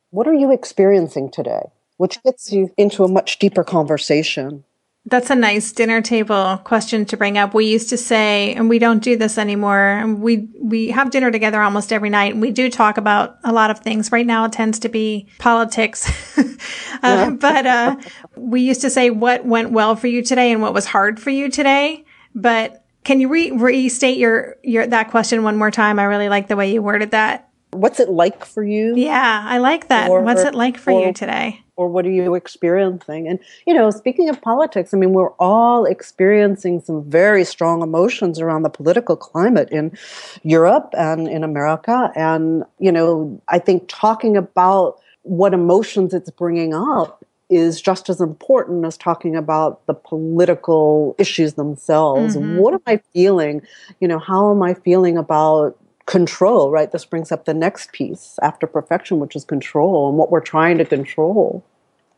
What 0.09 0.27
are 0.27 0.33
you 0.33 0.51
experiencing 0.51 1.31
today? 1.31 1.69
Which 1.97 2.21
gets 2.23 2.51
you 2.51 2.71
into 2.77 3.03
a 3.03 3.07
much 3.07 3.39
deeper 3.39 3.63
conversation. 3.63 4.65
That's 5.05 5.31
a 5.31 5.35
nice 5.35 5.71
dinner 5.71 5.99
table 5.99 6.61
question 6.63 7.05
to 7.05 7.17
bring 7.17 7.35
up. 7.35 7.55
We 7.55 7.65
used 7.65 7.89
to 7.89 7.97
say, 7.97 8.53
and 8.53 8.69
we 8.69 8.77
don't 8.77 9.01
do 9.01 9.17
this 9.17 9.39
anymore. 9.39 10.05
We 10.15 10.47
we 10.61 10.89
have 10.89 11.09
dinner 11.09 11.31
together 11.31 11.59
almost 11.59 11.91
every 11.91 12.11
night, 12.11 12.33
and 12.33 12.41
we 12.41 12.51
do 12.51 12.69
talk 12.69 12.97
about 12.97 13.37
a 13.43 13.51
lot 13.51 13.71
of 13.71 13.79
things. 13.79 14.11
Right 14.11 14.27
now, 14.27 14.45
it 14.45 14.51
tends 14.51 14.77
to 14.79 14.89
be 14.89 15.27
politics, 15.39 16.07
uh, 17.03 17.31
but 17.31 17.65
uh, 17.65 17.95
we 18.35 18.61
used 18.61 18.81
to 18.81 18.91
say 18.91 19.09
what 19.09 19.43
went 19.43 19.71
well 19.71 19.95
for 19.95 20.05
you 20.05 20.21
today 20.21 20.51
and 20.51 20.61
what 20.61 20.73
was 20.73 20.85
hard 20.85 21.19
for 21.19 21.31
you 21.31 21.49
today. 21.49 22.05
But 22.35 22.85
can 23.03 23.19
you 23.19 23.27
re- 23.27 23.51
restate 23.51 24.19
your 24.19 24.57
your 24.63 24.85
that 24.85 25.09
question 25.09 25.43
one 25.43 25.57
more 25.57 25.71
time? 25.71 25.97
I 25.97 26.03
really 26.03 26.29
like 26.29 26.47
the 26.47 26.55
way 26.55 26.71
you 26.71 26.83
worded 26.83 27.11
that. 27.11 27.50
What's 27.71 27.99
it 27.99 28.10
like 28.10 28.43
for 28.45 28.63
you? 28.63 28.95
Yeah, 28.95 29.43
I 29.45 29.57
like 29.57 29.88
that. 29.88 30.10
Or, 30.10 30.21
What's 30.21 30.41
it 30.41 30.53
like 30.53 30.77
for 30.77 30.91
or, 30.91 31.07
you 31.07 31.13
today? 31.13 31.62
Or 31.77 31.88
what 31.88 32.05
are 32.05 32.12
you 32.12 32.36
experiencing? 32.36 33.27
And, 33.27 33.39
you 33.65 33.73
know, 33.73 33.89
speaking 33.91 34.29
of 34.29 34.41
politics, 34.41 34.93
I 34.93 34.97
mean, 34.97 35.13
we're 35.13 35.31
all 35.39 35.86
experiencing 35.86 36.81
some 36.81 37.03
very 37.10 37.45
strong 37.45 37.81
emotions 37.81 38.39
around 38.39 38.63
the 38.63 38.69
political 38.69 39.15
climate 39.15 39.69
in 39.71 39.97
Europe 40.43 40.89
and 40.97 41.27
in 41.27 41.43
America. 41.43 42.12
And, 42.15 42.63
you 42.79 42.91
know, 42.91 43.41
I 43.47 43.60
think 43.60 43.86
talking 43.88 44.36
about 44.36 44.99
what 45.23 45.53
emotions 45.53 46.13
it's 46.13 46.29
bringing 46.29 46.73
up 46.73 47.23
is 47.49 47.81
just 47.81 48.10
as 48.10 48.21
important 48.21 48.86
as 48.86 48.97
talking 48.97 49.36
about 49.36 49.86
the 49.86 49.93
political 49.93 51.15
issues 51.19 51.55
themselves. 51.55 52.36
Mm-hmm. 52.36 52.57
What 52.57 52.73
am 52.73 52.81
I 52.88 53.01
feeling? 53.13 53.62
You 53.99 54.07
know, 54.07 54.19
how 54.19 54.51
am 54.51 54.63
I 54.63 54.73
feeling 54.73 55.17
about 55.17 55.77
control, 56.12 56.71
right? 56.71 56.91
This 56.91 57.06
brings 57.06 57.32
up 57.32 57.45
the 57.45 57.54
next 57.54 57.93
piece 57.93 58.38
after 58.43 58.67
perfection, 58.67 59.19
which 59.19 59.36
is 59.36 59.45
control 59.45 60.10
and 60.10 60.17
what 60.17 60.30
we're 60.30 60.41
trying 60.41 60.78
to 60.80 60.86
control. 60.86 61.63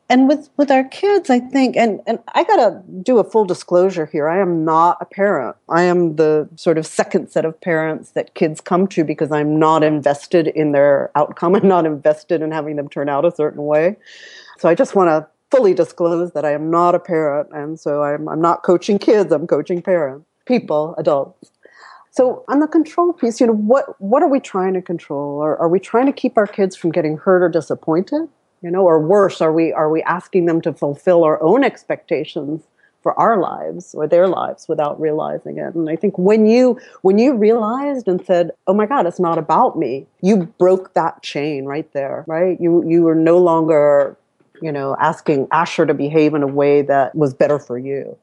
and 0.09 0.27
with 0.29 0.49
with 0.57 0.69
our 0.71 0.83
kids 0.99 1.29
i 1.35 1.39
think 1.39 1.77
and 1.83 2.01
and 2.09 2.19
i 2.35 2.43
gotta 2.43 2.69
do 3.09 3.19
a 3.19 3.23
full 3.31 3.45
disclosure 3.45 4.05
here. 4.13 4.27
I 4.29 4.39
am 4.41 4.65
not 4.65 4.97
a 4.99 5.05
parent. 5.05 5.55
I 5.69 5.83
am 5.83 6.17
the 6.17 6.49
sort 6.65 6.77
of 6.79 6.85
second 6.87 7.29
set 7.31 7.45
of 7.45 7.59
parents 7.61 8.11
that 8.11 8.33
kids 8.41 8.59
come 8.61 8.87
to 8.95 9.03
because 9.11 9.31
i'm 9.31 9.57
not 9.59 9.81
invested 9.83 10.47
in 10.61 10.73
their 10.73 11.11
outcome. 11.15 11.55
I'm 11.59 11.69
not 11.75 11.85
invested 11.85 12.41
in 12.41 12.51
having 12.51 12.75
them 12.77 12.89
turn 12.89 13.09
out 13.09 13.25
a 13.25 13.31
certain 13.41 13.63
way. 13.73 13.95
So 14.59 14.69
i 14.69 14.75
just 14.75 14.95
want 14.95 15.09
to 15.13 15.19
fully 15.51 15.73
disclose 15.83 16.31
that 16.33 16.45
i 16.45 16.53
am 16.59 16.69
not 16.71 16.95
a 16.95 16.99
parent 16.99 17.47
and 17.53 17.79
so 17.79 18.03
i'm, 18.03 18.27
I'm 18.27 18.41
not 18.41 18.63
coaching 18.63 18.99
kids 18.99 19.31
i'm 19.31 19.47
coaching 19.47 19.81
parents 19.83 20.25
people 20.45 20.95
adults 20.97 21.52
so 22.13 22.45
on 22.47 22.59
the 22.59 22.67
control 22.67 23.11
piece 23.11 23.41
you 23.41 23.47
know 23.47 23.53
what 23.53 23.99
what 23.99 24.21
are 24.21 24.29
we 24.29 24.39
trying 24.39 24.73
to 24.73 24.81
control? 24.81 25.39
Or 25.39 25.57
are 25.57 25.67
we 25.67 25.79
trying 25.79 26.05
to 26.05 26.13
keep 26.13 26.37
our 26.37 26.47
kids 26.47 26.75
from 26.75 26.91
getting 26.91 27.17
hurt 27.17 27.43
or 27.43 27.49
disappointed? 27.49 28.29
You 28.61 28.71
know 28.71 28.83
or 28.83 28.99
worse 28.99 29.41
are 29.41 29.51
we 29.51 29.73
are 29.73 29.89
we 29.89 30.01
asking 30.03 30.45
them 30.45 30.61
to 30.61 30.73
fulfill 30.73 31.23
our 31.23 31.41
own 31.41 31.63
expectations 31.63 32.61
for 33.01 33.19
our 33.19 33.37
lives 33.37 33.93
or 33.93 34.07
their 34.07 34.27
lives 34.27 34.69
without 34.69 35.01
realizing 35.01 35.57
it? 35.57 35.73
And 35.73 35.89
i 35.89 35.95
think 35.95 36.17
when 36.17 36.45
you 36.45 36.79
when 37.01 37.17
you 37.17 37.33
realized 37.33 38.07
and 38.07 38.23
said 38.23 38.51
oh 38.67 38.73
my 38.73 38.85
god 38.85 39.07
it's 39.07 39.19
not 39.19 39.37
about 39.37 39.77
me 39.77 40.05
you 40.21 40.45
broke 40.59 40.93
that 40.93 41.21
chain 41.23 41.65
right 41.65 41.91
there 41.93 42.23
right? 42.27 42.61
You 42.61 42.87
you 42.87 43.01
were 43.01 43.15
no 43.15 43.39
longer 43.39 44.15
you 44.61 44.71
know 44.71 44.95
asking 44.99 45.47
asher 45.51 45.87
to 45.87 45.95
behave 45.95 46.35
in 46.35 46.43
a 46.43 46.47
way 46.47 46.83
that 46.83 47.15
was 47.15 47.33
better 47.33 47.57
for 47.57 47.79
you 47.79 48.15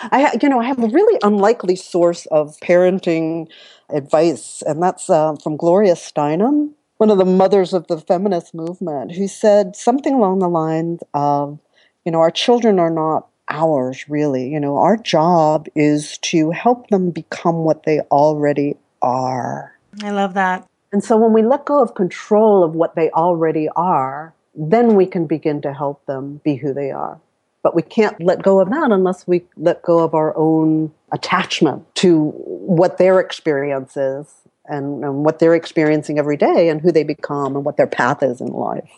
I, 0.00 0.36
you 0.42 0.48
know, 0.48 0.60
I 0.60 0.64
have 0.64 0.82
a 0.82 0.88
really 0.88 1.18
unlikely 1.22 1.76
source 1.76 2.26
of 2.26 2.56
parenting 2.60 3.48
advice, 3.90 4.62
and 4.66 4.82
that's 4.82 5.08
uh, 5.10 5.36
from 5.42 5.56
Gloria 5.56 5.94
Steinem 5.94 6.70
one 6.98 7.10
of 7.10 7.18
the 7.18 7.24
mothers 7.24 7.72
of 7.72 7.86
the 7.88 7.98
feminist 7.98 8.54
movement, 8.54 9.12
who 9.12 9.26
said 9.26 9.76
something 9.76 10.14
along 10.14 10.38
the 10.38 10.48
lines 10.48 11.00
of, 11.12 11.58
you 12.04 12.12
know, 12.12 12.18
our 12.18 12.30
children 12.30 12.78
are 12.78 12.90
not 12.90 13.28
ours, 13.50 14.08
really. 14.08 14.48
You 14.48 14.60
know, 14.60 14.76
our 14.78 14.96
job 14.96 15.66
is 15.74 16.18
to 16.18 16.50
help 16.50 16.88
them 16.88 17.10
become 17.10 17.56
what 17.56 17.84
they 17.84 18.00
already 18.10 18.76
are. 19.02 19.76
I 20.02 20.10
love 20.10 20.34
that. 20.34 20.66
And 20.92 21.02
so 21.02 21.16
when 21.16 21.32
we 21.32 21.42
let 21.42 21.64
go 21.64 21.82
of 21.82 21.94
control 21.94 22.62
of 22.62 22.74
what 22.74 22.94
they 22.94 23.10
already 23.10 23.68
are, 23.74 24.32
then 24.54 24.94
we 24.94 25.06
can 25.06 25.26
begin 25.26 25.60
to 25.62 25.72
help 25.72 26.06
them 26.06 26.40
be 26.44 26.54
who 26.54 26.72
they 26.72 26.92
are. 26.92 27.20
But 27.64 27.74
we 27.74 27.82
can't 27.82 28.22
let 28.22 28.42
go 28.42 28.60
of 28.60 28.68
that 28.70 28.92
unless 28.92 29.26
we 29.26 29.44
let 29.56 29.82
go 29.82 30.04
of 30.04 30.14
our 30.14 30.36
own 30.36 30.92
attachment 31.12 31.82
to 31.96 32.30
what 32.30 32.98
their 32.98 33.18
experience 33.18 33.96
is 33.96 34.26
and, 34.66 35.02
and 35.02 35.24
what 35.24 35.38
they're 35.38 35.54
experiencing 35.54 36.18
every 36.18 36.36
day 36.36 36.68
and 36.68 36.80
who 36.80 36.92
they 36.92 37.04
become 37.04 37.56
and 37.56 37.64
what 37.64 37.78
their 37.78 37.86
path 37.86 38.22
is 38.22 38.40
in 38.40 38.48
life. 38.48 38.88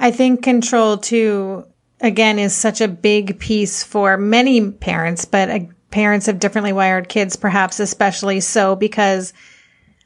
I 0.00 0.10
think 0.10 0.42
control 0.42 0.96
too, 0.96 1.66
again, 2.00 2.38
is 2.38 2.54
such 2.54 2.80
a 2.80 2.88
big 2.88 3.38
piece 3.38 3.82
for 3.82 4.16
many 4.16 4.70
parents, 4.70 5.26
but 5.26 5.50
uh, 5.50 5.60
parents 5.90 6.26
of 6.26 6.38
differently 6.38 6.72
wired 6.72 7.10
kids, 7.10 7.36
perhaps 7.36 7.80
especially 7.80 8.40
so, 8.40 8.76
because 8.76 9.34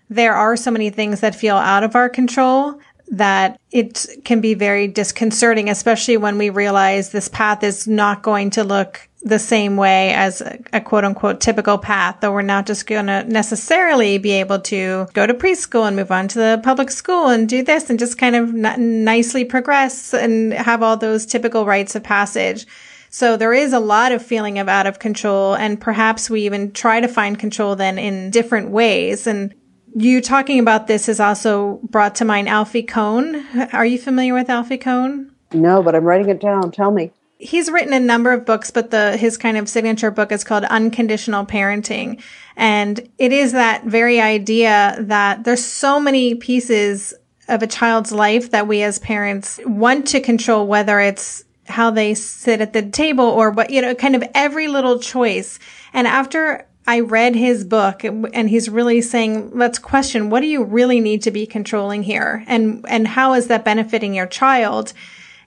there 0.09 0.35
are 0.35 0.57
so 0.57 0.73
many 0.73 0.91
things 0.91 1.21
that 1.21 1.37
feel 1.37 1.57
out 1.57 1.85
of 1.85 1.95
our 1.95 2.09
control 2.09 2.81
that 3.11 3.61
it 3.73 4.07
can 4.25 4.41
be 4.41 4.55
very 4.55 4.87
disconcerting, 4.87 5.69
especially 5.69 6.17
when 6.17 6.39
we 6.39 6.49
realize 6.49 7.11
this 7.11 7.29
path 7.29 7.63
is 7.65 7.89
not 7.89 8.23
going 8.23 8.51
to 8.51 8.65
look 8.65 9.09
the 9.23 9.39
same 9.39 9.77
way 9.77 10.15
as 10.15 10.41
a, 10.41 10.59
a, 10.73 10.81
quote 10.81 11.05
unquote 11.05 11.41
typical 11.41 11.77
path, 11.77 12.19
though 12.21 12.33
we're 12.33 12.43
not 12.43 12.67
just 12.67 12.87
going 12.87 13.07
to 13.07 13.25
necessarily 13.25 14.17
be 14.17 14.31
able 14.31 14.59
to 14.59 15.07
go 15.13 15.27
to 15.27 15.35
preschool 15.35 15.87
and 15.87 15.97
move 15.97 16.11
on 16.11 16.29
to 16.29 16.39
the 16.39 16.61
public 16.63 16.91
school 16.91 17.29
and 17.29 17.49
do 17.49 17.63
this 17.63 17.91
and 17.91 17.99
just 17.99 18.17
kind 18.17 18.35
of 18.35 18.55
n- 18.55 19.05
nicely 19.05 19.45
progress 19.45 20.15
and 20.15 20.53
have 20.55 20.83
all 20.83 20.97
those 20.97 21.27
typical 21.27 21.67
rites 21.67 21.95
of 21.95 22.03
passage. 22.03 22.67
So 23.11 23.37
there 23.37 23.53
is 23.53 23.73
a 23.73 23.81
lot 23.81 24.13
of 24.13 24.25
feeling 24.25 24.59
of 24.59 24.69
out 24.69 24.87
of 24.87 25.01
control 25.01 25.55
and 25.55 25.81
perhaps 25.81 26.31
we 26.31 26.43
even 26.43 26.73
try 26.73 27.01
to 27.01 27.09
find 27.09 27.39
control 27.39 27.75
then 27.75 27.99
in 27.99 28.31
different 28.31 28.71
ways. 28.71 29.27
And 29.27 29.53
you 29.95 30.21
talking 30.21 30.59
about 30.59 30.87
this 30.87 31.07
has 31.07 31.21
also 31.21 31.81
brought 31.83 32.15
to 32.17 32.25
mind 32.25 32.49
Alfie 32.49 32.83
Kohn. 32.83 33.47
Are 33.73 33.87
you 33.87 33.99
familiar 33.99 34.35
with 34.35 34.51
Alfie 34.51 34.79
Kohn? 34.79 35.33
No, 35.53 35.83
but 35.83 35.95
I'm 35.95 36.05
writing 36.05 36.29
it 36.29 36.41
down. 36.41 36.71
Tell 36.71 36.91
me 36.91 37.13
he's 37.41 37.71
written 37.71 37.93
a 37.93 38.01
number 38.01 38.33
of 38.33 38.45
books, 38.45 38.71
but 38.71 38.91
the 38.91 39.17
his 39.17 39.37
kind 39.37 39.57
of 39.57 39.69
signature 39.69 40.11
book 40.11 40.31
is 40.31 40.45
called 40.45 40.65
Unconditional 40.65 41.47
Parenting. 41.47 42.23
And 42.57 43.09
it 43.19 43.33
is 43.33 43.53
that 43.53 43.85
very 43.85 44.21
idea 44.21 44.97
that 45.01 45.45
there's 45.45 45.65
so 45.65 45.99
many 45.99 46.35
pieces 46.35 47.15
of 47.49 47.63
a 47.63 47.67
child's 47.67 48.13
life 48.13 48.51
that 48.51 48.69
we 48.69 48.83
as 48.83 48.99
parents 48.99 49.59
want 49.65 50.07
to 50.09 50.21
control, 50.21 50.67
whether 50.67 51.01
it's 51.01 51.45
how 51.67 51.91
they 51.91 52.15
sit 52.15 52.61
at 52.61 52.73
the 52.73 52.83
table 52.83 53.25
or 53.25 53.51
what, 53.51 53.71
you 53.71 53.81
know, 53.81 53.95
kind 53.95 54.15
of 54.15 54.23
every 54.35 54.69
little 54.69 54.99
choice. 54.99 55.59
And 55.93 56.07
after 56.07 56.67
I 56.87 57.01
read 57.01 57.37
his 57.37 57.65
book 57.65 58.03
and 58.05 58.49
he's 58.49 58.69
really 58.69 59.01
saying, 59.01 59.53
let's 59.55 59.79
question, 59.79 60.31
what 60.31 60.41
do 60.41 60.47
you 60.47 60.65
really 60.65 61.01
need 61.01 61.23
to 61.23 61.31
be 61.31 61.47
controlling 61.47 62.03
here? 62.03 62.45
And, 62.47 62.85
and 62.89 63.07
how 63.07 63.35
is 63.35 63.47
that 63.47 63.65
benefiting 63.65 64.15
your 64.15 64.27
child? 64.27 64.93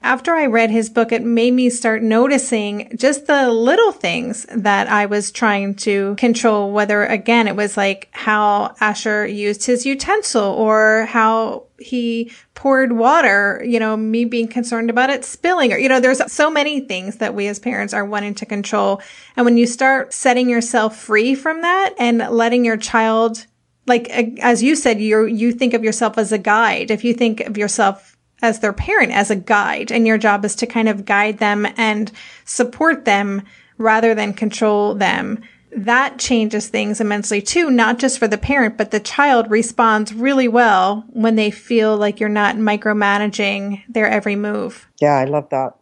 After 0.04 0.34
I 0.34 0.46
read 0.46 0.70
his 0.70 0.90
book, 0.90 1.12
it 1.12 1.24
made 1.24 1.54
me 1.54 1.70
start 1.70 2.02
noticing 2.02 2.94
just 2.94 3.26
the 3.26 3.50
little 3.50 3.90
things 3.90 4.44
that 4.54 4.86
I 4.86 5.06
was 5.06 5.32
trying 5.32 5.76
to 5.76 6.14
control, 6.16 6.72
whether 6.72 7.06
again, 7.06 7.48
it 7.48 7.56
was 7.56 7.78
like 7.78 8.10
how 8.12 8.74
Asher 8.80 9.26
used 9.26 9.64
his 9.64 9.86
utensil 9.86 10.44
or 10.44 11.06
how 11.06 11.64
he 11.78 12.30
poured 12.54 12.92
water, 12.92 13.62
you 13.66 13.80
know, 13.80 13.96
me 13.96 14.26
being 14.26 14.46
concerned 14.46 14.90
about 14.90 15.08
it 15.08 15.24
spilling 15.24 15.72
or, 15.72 15.78
you 15.78 15.88
know, 15.88 16.00
there's 16.00 16.30
so 16.30 16.50
many 16.50 16.80
things 16.80 17.16
that 17.16 17.34
we 17.34 17.48
as 17.48 17.58
parents 17.58 17.94
are 17.94 18.04
wanting 18.04 18.34
to 18.34 18.46
control. 18.46 19.00
And 19.36 19.46
when 19.46 19.56
you 19.56 19.66
start 19.66 20.12
setting 20.12 20.50
yourself 20.50 20.98
free 20.98 21.34
from 21.34 21.62
that 21.62 21.94
and 21.98 22.18
letting 22.18 22.64
your 22.64 22.76
child 22.76 23.46
like 23.86 24.08
as 24.08 24.62
you 24.62 24.74
said 24.74 24.98
you 24.98 25.26
you 25.26 25.52
think 25.52 25.74
of 25.74 25.84
yourself 25.84 26.16
as 26.16 26.32
a 26.32 26.38
guide 26.38 26.90
if 26.90 27.04
you 27.04 27.12
think 27.12 27.40
of 27.40 27.58
yourself 27.58 28.13
as 28.44 28.60
their 28.60 28.72
parent, 28.72 29.10
as 29.12 29.30
a 29.30 29.36
guide. 29.36 29.90
And 29.90 30.06
your 30.06 30.18
job 30.18 30.44
is 30.44 30.54
to 30.56 30.66
kind 30.66 30.88
of 30.88 31.04
guide 31.04 31.38
them 31.38 31.66
and 31.76 32.12
support 32.44 33.04
them 33.04 33.42
rather 33.78 34.14
than 34.14 34.34
control 34.34 34.94
them. 34.94 35.42
That 35.76 36.18
changes 36.18 36.68
things 36.68 37.00
immensely 37.00 37.42
too, 37.42 37.70
not 37.70 37.98
just 37.98 38.18
for 38.18 38.28
the 38.28 38.38
parent, 38.38 38.76
but 38.76 38.92
the 38.92 39.00
child 39.00 39.50
responds 39.50 40.14
really 40.14 40.46
well 40.46 41.04
when 41.08 41.34
they 41.34 41.50
feel 41.50 41.96
like 41.96 42.20
you're 42.20 42.28
not 42.28 42.54
micromanaging 42.54 43.82
their 43.88 44.06
every 44.06 44.36
move. 44.36 44.86
Yeah, 45.00 45.16
I 45.16 45.24
love 45.24 45.48
that. 45.50 45.74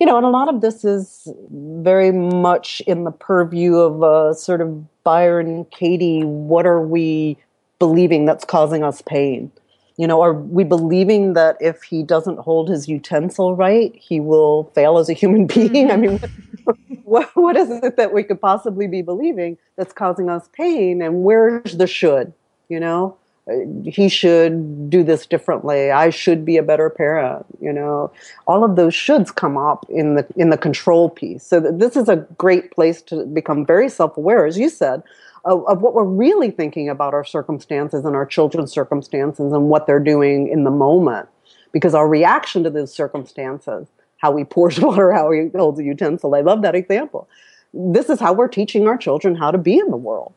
You 0.00 0.06
know, 0.06 0.16
and 0.16 0.24
a 0.24 0.30
lot 0.30 0.48
of 0.48 0.60
this 0.60 0.84
is 0.84 1.28
very 1.50 2.10
much 2.10 2.80
in 2.86 3.04
the 3.04 3.10
purview 3.10 3.76
of 3.76 4.02
a 4.02 4.34
sort 4.34 4.60
of 4.60 5.02
Byron 5.04 5.66
Katie, 5.66 6.24
what 6.24 6.66
are 6.66 6.80
we 6.80 7.36
believing 7.78 8.24
that's 8.24 8.44
causing 8.44 8.82
us 8.82 9.02
pain? 9.02 9.52
You 9.96 10.08
know, 10.08 10.22
are 10.22 10.32
we 10.32 10.64
believing 10.64 11.34
that 11.34 11.56
if 11.60 11.82
he 11.82 12.02
doesn't 12.02 12.40
hold 12.40 12.68
his 12.68 12.88
utensil 12.88 13.54
right, 13.54 13.94
he 13.94 14.18
will 14.18 14.64
fail 14.74 14.98
as 14.98 15.08
a 15.08 15.12
human 15.12 15.46
being? 15.54 15.90
I 15.90 15.96
mean, 15.96 16.20
what, 17.04 17.30
what 17.36 17.56
is 17.56 17.70
it 17.70 17.96
that 17.96 18.12
we 18.12 18.24
could 18.24 18.40
possibly 18.40 18.86
be 18.86 19.02
believing 19.02 19.56
that's 19.76 19.92
causing 19.92 20.28
us 20.28 20.48
pain? 20.52 21.00
And 21.00 21.22
where's 21.22 21.76
the 21.76 21.86
should? 21.86 22.32
You 22.68 22.80
know, 22.80 23.16
uh, 23.48 23.54
he 23.84 24.08
should 24.08 24.88
do 24.88 25.04
this 25.04 25.26
differently. 25.26 25.90
I 25.90 26.10
should 26.10 26.44
be 26.44 26.56
a 26.56 26.62
better 26.62 26.88
parent. 26.88 27.44
You 27.60 27.72
know, 27.72 28.10
all 28.46 28.64
of 28.64 28.76
those 28.76 28.94
shoulds 28.94 29.34
come 29.34 29.58
up 29.58 29.86
in 29.90 30.14
the 30.14 30.26
in 30.36 30.50
the 30.50 30.56
control 30.56 31.10
piece. 31.10 31.44
So 31.44 31.60
this 31.60 31.94
is 31.94 32.08
a 32.08 32.16
great 32.38 32.70
place 32.70 33.02
to 33.02 33.26
become 33.26 33.66
very 33.66 33.88
self 33.88 34.16
aware, 34.16 34.46
as 34.46 34.58
you 34.58 34.70
said, 34.70 35.02
of, 35.44 35.66
of 35.66 35.82
what 35.82 35.94
we're 35.94 36.04
really 36.04 36.50
thinking 36.50 36.88
about 36.88 37.14
our 37.14 37.24
circumstances 37.24 38.04
and 38.04 38.16
our 38.16 38.26
children's 38.26 38.72
circumstances 38.72 39.52
and 39.52 39.68
what 39.68 39.86
they're 39.86 40.00
doing 40.00 40.48
in 40.48 40.64
the 40.64 40.70
moment. 40.70 41.28
Because 41.72 41.94
our 41.94 42.08
reaction 42.08 42.62
to 42.64 42.70
those 42.70 42.94
circumstances, 42.94 43.88
how 44.18 44.30
we 44.30 44.44
pour 44.44 44.70
water, 44.78 45.12
how 45.12 45.28
we 45.28 45.50
hold 45.54 45.78
a 45.78 45.84
utensil, 45.84 46.34
I 46.34 46.40
love 46.40 46.62
that 46.62 46.74
example. 46.74 47.28
This 47.72 48.08
is 48.08 48.20
how 48.20 48.32
we're 48.32 48.48
teaching 48.48 48.86
our 48.86 48.96
children 48.96 49.34
how 49.34 49.50
to 49.50 49.58
be 49.58 49.78
in 49.78 49.90
the 49.90 49.96
world. 49.96 50.32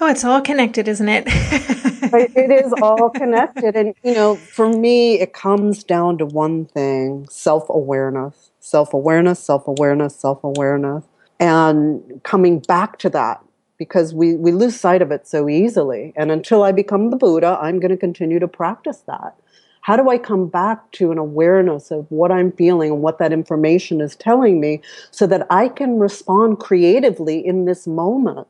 Oh, 0.00 0.08
it's 0.08 0.24
all 0.24 0.40
connected, 0.40 0.88
isn't 0.88 1.08
it? 1.08 1.24
it 1.28 2.50
is 2.50 2.72
all 2.82 3.10
connected. 3.10 3.76
And, 3.76 3.94
you 4.02 4.12
know, 4.12 4.34
for 4.34 4.68
me, 4.68 5.20
it 5.20 5.32
comes 5.32 5.84
down 5.84 6.18
to 6.18 6.26
one 6.26 6.64
thing 6.64 7.28
self 7.30 7.68
awareness, 7.68 8.50
self 8.58 8.92
awareness, 8.92 9.38
self 9.38 9.68
awareness, 9.68 10.16
self 10.16 10.42
awareness. 10.42 11.04
And 11.38 12.20
coming 12.24 12.58
back 12.58 12.98
to 13.00 13.10
that 13.10 13.44
because 13.84 14.14
we, 14.14 14.34
we 14.34 14.50
lose 14.50 14.80
sight 14.80 15.02
of 15.02 15.10
it 15.10 15.26
so 15.26 15.46
easily. 15.48 16.14
And 16.16 16.32
until 16.32 16.62
I 16.62 16.72
become 16.72 17.10
the 17.10 17.16
Buddha, 17.16 17.58
I'm 17.60 17.80
going 17.80 17.90
to 17.90 17.96
continue 17.98 18.38
to 18.38 18.48
practice 18.48 19.02
that. 19.06 19.36
How 19.82 19.96
do 19.96 20.08
I 20.08 20.16
come 20.16 20.48
back 20.48 20.90
to 20.92 21.12
an 21.12 21.18
awareness 21.18 21.90
of 21.90 22.06
what 22.08 22.32
I'm 22.32 22.50
feeling 22.52 22.90
and 22.92 23.02
what 23.02 23.18
that 23.18 23.34
information 23.34 24.00
is 24.00 24.16
telling 24.16 24.58
me 24.58 24.80
so 25.10 25.26
that 25.26 25.46
I 25.50 25.68
can 25.68 25.98
respond 25.98 26.58
creatively 26.58 27.46
in 27.46 27.66
this 27.66 27.86
moment? 27.86 28.48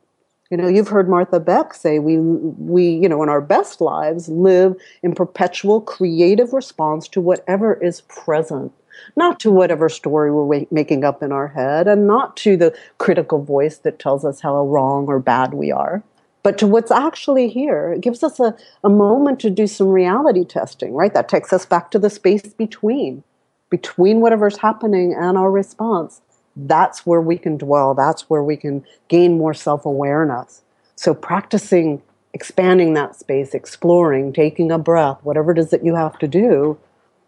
You 0.49 0.55
know, 0.55 0.69
you've 0.69 0.87
heard 0.87 1.09
Martha 1.09 1.41
Beck 1.41 1.73
say 1.73 1.99
we 1.99 2.17
we, 2.17 2.87
you 2.87 3.09
know, 3.09 3.21
in 3.21 3.27
our 3.27 3.41
best 3.41 3.81
lives 3.81 4.29
live 4.29 4.75
in 5.03 5.13
perpetual 5.13 5.81
creative 5.81 6.53
response 6.53 7.09
to 7.09 7.19
whatever 7.19 7.73
is 7.73 8.01
present. 8.01 8.71
Not 9.15 9.39
to 9.41 9.51
whatever 9.51 9.89
story 9.89 10.31
we're 10.31 10.65
making 10.71 11.03
up 11.03 11.21
in 11.23 11.31
our 11.31 11.49
head, 11.49 11.87
and 11.87 12.07
not 12.07 12.35
to 12.37 12.57
the 12.57 12.75
critical 12.97 13.43
voice 13.43 13.77
that 13.79 13.99
tells 13.99 14.25
us 14.25 14.41
how 14.41 14.65
wrong 14.65 15.07
or 15.07 15.19
bad 15.19 15.53
we 15.53 15.71
are, 15.71 16.03
but 16.43 16.57
to 16.57 16.67
what's 16.67 16.91
actually 16.91 17.47
here. 17.49 17.93
It 17.93 18.01
gives 18.01 18.23
us 18.23 18.39
a, 18.39 18.55
a 18.83 18.89
moment 18.89 19.39
to 19.41 19.49
do 19.49 19.67
some 19.67 19.87
reality 19.89 20.45
testing, 20.45 20.93
right? 20.93 21.13
That 21.13 21.29
takes 21.29 21.51
us 21.51 21.65
back 21.65 21.91
to 21.91 21.99
the 21.99 22.09
space 22.09 22.53
between, 22.53 23.23
between 23.69 24.21
whatever's 24.21 24.57
happening 24.57 25.13
and 25.13 25.37
our 25.37 25.51
response. 25.51 26.21
That's 26.55 27.05
where 27.05 27.21
we 27.21 27.37
can 27.37 27.57
dwell, 27.57 27.93
that's 27.93 28.29
where 28.29 28.43
we 28.43 28.57
can 28.57 28.85
gain 29.07 29.37
more 29.37 29.53
self 29.53 29.85
awareness. 29.85 30.61
So, 30.95 31.13
practicing 31.13 32.01
expanding 32.35 32.93
that 32.93 33.15
space, 33.15 33.53
exploring, 33.53 34.33
taking 34.33 34.69
a 34.69 34.77
breath, 34.77 35.17
whatever 35.23 35.53
it 35.53 35.57
is 35.57 35.69
that 35.69 35.85
you 35.85 35.95
have 35.95 36.19
to 36.19 36.27
do 36.27 36.77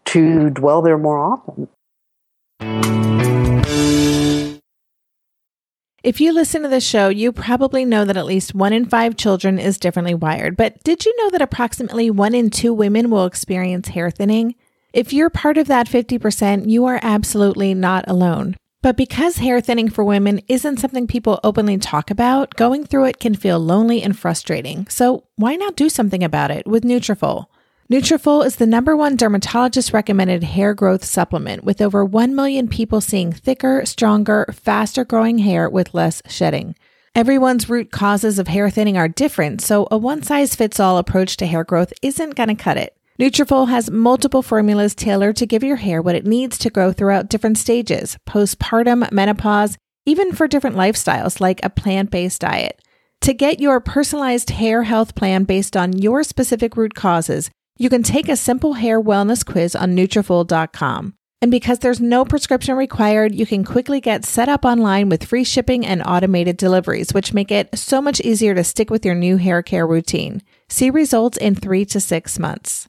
to 0.08 0.50
dwell 0.50 0.82
there 0.82 0.98
more 0.98 1.18
often. 1.18 1.68
If 6.04 6.20
you 6.20 6.32
listen 6.32 6.62
to 6.62 6.68
the 6.68 6.80
show, 6.80 7.08
you 7.08 7.32
probably 7.32 7.84
know 7.84 8.04
that 8.04 8.16
at 8.16 8.24
least 8.24 8.54
one 8.54 8.72
in 8.72 8.86
five 8.86 9.16
children 9.16 9.58
is 9.58 9.78
differently 9.78 10.14
wired. 10.14 10.56
But 10.56 10.82
did 10.84 11.04
you 11.04 11.14
know 11.18 11.30
that 11.30 11.42
approximately 11.42 12.08
one 12.08 12.34
in 12.34 12.50
two 12.50 12.72
women 12.72 13.10
will 13.10 13.26
experience 13.26 13.88
hair 13.88 14.10
thinning? 14.10 14.54
If 14.92 15.12
you're 15.12 15.28
part 15.28 15.58
of 15.58 15.66
that 15.66 15.88
50%, 15.88 16.70
you 16.70 16.86
are 16.86 17.00
absolutely 17.02 17.74
not 17.74 18.04
alone. 18.08 18.56
But 18.80 18.96
because 18.96 19.38
hair 19.38 19.60
thinning 19.60 19.90
for 19.90 20.04
women 20.04 20.40
isn't 20.46 20.78
something 20.78 21.08
people 21.08 21.40
openly 21.42 21.78
talk 21.78 22.10
about, 22.10 22.54
going 22.54 22.86
through 22.86 23.06
it 23.06 23.18
can 23.18 23.34
feel 23.34 23.58
lonely 23.58 24.00
and 24.00 24.16
frustrating. 24.16 24.86
So 24.88 25.24
why 25.34 25.56
not 25.56 25.76
do 25.76 25.88
something 25.88 26.22
about 26.22 26.52
it 26.52 26.66
with 26.66 26.84
Nutrafol? 26.84 27.46
Nutrafol 27.90 28.44
is 28.44 28.56
the 28.56 28.66
number 28.66 28.94
one 28.94 29.16
dermatologist 29.16 29.94
recommended 29.94 30.44
hair 30.44 30.74
growth 30.74 31.02
supplement 31.02 31.64
with 31.64 31.80
over 31.80 32.04
1 32.04 32.34
million 32.34 32.68
people 32.68 33.00
seeing 33.00 33.32
thicker, 33.32 33.86
stronger, 33.86 34.44
faster 34.52 35.06
growing 35.06 35.38
hair 35.38 35.70
with 35.70 35.94
less 35.94 36.20
shedding. 36.28 36.74
Everyone's 37.14 37.70
root 37.70 37.90
causes 37.90 38.38
of 38.38 38.46
hair 38.46 38.68
thinning 38.68 38.98
are 38.98 39.08
different, 39.08 39.62
so 39.62 39.88
a 39.90 39.96
one 39.96 40.22
size 40.22 40.54
fits 40.54 40.78
all 40.78 40.98
approach 40.98 41.38
to 41.38 41.46
hair 41.46 41.64
growth 41.64 41.94
isn't 42.02 42.34
going 42.34 42.50
to 42.50 42.54
cut 42.54 42.76
it. 42.76 42.94
Nutrafol 43.18 43.70
has 43.70 43.90
multiple 43.90 44.42
formulas 44.42 44.94
tailored 44.94 45.36
to 45.36 45.46
give 45.46 45.64
your 45.64 45.76
hair 45.76 46.02
what 46.02 46.14
it 46.14 46.26
needs 46.26 46.58
to 46.58 46.68
grow 46.68 46.92
throughout 46.92 47.30
different 47.30 47.56
stages, 47.56 48.18
postpartum, 48.28 49.10
menopause, 49.10 49.78
even 50.04 50.32
for 50.32 50.46
different 50.46 50.76
lifestyles 50.76 51.40
like 51.40 51.60
a 51.62 51.70
plant-based 51.70 52.42
diet. 52.42 52.82
To 53.22 53.32
get 53.32 53.60
your 53.60 53.80
personalized 53.80 54.50
hair 54.50 54.82
health 54.82 55.14
plan 55.14 55.44
based 55.44 55.74
on 55.74 55.96
your 55.96 56.22
specific 56.22 56.76
root 56.76 56.94
causes, 56.94 57.50
you 57.78 57.88
can 57.88 58.02
take 58.02 58.28
a 58.28 58.36
simple 58.36 58.74
hair 58.74 59.00
wellness 59.00 59.46
quiz 59.46 59.74
on 59.74 59.96
Nutrafol.com. 59.96 61.14
And 61.40 61.52
because 61.52 61.78
there's 61.78 62.00
no 62.00 62.24
prescription 62.24 62.76
required, 62.76 63.32
you 63.32 63.46
can 63.46 63.64
quickly 63.64 64.00
get 64.00 64.24
set 64.24 64.48
up 64.48 64.64
online 64.64 65.08
with 65.08 65.24
free 65.24 65.44
shipping 65.44 65.86
and 65.86 66.02
automated 66.04 66.56
deliveries, 66.56 67.14
which 67.14 67.32
make 67.32 67.52
it 67.52 67.78
so 67.78 68.02
much 68.02 68.20
easier 68.20 68.56
to 68.56 68.64
stick 68.64 68.90
with 68.90 69.06
your 69.06 69.14
new 69.14 69.36
hair 69.36 69.62
care 69.62 69.86
routine. 69.86 70.42
See 70.68 70.90
results 70.90 71.38
in 71.38 71.54
three 71.54 71.84
to 71.86 72.00
six 72.00 72.40
months. 72.40 72.88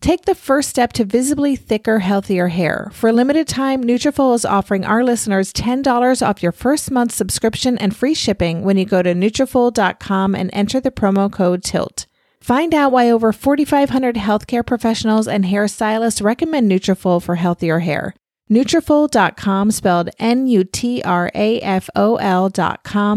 Take 0.00 0.26
the 0.26 0.36
first 0.36 0.70
step 0.70 0.92
to 0.92 1.04
visibly 1.04 1.56
thicker, 1.56 1.98
healthier 1.98 2.46
hair. 2.46 2.88
For 2.92 3.08
a 3.08 3.12
limited 3.12 3.48
time, 3.48 3.82
Nutrafol 3.82 4.32
is 4.36 4.44
offering 4.44 4.84
our 4.84 5.02
listeners 5.02 5.52
$10 5.52 6.24
off 6.24 6.40
your 6.40 6.52
first 6.52 6.92
month 6.92 7.10
subscription 7.10 7.76
and 7.78 7.96
free 7.96 8.14
shipping 8.14 8.62
when 8.62 8.78
you 8.78 8.84
go 8.84 9.02
to 9.02 9.12
Nutrafol.com 9.12 10.36
and 10.36 10.50
enter 10.52 10.78
the 10.78 10.92
promo 10.92 11.32
code 11.32 11.64
TILT. 11.64 12.06
Find 12.48 12.72
out 12.72 12.92
why 12.92 13.10
over 13.10 13.30
4,500 13.30 14.16
healthcare 14.16 14.64
professionals 14.64 15.28
and 15.28 15.44
hairstylists 15.44 16.22
recommend 16.22 16.72
Nutrafol 16.72 17.22
for 17.22 17.34
healthier 17.34 17.80
hair. 17.80 18.14
Nutrafol.com 18.50 19.70
spelled 19.70 20.08
N-U-T-R-A-F-O-L.com 20.18 20.62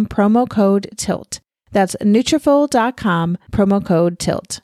promo 0.08 0.50
code 0.50 0.90
TILT. 0.98 1.40
That's 1.72 1.96
Nutrafol.com 2.02 3.38
promo 3.54 3.86
code 3.86 4.20
TILT. 4.20 4.60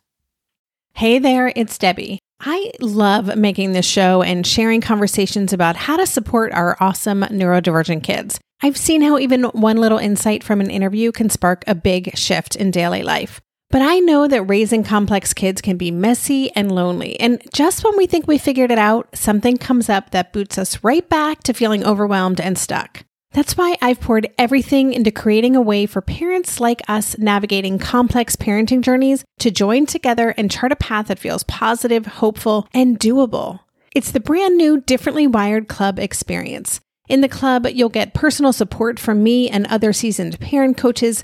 Hey 0.95 1.17
there, 1.17 1.53
it's 1.55 1.77
Debbie. 1.77 2.19
I 2.41 2.73
love 2.81 3.37
making 3.37 3.71
this 3.71 3.85
show 3.85 4.21
and 4.21 4.45
sharing 4.45 4.81
conversations 4.81 5.53
about 5.53 5.77
how 5.77 5.95
to 5.95 6.05
support 6.05 6.51
our 6.51 6.75
awesome 6.81 7.21
neurodivergent 7.21 8.03
kids. 8.03 8.37
I've 8.61 8.75
seen 8.75 9.01
how 9.01 9.17
even 9.17 9.45
one 9.45 9.77
little 9.77 9.97
insight 9.97 10.43
from 10.43 10.59
an 10.59 10.69
interview 10.69 11.13
can 11.13 11.29
spark 11.29 11.63
a 11.67 11.73
big 11.73 12.17
shift 12.17 12.57
in 12.57 12.71
daily 12.71 13.03
life. 13.03 13.39
But 13.69 13.81
I 13.81 13.99
know 13.99 14.27
that 14.27 14.43
raising 14.43 14.83
complex 14.83 15.33
kids 15.33 15.61
can 15.61 15.75
be 15.75 15.91
messy 15.91 16.49
and 16.55 16.71
lonely. 16.71 17.19
And 17.19 17.41
just 17.53 17.83
when 17.83 17.97
we 17.97 18.07
think 18.07 18.25
we 18.25 18.37
figured 18.37 18.71
it 18.71 18.77
out, 18.77 19.09
something 19.13 19.57
comes 19.57 19.89
up 19.89 20.11
that 20.11 20.31
boots 20.31 20.57
us 20.57 20.83
right 20.83 21.07
back 21.09 21.43
to 21.43 21.53
feeling 21.53 21.83
overwhelmed 21.83 22.39
and 22.39 22.57
stuck. 22.57 23.03
That's 23.33 23.57
why 23.57 23.77
I've 23.81 23.99
poured 23.99 24.29
everything 24.37 24.93
into 24.93 25.11
creating 25.11 25.55
a 25.55 25.61
way 25.61 25.85
for 25.85 26.01
parents 26.01 26.61
like 26.61 26.81
us 26.87 27.17
navigating 27.17 27.77
complex 27.77 28.37
parenting 28.37 28.81
journeys 28.81 29.25
to 29.39 29.51
join 29.51 29.85
together 29.85 30.33
and 30.37 30.49
chart 30.49 30.71
a 30.71 30.77
path 30.77 31.07
that 31.07 31.19
feels 31.19 31.43
positive, 31.43 32.05
hopeful, 32.05 32.67
and 32.73 32.97
doable. 32.97 33.59
It's 33.93 34.11
the 34.11 34.21
brand 34.21 34.57
new 34.57 34.79
Differently 34.79 35.27
Wired 35.27 35.67
Club 35.67 35.99
experience. 35.99 36.79
In 37.07 37.21
the 37.21 37.29
club, 37.29 37.65
you'll 37.67 37.89
get 37.89 38.13
personal 38.13 38.51
support 38.51 38.99
from 38.99 39.23
me 39.23 39.49
and 39.49 39.65
other 39.67 39.93
seasoned 39.93 40.39
parent 40.39 40.77
coaches, 40.77 41.23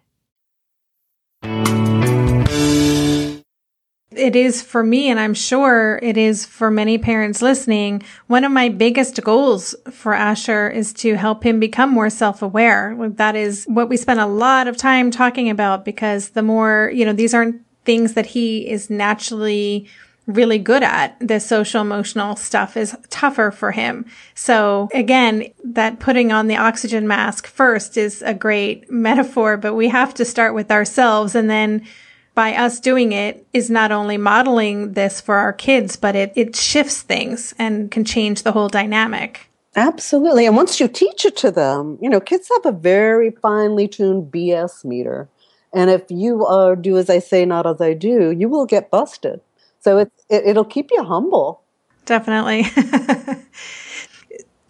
It 4.13 4.35
is 4.35 4.61
for 4.61 4.83
me, 4.83 5.09
and 5.09 5.19
I'm 5.19 5.33
sure 5.33 5.99
it 6.03 6.17
is 6.17 6.45
for 6.45 6.69
many 6.69 6.97
parents 6.97 7.41
listening. 7.41 8.03
One 8.27 8.43
of 8.43 8.51
my 8.51 8.69
biggest 8.69 9.23
goals 9.23 9.73
for 9.89 10.13
Asher 10.13 10.69
is 10.69 10.93
to 10.93 11.15
help 11.15 11.43
him 11.43 11.59
become 11.59 11.89
more 11.89 12.09
self-aware. 12.09 12.95
That 13.15 13.35
is 13.35 13.65
what 13.65 13.89
we 13.89 13.97
spend 13.97 14.19
a 14.19 14.27
lot 14.27 14.67
of 14.67 14.77
time 14.77 15.11
talking 15.11 15.49
about 15.49 15.85
because 15.85 16.29
the 16.29 16.43
more, 16.43 16.91
you 16.93 17.05
know, 17.05 17.13
these 17.13 17.33
aren't 17.33 17.61
things 17.83 18.13
that 18.13 18.27
he 18.27 18.69
is 18.69 18.89
naturally 18.89 19.87
really 20.33 20.59
good 20.59 20.83
at. 20.83 21.15
The 21.19 21.39
social 21.39 21.81
emotional 21.81 22.35
stuff 22.35 22.77
is 22.77 22.95
tougher 23.09 23.51
for 23.51 23.71
him. 23.71 24.05
So 24.35 24.89
again, 24.93 25.51
that 25.63 25.99
putting 25.99 26.31
on 26.31 26.47
the 26.47 26.57
oxygen 26.57 27.07
mask 27.07 27.47
first 27.47 27.97
is 27.97 28.21
a 28.21 28.33
great 28.33 28.91
metaphor, 28.91 29.57
but 29.57 29.75
we 29.75 29.89
have 29.89 30.13
to 30.15 30.25
start 30.25 30.53
with 30.53 30.71
ourselves 30.71 31.35
and 31.35 31.49
then 31.49 31.85
by 32.33 32.53
us 32.53 32.79
doing 32.79 33.11
it 33.11 33.45
is 33.51 33.69
not 33.69 33.91
only 33.91 34.17
modeling 34.17 34.93
this 34.93 35.19
for 35.19 35.35
our 35.35 35.51
kids, 35.51 35.95
but 35.97 36.15
it, 36.15 36.31
it 36.35 36.55
shifts 36.55 37.01
things 37.01 37.53
and 37.59 37.91
can 37.91 38.05
change 38.05 38.43
the 38.43 38.53
whole 38.53 38.69
dynamic. 38.69 39.49
Absolutely. 39.75 40.45
And 40.45 40.55
once 40.55 40.79
you 40.79 40.87
teach 40.87 41.25
it 41.25 41.37
to 41.37 41.51
them, 41.51 41.97
you 42.01 42.09
know, 42.09 42.19
kids 42.19 42.49
have 42.49 42.73
a 42.73 42.77
very 42.77 43.31
finely 43.31 43.87
tuned 43.87 44.31
BS 44.31 44.83
meter. 44.83 45.29
And 45.73 45.89
if 45.89 46.03
you 46.09 46.45
are 46.45 46.75
do 46.75 46.97
as 46.97 47.09
I 47.09 47.19
say, 47.19 47.45
not 47.45 47.65
as 47.65 47.79
I 47.79 47.93
do, 47.93 48.31
you 48.31 48.49
will 48.49 48.65
get 48.65 48.91
busted. 48.91 49.39
So 49.81 49.97
it, 49.99 50.11
it, 50.29 50.45
it'll 50.45 50.65
keep 50.65 50.89
you 50.91 51.03
humble. 51.03 51.61
Definitely. 52.05 52.65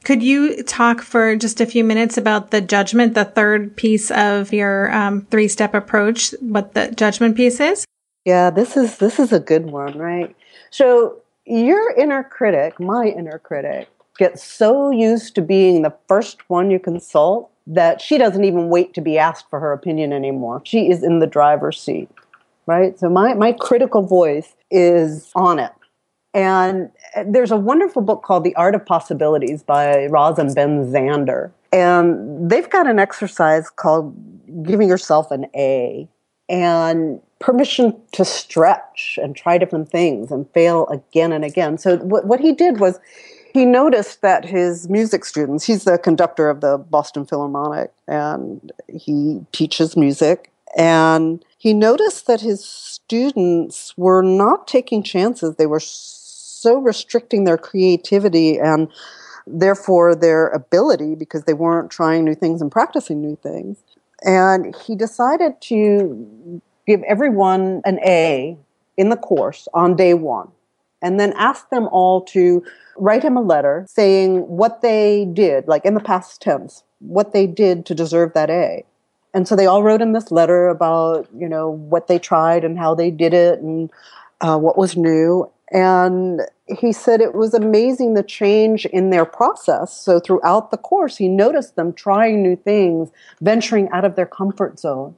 Could 0.04 0.24
you 0.24 0.64
talk 0.64 1.02
for 1.02 1.36
just 1.36 1.62
a 1.62 1.66
few 1.66 1.84
minutes 1.84 2.18
about 2.18 2.50
the 2.52 2.60
judgment, 2.60 3.14
the 3.14 3.26
third 3.26 3.76
piece 3.76 4.10
of 4.12 4.52
your 4.52 4.92
um, 4.94 5.28
three 5.30 5.48
step 5.48 5.76
approach, 5.76 6.34
what 6.40 6.74
the 6.74 6.92
judgment 6.92 7.38
piece 7.38 7.60
is? 7.60 7.86
Yeah, 8.26 8.50
this 8.50 8.76
is 8.76 8.98
this 8.98 9.20
is 9.20 9.32
a 9.32 9.40
good 9.40 9.68
one, 9.68 9.98
right? 9.98 10.36
So 10.72 11.22
your 11.46 11.92
inner 11.96 12.24
critic, 12.24 12.80
my 12.80 13.06
inner 13.06 13.40
critic, 13.40 13.90
gets 14.18 14.44
so 14.44 14.92
used 14.92 15.36
to 15.36 15.42
being 15.42 15.82
the 15.82 15.94
first 16.08 16.50
one 16.50 16.72
you 16.72 16.80
consult 16.80 17.52
that 17.68 18.02
she 18.02 18.18
doesn't 18.18 18.44
even 18.44 18.70
wait 18.70 18.94
to 18.96 19.02
be 19.02 19.18
asked 19.18 19.50
for 19.50 19.60
her 19.60 19.72
opinion 19.72 20.14
anymore. 20.14 20.62
She 20.64 20.90
is 20.90 21.04
in 21.04 21.20
the 21.20 21.28
driver's 21.28 21.80
seat, 21.80 22.10
right? 22.66 23.00
So 23.00 23.10
my, 23.10 23.34
my 23.34 23.54
critical 23.54 24.02
voice 24.02 24.56
is 24.72 25.32
on 25.36 25.60
it. 25.60 25.72
And 26.34 26.92
there's 27.26 27.52
a 27.52 27.58
wonderful 27.58 28.02
book 28.02 28.24
called 28.24 28.44
The 28.44 28.56
Art 28.56 28.74
of 28.74 28.86
Possibilities 28.86 29.64
by 29.64 30.06
Roz 30.08 30.40
and 30.40 30.56
Ben 30.56 30.92
Zander. 30.92 31.52
And 31.74 32.50
they've 32.50 32.70
got 32.70 32.88
an 32.88 33.00
exercise 33.00 33.70
called 33.70 34.16
giving 34.64 34.88
yourself 34.88 35.32
an 35.32 35.48
A 35.56 36.08
and 36.50 37.22
permission 37.40 38.00
to 38.14 38.24
stretch 38.24 39.18
and 39.22 39.36
try 39.36 39.58
different 39.58 39.90
things 39.90 40.32
and 40.32 40.50
fail 40.52 40.88
again 40.88 41.32
and 41.32 41.44
again. 41.44 41.78
So 41.78 41.98
what, 41.98 42.26
what 42.26 42.40
he 42.40 42.54
did 42.54 42.80
was 42.80 43.00
he 43.54 43.66
noticed 43.66 44.22
that 44.22 44.46
his 44.46 44.90
music 44.90 45.26
students, 45.26 45.66
he's 45.66 45.84
the 45.84 45.98
conductor 45.98 46.50
of 46.50 46.62
the 46.62 46.78
Boston 46.78 47.26
Philharmonic 47.26 47.92
and 48.08 48.72
he 48.88 49.42
teaches 49.52 49.98
music. 49.98 50.52
And 50.78 51.44
he 51.62 51.76
noticed 51.76 52.26
that 52.26 52.42
his 52.42 52.66
students 52.66 53.96
were 53.96 54.24
not 54.24 54.68
taking 54.68 55.04
chances. 55.04 55.58
They 55.58 55.68
were 55.68 55.80
so 55.80 56.80
restricting 56.80 57.44
their 57.44 57.60
creativity 57.60 58.58
and 58.58 58.88
therefore 59.46 60.16
their 60.16 60.48
ability 60.48 61.14
because 61.14 61.44
they 61.44 61.54
weren't 61.54 61.92
trying 61.92 62.26
new 62.26 62.34
things 62.34 62.64
and 62.64 62.72
practicing 62.72 63.22
new 63.22 63.38
things. 63.44 63.84
And 64.24 64.76
he 64.76 64.96
decided 64.96 65.62
to 65.70 66.64
give 66.88 67.04
everyone 67.04 67.84
an 67.86 68.00
A 68.00 68.58
in 68.98 69.10
the 69.10 69.18
course 69.18 69.68
on 69.72 69.96
day 69.96 70.16
one 70.16 70.50
and 71.00 71.20
then 71.20 71.32
ask 71.34 71.70
them 71.70 71.88
all 71.92 72.22
to 72.22 72.64
write 72.98 73.22
him 73.22 73.38
a 73.38 73.42
letter 73.42 73.86
saying 73.88 74.48
what 74.48 74.82
they 74.82 75.26
did, 75.32 75.68
like 75.68 75.86
in 75.86 75.94
the 75.94 76.00
past 76.00 76.42
tense, 76.42 76.82
what 76.98 77.34
they 77.34 77.46
did 77.46 77.86
to 77.86 77.94
deserve 77.94 78.34
that 78.34 78.50
A. 78.50 78.84
And 79.34 79.48
so 79.48 79.56
they 79.56 79.66
all 79.66 79.84
wrote 79.84 80.02
him 80.02 80.14
this 80.14 80.32
letter 80.32 80.68
about, 80.68 81.28
you 81.36 81.48
know, 81.48 81.70
what 81.70 82.08
they 82.08 82.20
tried 82.20 82.64
and 82.64 82.78
how 82.78 82.96
they 82.96 83.12
did 83.12 83.34
it 83.34 83.60
and 83.60 83.90
uh, 84.42 84.58
what 84.58 84.78
was 84.78 84.98
new. 84.98 85.50
And 85.72 86.42
he 86.68 86.92
said 86.92 87.22
it 87.22 87.34
was 87.34 87.54
amazing 87.54 88.14
the 88.14 88.24
change 88.24 88.86
in 88.88 89.10
their 89.10 89.24
process. 89.24 89.96
So 89.96 90.20
throughout 90.20 90.72
the 90.72 90.78
course, 90.78 91.16
he 91.16 91.30
noticed 91.30 91.78
them 91.78 91.94
trying 91.94 92.44
new 92.44 92.58
things, 92.58 93.10
venturing 93.40 93.90
out 93.92 94.04
of 94.04 94.16
their 94.16 94.26
comfort 94.26 94.80
zone 94.80 95.16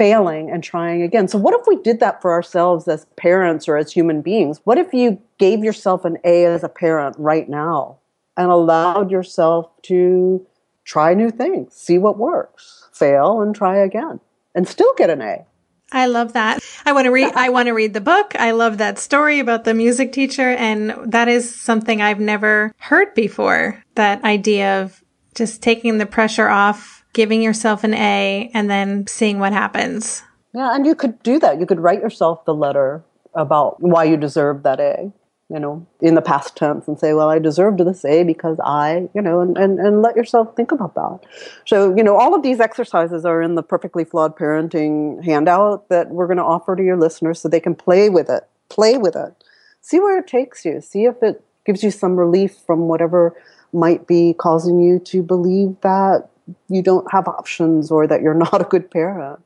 failing 0.00 0.50
and 0.50 0.64
trying 0.64 1.02
again. 1.02 1.28
So, 1.28 1.36
what 1.36 1.52
if 1.52 1.66
we 1.66 1.76
did 1.76 2.00
that 2.00 2.22
for 2.22 2.32
ourselves 2.32 2.88
as 2.88 3.04
parents 3.16 3.68
or 3.68 3.76
as 3.76 3.92
human 3.92 4.22
beings? 4.22 4.58
What 4.64 4.78
if 4.78 4.94
you 4.94 5.20
gave 5.36 5.62
yourself 5.62 6.06
an 6.06 6.16
A 6.24 6.46
as 6.46 6.64
a 6.64 6.70
parent 6.70 7.16
right 7.18 7.46
now 7.46 7.98
and 8.34 8.50
allowed 8.50 9.10
yourself 9.10 9.70
to 9.82 10.46
try 10.84 11.12
new 11.12 11.30
things, 11.30 11.74
see 11.74 11.98
what 11.98 12.16
works, 12.16 12.79
fail 13.00 13.40
and 13.40 13.54
try 13.54 13.78
again, 13.78 14.20
and 14.54 14.68
still 14.68 14.94
get 14.96 15.10
an 15.10 15.20
A? 15.20 15.44
I 15.90 16.06
love 16.06 16.34
that. 16.34 16.62
I 16.86 16.92
want 16.92 17.06
to 17.06 17.10
read 17.10 17.32
I 17.34 17.48
want 17.48 17.66
to 17.66 17.72
read 17.72 17.94
the 17.94 18.00
book. 18.00 18.36
I 18.38 18.52
love 18.52 18.78
that 18.78 19.00
story 19.00 19.40
about 19.40 19.64
the 19.64 19.74
music 19.74 20.12
teacher 20.12 20.50
and 20.50 20.94
that 21.10 21.26
is 21.26 21.52
something 21.52 22.00
I've 22.00 22.20
never 22.20 22.72
heard 22.78 23.12
before. 23.14 23.82
That 23.96 24.22
idea 24.22 24.82
of 24.82 25.02
just 25.34 25.62
taking 25.62 25.98
the 25.98 26.06
pressure 26.06 26.48
off 26.48 27.00
giving 27.12 27.42
yourself 27.42 27.84
an 27.84 27.94
A, 27.94 28.50
and 28.54 28.70
then 28.70 29.06
seeing 29.06 29.38
what 29.38 29.52
happens. 29.52 30.22
Yeah, 30.54 30.74
and 30.74 30.86
you 30.86 30.94
could 30.94 31.22
do 31.22 31.38
that. 31.40 31.60
You 31.60 31.66
could 31.66 31.80
write 31.80 32.00
yourself 32.00 32.44
the 32.44 32.54
letter 32.54 33.04
about 33.34 33.80
why 33.80 34.04
you 34.04 34.16
deserve 34.16 34.62
that 34.64 34.80
A, 34.80 35.12
you 35.50 35.58
know, 35.58 35.84
in 36.00 36.14
the 36.14 36.22
past 36.22 36.56
tense 36.56 36.86
and 36.86 36.98
say, 36.98 37.12
well, 37.12 37.28
I 37.28 37.40
deserved 37.40 37.80
this 37.80 38.04
A 38.04 38.22
because 38.22 38.58
I, 38.64 39.08
you 39.14 39.20
know, 39.20 39.40
and, 39.40 39.58
and, 39.58 39.80
and 39.80 40.00
let 40.00 40.14
yourself 40.14 40.54
think 40.54 40.70
about 40.70 40.94
that. 40.94 41.20
So, 41.66 41.94
you 41.96 42.04
know, 42.04 42.16
all 42.16 42.36
of 42.36 42.42
these 42.44 42.60
exercises 42.60 43.24
are 43.24 43.42
in 43.42 43.56
the 43.56 43.62
Perfectly 43.62 44.04
Flawed 44.04 44.38
Parenting 44.38 45.24
handout 45.24 45.88
that 45.88 46.10
we're 46.10 46.28
going 46.28 46.36
to 46.36 46.44
offer 46.44 46.76
to 46.76 46.82
your 46.82 46.96
listeners 46.96 47.40
so 47.40 47.48
they 47.48 47.58
can 47.58 47.74
play 47.74 48.08
with 48.08 48.30
it. 48.30 48.44
Play 48.68 48.96
with 48.96 49.16
it. 49.16 49.34
See 49.80 49.98
where 49.98 50.18
it 50.18 50.28
takes 50.28 50.64
you. 50.64 50.80
See 50.80 51.04
if 51.04 51.20
it 51.20 51.42
gives 51.66 51.82
you 51.82 51.90
some 51.90 52.16
relief 52.16 52.56
from 52.64 52.86
whatever 52.86 53.34
might 53.72 54.06
be 54.06 54.34
causing 54.34 54.80
you 54.80 55.00
to 55.00 55.22
believe 55.22 55.76
that 55.82 56.28
you 56.68 56.82
don't 56.82 57.10
have 57.10 57.26
options 57.26 57.90
or 57.90 58.06
that 58.06 58.22
you're 58.22 58.34
not 58.52 58.60
a 58.60 58.64
good 58.64 58.88
parent. 58.88 59.40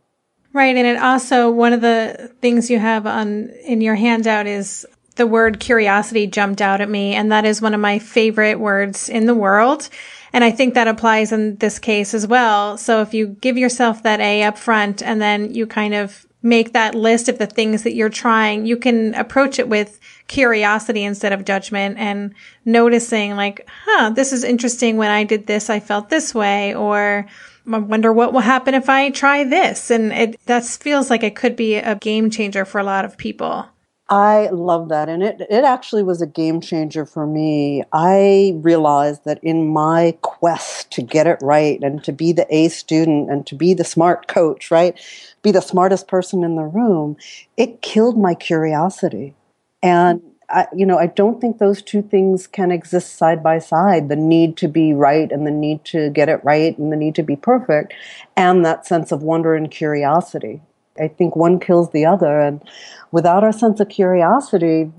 Right. 0.52 0.76
And 0.76 0.86
it 0.86 0.98
also, 0.98 1.50
one 1.50 1.72
of 1.72 1.80
the 1.80 2.32
things 2.40 2.70
you 2.70 2.78
have 2.78 3.06
on 3.06 3.48
in 3.64 3.80
your 3.80 3.96
handout 3.96 4.46
is 4.46 4.86
the 5.16 5.26
word 5.26 5.60
curiosity 5.60 6.26
jumped 6.26 6.60
out 6.60 6.80
at 6.80 6.88
me. 6.88 7.14
And 7.14 7.30
that 7.30 7.44
is 7.44 7.62
one 7.62 7.74
of 7.74 7.80
my 7.80 7.98
favorite 7.98 8.58
words 8.58 9.08
in 9.08 9.26
the 9.26 9.34
world. 9.34 9.88
And 10.32 10.42
I 10.42 10.50
think 10.50 10.74
that 10.74 10.88
applies 10.88 11.30
in 11.30 11.56
this 11.56 11.78
case 11.78 12.14
as 12.14 12.26
well. 12.26 12.76
So 12.76 13.00
if 13.00 13.14
you 13.14 13.28
give 13.40 13.56
yourself 13.56 14.02
that 14.02 14.20
A 14.20 14.42
up 14.42 14.58
front 14.58 15.02
and 15.02 15.22
then 15.22 15.54
you 15.54 15.66
kind 15.66 15.94
of 15.94 16.26
make 16.42 16.72
that 16.72 16.94
list 16.94 17.28
of 17.28 17.38
the 17.38 17.46
things 17.46 17.84
that 17.84 17.94
you're 17.94 18.10
trying, 18.10 18.66
you 18.66 18.76
can 18.76 19.14
approach 19.14 19.58
it 19.58 19.68
with 19.68 19.98
curiosity 20.26 21.04
instead 21.04 21.32
of 21.32 21.44
judgment 21.44 21.98
and 21.98 22.34
noticing 22.64 23.36
like, 23.36 23.66
huh, 23.84 24.10
this 24.10 24.32
is 24.32 24.44
interesting. 24.44 24.96
When 24.96 25.10
I 25.10 25.24
did 25.24 25.46
this, 25.46 25.70
I 25.70 25.80
felt 25.80 26.10
this 26.10 26.34
way 26.34 26.74
or 26.74 27.26
I 27.72 27.78
wonder 27.78 28.12
what 28.12 28.32
will 28.32 28.40
happen 28.40 28.74
if 28.74 28.90
I 28.90 29.10
try 29.10 29.44
this. 29.44 29.90
And 29.90 30.12
it, 30.12 30.46
that 30.46 30.64
feels 30.64 31.08
like 31.08 31.22
it 31.22 31.36
could 31.36 31.56
be 31.56 31.76
a 31.76 31.94
game 31.94 32.28
changer 32.28 32.64
for 32.64 32.78
a 32.78 32.84
lot 32.84 33.04
of 33.04 33.16
people. 33.16 33.66
I 34.10 34.48
love 34.48 34.90
that. 34.90 35.08
And 35.08 35.22
it, 35.22 35.40
it 35.48 35.64
actually 35.64 36.02
was 36.02 36.20
a 36.20 36.26
game 36.26 36.60
changer 36.60 37.06
for 37.06 37.26
me. 37.26 37.82
I 37.92 38.52
realized 38.56 39.24
that 39.24 39.42
in 39.42 39.66
my 39.68 40.16
quest 40.20 40.90
to 40.92 41.02
get 41.02 41.26
it 41.26 41.38
right 41.40 41.82
and 41.82 42.04
to 42.04 42.12
be 42.12 42.32
the 42.32 42.46
A 42.54 42.68
student 42.68 43.30
and 43.30 43.46
to 43.46 43.54
be 43.54 43.72
the 43.72 43.84
smart 43.84 44.26
coach, 44.26 44.70
right? 44.70 44.98
Be 45.42 45.52
the 45.52 45.62
smartest 45.62 46.06
person 46.06 46.44
in 46.44 46.56
the 46.56 46.64
room, 46.64 47.16
it 47.56 47.80
killed 47.80 48.18
my 48.18 48.34
curiosity. 48.34 49.34
And 49.82 50.22
I, 50.50 50.66
you 50.76 50.84
know, 50.84 50.98
I 50.98 51.06
don't 51.06 51.40
think 51.40 51.58
those 51.58 51.80
two 51.80 52.02
things 52.02 52.46
can 52.46 52.70
exist 52.70 53.16
side 53.16 53.42
by 53.42 53.58
side 53.58 54.10
the 54.10 54.16
need 54.16 54.58
to 54.58 54.68
be 54.68 54.92
right 54.92 55.32
and 55.32 55.46
the 55.46 55.50
need 55.50 55.82
to 55.86 56.10
get 56.10 56.28
it 56.28 56.44
right 56.44 56.76
and 56.76 56.92
the 56.92 56.96
need 56.96 57.14
to 57.14 57.22
be 57.22 57.36
perfect, 57.36 57.94
and 58.36 58.64
that 58.66 58.86
sense 58.86 59.10
of 59.12 59.22
wonder 59.22 59.54
and 59.54 59.70
curiosity. 59.70 60.60
I 61.00 61.08
think 61.08 61.36
one 61.36 61.58
kills 61.60 61.90
the 61.90 62.06
other. 62.06 62.40
And 62.40 62.62
without 63.12 63.44
our 63.44 63.52
sense 63.52 63.80
of 63.80 63.88
curiosity, 63.88 64.90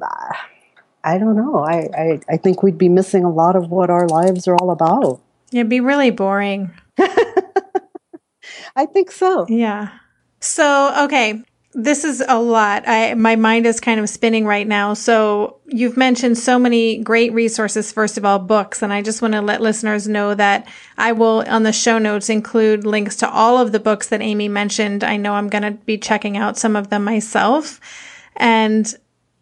I 1.03 1.17
don't 1.17 1.35
know. 1.35 1.59
I, 1.59 1.89
I, 1.97 2.19
I 2.29 2.37
think 2.37 2.63
we'd 2.63 2.77
be 2.77 2.89
missing 2.89 3.23
a 3.23 3.31
lot 3.31 3.55
of 3.55 3.69
what 3.69 3.89
our 3.89 4.07
lives 4.07 4.47
are 4.47 4.55
all 4.55 4.71
about. 4.71 5.21
It'd 5.51 5.69
be 5.69 5.79
really 5.79 6.11
boring. 6.11 6.71
I 8.75 8.85
think 8.85 9.11
so. 9.11 9.45
Yeah. 9.47 9.89
So, 10.41 11.05
okay, 11.05 11.43
this 11.77 12.05
is 12.05 12.23
a 12.25 12.39
lot. 12.39 12.87
I, 12.87 13.15
my 13.15 13.35
mind 13.35 13.65
is 13.65 13.81
kind 13.81 13.99
of 13.99 14.09
spinning 14.09 14.45
right 14.45 14.65
now. 14.65 14.93
So 14.93 15.57
you've 15.65 15.97
mentioned 15.97 16.37
so 16.37 16.57
many 16.57 16.99
great 16.99 17.33
resources. 17.33 17.91
First 17.91 18.17
of 18.17 18.23
all, 18.23 18.39
books. 18.39 18.81
And 18.81 18.93
I 18.93 19.01
just 19.01 19.21
want 19.21 19.33
to 19.33 19.41
let 19.41 19.59
listeners 19.59 20.07
know 20.07 20.33
that 20.35 20.69
I 20.97 21.11
will 21.11 21.43
on 21.47 21.63
the 21.63 21.73
show 21.73 21.97
notes 21.97 22.29
include 22.29 22.85
links 22.85 23.17
to 23.17 23.29
all 23.29 23.57
of 23.57 23.73
the 23.73 23.81
books 23.81 24.07
that 24.07 24.21
Amy 24.21 24.47
mentioned. 24.47 25.03
I 25.03 25.17
know 25.17 25.33
I'm 25.33 25.49
going 25.49 25.63
to 25.63 25.71
be 25.71 25.97
checking 25.97 26.37
out 26.37 26.57
some 26.57 26.77
of 26.77 26.89
them 26.89 27.03
myself. 27.03 27.81
And 28.37 28.91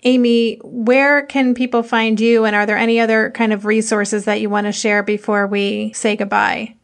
Amy, 0.02 0.60
where 0.64 1.28
can 1.28 1.54
people 1.54 1.84
find 1.84 2.20
you? 2.20 2.46
And 2.46 2.56
are 2.56 2.66
there 2.66 2.78
any 2.78 3.00
other 3.00 3.30
kind 3.30 3.54
of 3.54 3.66
resources 3.66 4.26
that 4.26 4.42
you 4.42 4.50
want 4.50 4.66
to 4.66 4.72
share 4.72 5.04
before 5.04 5.46
we 5.46 5.94
say 5.94 6.16
goodbye? 6.16 6.78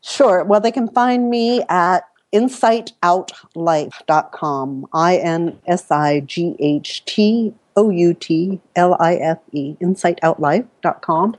Sure. 0.00 0.44
Well, 0.44 0.60
they 0.60 0.72
can 0.72 0.88
find 0.88 1.28
me 1.28 1.62
at 1.68 2.04
insightOutlife.com. 2.32 4.86
I 4.92 5.16
N 5.16 5.58
S 5.66 5.90
I 5.90 6.20
G 6.20 6.54
H 6.58 7.04
T 7.04 7.54
O 7.76 7.90
U 7.90 8.14
T 8.14 8.60
L 8.76 8.96
I 8.98 9.16
F 9.16 9.38
E, 9.52 9.76
insightOutlife.com. 9.80 11.36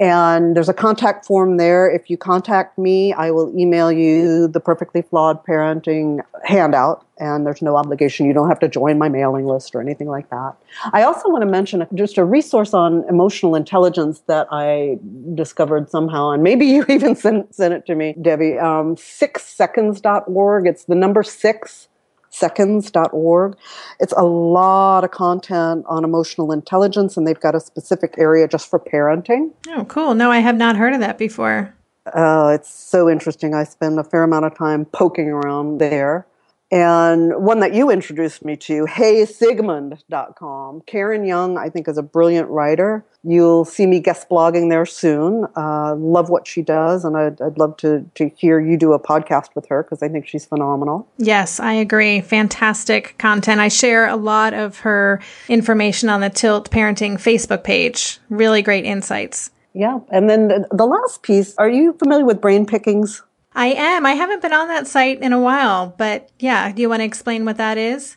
And 0.00 0.56
there's 0.56 0.70
a 0.70 0.74
contact 0.74 1.26
form 1.26 1.58
there. 1.58 1.90
If 1.90 2.08
you 2.08 2.16
contact 2.16 2.78
me, 2.78 3.12
I 3.12 3.30
will 3.30 3.54
email 3.56 3.92
you 3.92 4.48
the 4.48 4.58
Perfectly 4.58 5.02
Flawed 5.02 5.44
Parenting 5.44 6.24
handout, 6.42 7.06
and 7.18 7.44
there's 7.44 7.60
no 7.60 7.76
obligation. 7.76 8.24
You 8.24 8.32
don't 8.32 8.48
have 8.48 8.60
to 8.60 8.68
join 8.68 8.96
my 8.96 9.10
mailing 9.10 9.44
list 9.44 9.74
or 9.74 9.82
anything 9.82 10.08
like 10.08 10.30
that. 10.30 10.54
I 10.94 11.02
also 11.02 11.28
want 11.28 11.42
to 11.42 11.50
mention 11.50 11.86
just 11.94 12.16
a 12.16 12.24
resource 12.24 12.72
on 12.72 13.04
emotional 13.10 13.54
intelligence 13.54 14.20
that 14.20 14.48
I 14.50 14.98
discovered 15.34 15.90
somehow, 15.90 16.30
and 16.30 16.42
maybe 16.42 16.64
you 16.74 16.86
even 16.88 17.14
sent, 17.14 17.54
sent 17.54 17.74
it 17.74 17.84
to 17.84 17.94
me, 17.94 18.16
Debbie. 18.22 18.58
Um, 18.58 18.96
sixseconds.org. 18.96 20.66
It's 20.66 20.84
the 20.84 20.94
number 20.94 21.22
six 21.22 21.88
seconds.org. 22.30 23.56
It's 23.98 24.14
a 24.16 24.24
lot 24.24 25.04
of 25.04 25.10
content 25.10 25.84
on 25.88 26.04
emotional 26.04 26.52
intelligence, 26.52 27.16
and 27.16 27.26
they've 27.26 27.38
got 27.38 27.54
a 27.54 27.60
specific 27.60 28.14
area 28.18 28.48
just 28.48 28.68
for 28.70 28.78
parenting. 28.78 29.52
Oh, 29.68 29.84
cool. 29.84 30.14
No, 30.14 30.30
I 30.30 30.38
have 30.38 30.56
not 30.56 30.76
heard 30.76 30.94
of 30.94 31.00
that 31.00 31.18
before. 31.18 31.74
Oh, 32.14 32.48
it's 32.48 32.72
so 32.72 33.10
interesting. 33.10 33.54
I 33.54 33.64
spend 33.64 33.98
a 33.98 34.04
fair 34.04 34.22
amount 34.22 34.46
of 34.46 34.56
time 34.56 34.84
poking 34.86 35.28
around 35.28 35.78
there. 35.78 36.26
And 36.70 37.34
one 37.34 37.60
that 37.60 37.74
you 37.74 37.90
introduced 37.90 38.44
me 38.44 38.56
to, 38.56 38.84
heysigmund.com. 38.86 40.82
Karen 40.86 41.24
Young, 41.24 41.58
I 41.58 41.68
think, 41.68 41.88
is 41.88 41.98
a 41.98 42.02
brilliant 42.02 42.48
writer. 42.48 43.04
You'll 43.24 43.64
see 43.64 43.86
me 43.86 43.98
guest 44.00 44.28
blogging 44.28 44.70
there 44.70 44.86
soon. 44.86 45.46
Uh, 45.56 45.94
love 45.96 46.30
what 46.30 46.46
she 46.46 46.62
does, 46.62 47.04
and 47.04 47.16
I'd, 47.16 47.40
I'd 47.42 47.58
love 47.58 47.76
to, 47.78 48.08
to 48.14 48.28
hear 48.36 48.60
you 48.60 48.76
do 48.76 48.92
a 48.92 49.00
podcast 49.00 49.54
with 49.54 49.66
her 49.66 49.82
because 49.82 50.02
I 50.02 50.08
think 50.08 50.28
she's 50.28 50.46
phenomenal. 50.46 51.08
Yes, 51.18 51.58
I 51.58 51.72
agree. 51.72 52.20
Fantastic 52.20 53.18
content. 53.18 53.60
I 53.60 53.68
share 53.68 54.06
a 54.06 54.16
lot 54.16 54.54
of 54.54 54.78
her 54.80 55.20
information 55.48 56.08
on 56.08 56.20
the 56.20 56.30
Tilt 56.30 56.70
Parenting 56.70 57.14
Facebook 57.14 57.64
page. 57.64 58.18
Really 58.28 58.62
great 58.62 58.84
insights. 58.84 59.50
Yeah. 59.74 60.00
And 60.10 60.28
then 60.28 60.48
the, 60.48 60.66
the 60.72 60.86
last 60.86 61.22
piece 61.22 61.54
are 61.56 61.68
you 61.68 61.92
familiar 61.94 62.24
with 62.24 62.40
brain 62.40 62.66
pickings? 62.66 63.22
I 63.54 63.68
am. 63.68 64.06
I 64.06 64.12
haven't 64.12 64.42
been 64.42 64.52
on 64.52 64.68
that 64.68 64.86
site 64.86 65.20
in 65.20 65.32
a 65.32 65.40
while, 65.40 65.94
but 65.98 66.30
yeah, 66.38 66.70
do 66.72 66.82
you 66.82 66.88
want 66.88 67.00
to 67.00 67.04
explain 67.04 67.44
what 67.44 67.56
that 67.56 67.78
is? 67.78 68.16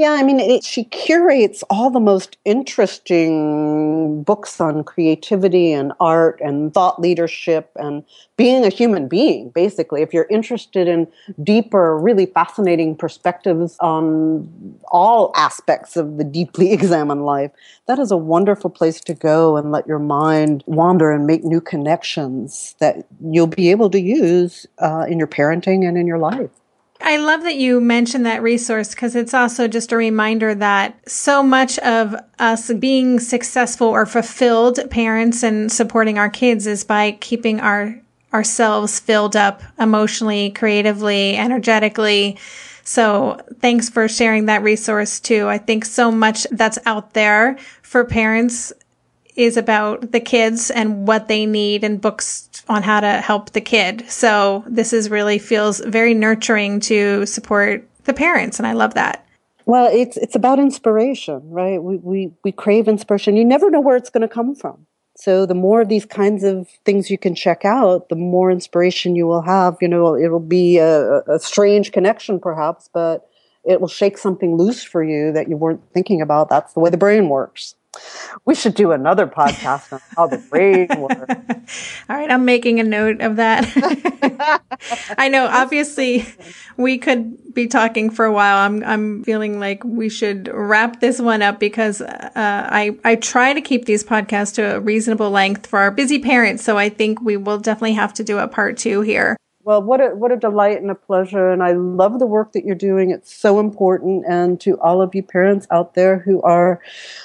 Yeah, 0.00 0.12
I 0.12 0.22
mean, 0.22 0.40
it, 0.40 0.64
she 0.64 0.84
curates 0.84 1.62
all 1.68 1.90
the 1.90 2.00
most 2.00 2.38
interesting 2.46 4.22
books 4.22 4.58
on 4.58 4.82
creativity 4.82 5.74
and 5.74 5.92
art 6.00 6.40
and 6.40 6.72
thought 6.72 7.02
leadership 7.02 7.70
and 7.76 8.02
being 8.38 8.64
a 8.64 8.70
human 8.70 9.08
being, 9.08 9.50
basically. 9.50 10.00
If 10.00 10.14
you're 10.14 10.26
interested 10.30 10.88
in 10.88 11.06
deeper, 11.42 11.98
really 11.98 12.24
fascinating 12.24 12.96
perspectives 12.96 13.76
on 13.80 14.48
all 14.88 15.32
aspects 15.36 15.98
of 15.98 16.16
the 16.16 16.24
deeply 16.24 16.72
examined 16.78 17.26
life, 17.26 17.50
that 17.84 17.98
is 17.98 18.10
a 18.10 18.16
wonderful 18.16 18.70
place 18.70 19.02
to 19.02 19.12
go 19.12 19.58
and 19.58 19.70
let 19.70 19.86
your 19.86 19.98
mind 19.98 20.64
wander 20.64 21.12
and 21.12 21.26
make 21.26 21.44
new 21.44 21.60
connections 21.60 22.74
that 22.78 23.06
you'll 23.22 23.46
be 23.46 23.70
able 23.70 23.90
to 23.90 24.00
use 24.00 24.66
uh, 24.78 25.04
in 25.06 25.18
your 25.18 25.28
parenting 25.28 25.86
and 25.86 25.98
in 25.98 26.06
your 26.06 26.16
life. 26.16 26.59
I 27.02 27.16
love 27.16 27.42
that 27.42 27.56
you 27.56 27.80
mentioned 27.80 28.26
that 28.26 28.42
resource 28.42 28.90
because 28.90 29.16
it's 29.16 29.32
also 29.32 29.66
just 29.66 29.92
a 29.92 29.96
reminder 29.96 30.54
that 30.54 31.08
so 31.08 31.42
much 31.42 31.78
of 31.78 32.14
us 32.38 32.72
being 32.74 33.18
successful 33.18 33.88
or 33.88 34.04
fulfilled 34.04 34.78
parents 34.90 35.42
and 35.42 35.72
supporting 35.72 36.18
our 36.18 36.28
kids 36.28 36.66
is 36.66 36.84
by 36.84 37.12
keeping 37.12 37.60
our 37.60 38.00
ourselves 38.32 39.00
filled 39.00 39.34
up 39.34 39.60
emotionally, 39.78 40.50
creatively, 40.50 41.36
energetically. 41.36 42.38
So 42.84 43.40
thanks 43.60 43.88
for 43.88 44.08
sharing 44.08 44.46
that 44.46 44.62
resource 44.62 45.18
too. 45.18 45.48
I 45.48 45.58
think 45.58 45.84
so 45.84 46.12
much 46.12 46.46
that's 46.52 46.78
out 46.86 47.14
there 47.14 47.58
for 47.82 48.04
parents 48.04 48.72
is 49.40 49.56
about 49.56 50.12
the 50.12 50.20
kids 50.20 50.70
and 50.70 51.06
what 51.08 51.28
they 51.28 51.46
need 51.46 51.82
and 51.84 52.00
books 52.00 52.48
on 52.68 52.82
how 52.82 53.00
to 53.00 53.20
help 53.20 53.50
the 53.50 53.60
kid. 53.60 54.08
So 54.10 54.64
this 54.66 54.92
is 54.92 55.10
really 55.10 55.38
feels 55.38 55.80
very 55.80 56.14
nurturing 56.14 56.80
to 56.80 57.26
support 57.26 57.88
the 58.04 58.14
parents 58.14 58.58
and 58.58 58.66
I 58.66 58.72
love 58.72 58.94
that. 58.94 59.26
Well, 59.66 59.88
it's 59.92 60.16
it's 60.16 60.34
about 60.34 60.58
inspiration, 60.58 61.42
right? 61.48 61.82
We 61.82 61.96
we 61.98 62.32
we 62.42 62.52
crave 62.52 62.88
inspiration. 62.88 63.36
You 63.36 63.44
never 63.44 63.70
know 63.70 63.80
where 63.80 63.96
it's 63.96 64.10
going 64.10 64.22
to 64.22 64.28
come 64.28 64.54
from. 64.54 64.86
So 65.16 65.44
the 65.44 65.54
more 65.54 65.82
of 65.82 65.88
these 65.88 66.06
kinds 66.06 66.44
of 66.44 66.68
things 66.84 67.10
you 67.10 67.18
can 67.18 67.34
check 67.34 67.64
out, 67.64 68.08
the 68.08 68.16
more 68.16 68.50
inspiration 68.50 69.14
you 69.14 69.26
will 69.26 69.42
have. 69.42 69.76
You 69.80 69.88
know, 69.88 70.16
it'll 70.16 70.40
be 70.40 70.78
a, 70.78 71.20
a 71.28 71.38
strange 71.38 71.92
connection 71.92 72.40
perhaps, 72.40 72.88
but 72.92 73.28
it 73.64 73.80
will 73.80 73.88
shake 73.88 74.16
something 74.16 74.56
loose 74.56 74.82
for 74.82 75.04
you 75.04 75.32
that 75.32 75.48
you 75.48 75.56
weren't 75.56 75.82
thinking 75.92 76.20
about. 76.22 76.48
That's 76.48 76.72
the 76.72 76.80
way 76.80 76.90
the 76.90 76.96
brain 76.96 77.28
works. 77.28 77.74
We 78.44 78.54
should 78.54 78.74
do 78.74 78.92
another 78.92 79.26
podcast 79.26 79.92
on 79.92 80.00
how 80.16 80.26
the 80.26 80.38
brain 80.38 80.88
works. 80.96 82.06
All 82.08 82.16
right, 82.16 82.30
I'm 82.30 82.44
making 82.44 82.80
a 82.80 82.84
note 82.84 83.20
of 83.20 83.36
that. 83.36 83.66
I 85.18 85.28
know, 85.28 85.46
obviously, 85.46 86.26
we 86.76 86.98
could 86.98 87.52
be 87.52 87.66
talking 87.66 88.10
for 88.10 88.24
a 88.24 88.32
while. 88.32 88.58
I'm 88.58 88.84
I'm 88.84 89.24
feeling 89.24 89.58
like 89.58 89.82
we 89.84 90.08
should 90.08 90.48
wrap 90.52 91.00
this 91.00 91.20
one 91.20 91.42
up 91.42 91.58
because 91.58 92.00
uh, 92.00 92.30
I 92.34 92.96
I 93.04 93.16
try 93.16 93.52
to 93.52 93.60
keep 93.60 93.86
these 93.86 94.04
podcasts 94.04 94.54
to 94.54 94.76
a 94.76 94.80
reasonable 94.80 95.30
length 95.30 95.66
for 95.66 95.80
our 95.80 95.90
busy 95.90 96.18
parents. 96.18 96.64
So 96.64 96.78
I 96.78 96.88
think 96.88 97.20
we 97.20 97.36
will 97.36 97.58
definitely 97.58 97.94
have 97.94 98.14
to 98.14 98.24
do 98.24 98.38
a 98.38 98.48
part 98.48 98.78
two 98.78 99.00
here. 99.00 99.36
Well, 99.70 99.82
what 99.82 100.00
a 100.00 100.08
what 100.16 100.32
a 100.32 100.36
delight 100.36 100.82
and 100.82 100.90
a 100.90 100.96
pleasure, 100.96 101.52
and 101.52 101.62
I 101.62 101.74
love 101.74 102.18
the 102.18 102.26
work 102.26 102.54
that 102.54 102.64
you're 102.64 102.74
doing. 102.74 103.12
It's 103.12 103.32
so 103.32 103.60
important, 103.60 104.24
and 104.28 104.60
to 104.62 104.76
all 104.80 105.00
of 105.00 105.14
you 105.14 105.22
parents 105.22 105.68
out 105.70 105.94
there 105.94 106.18
who 106.18 106.42
are 106.42 106.80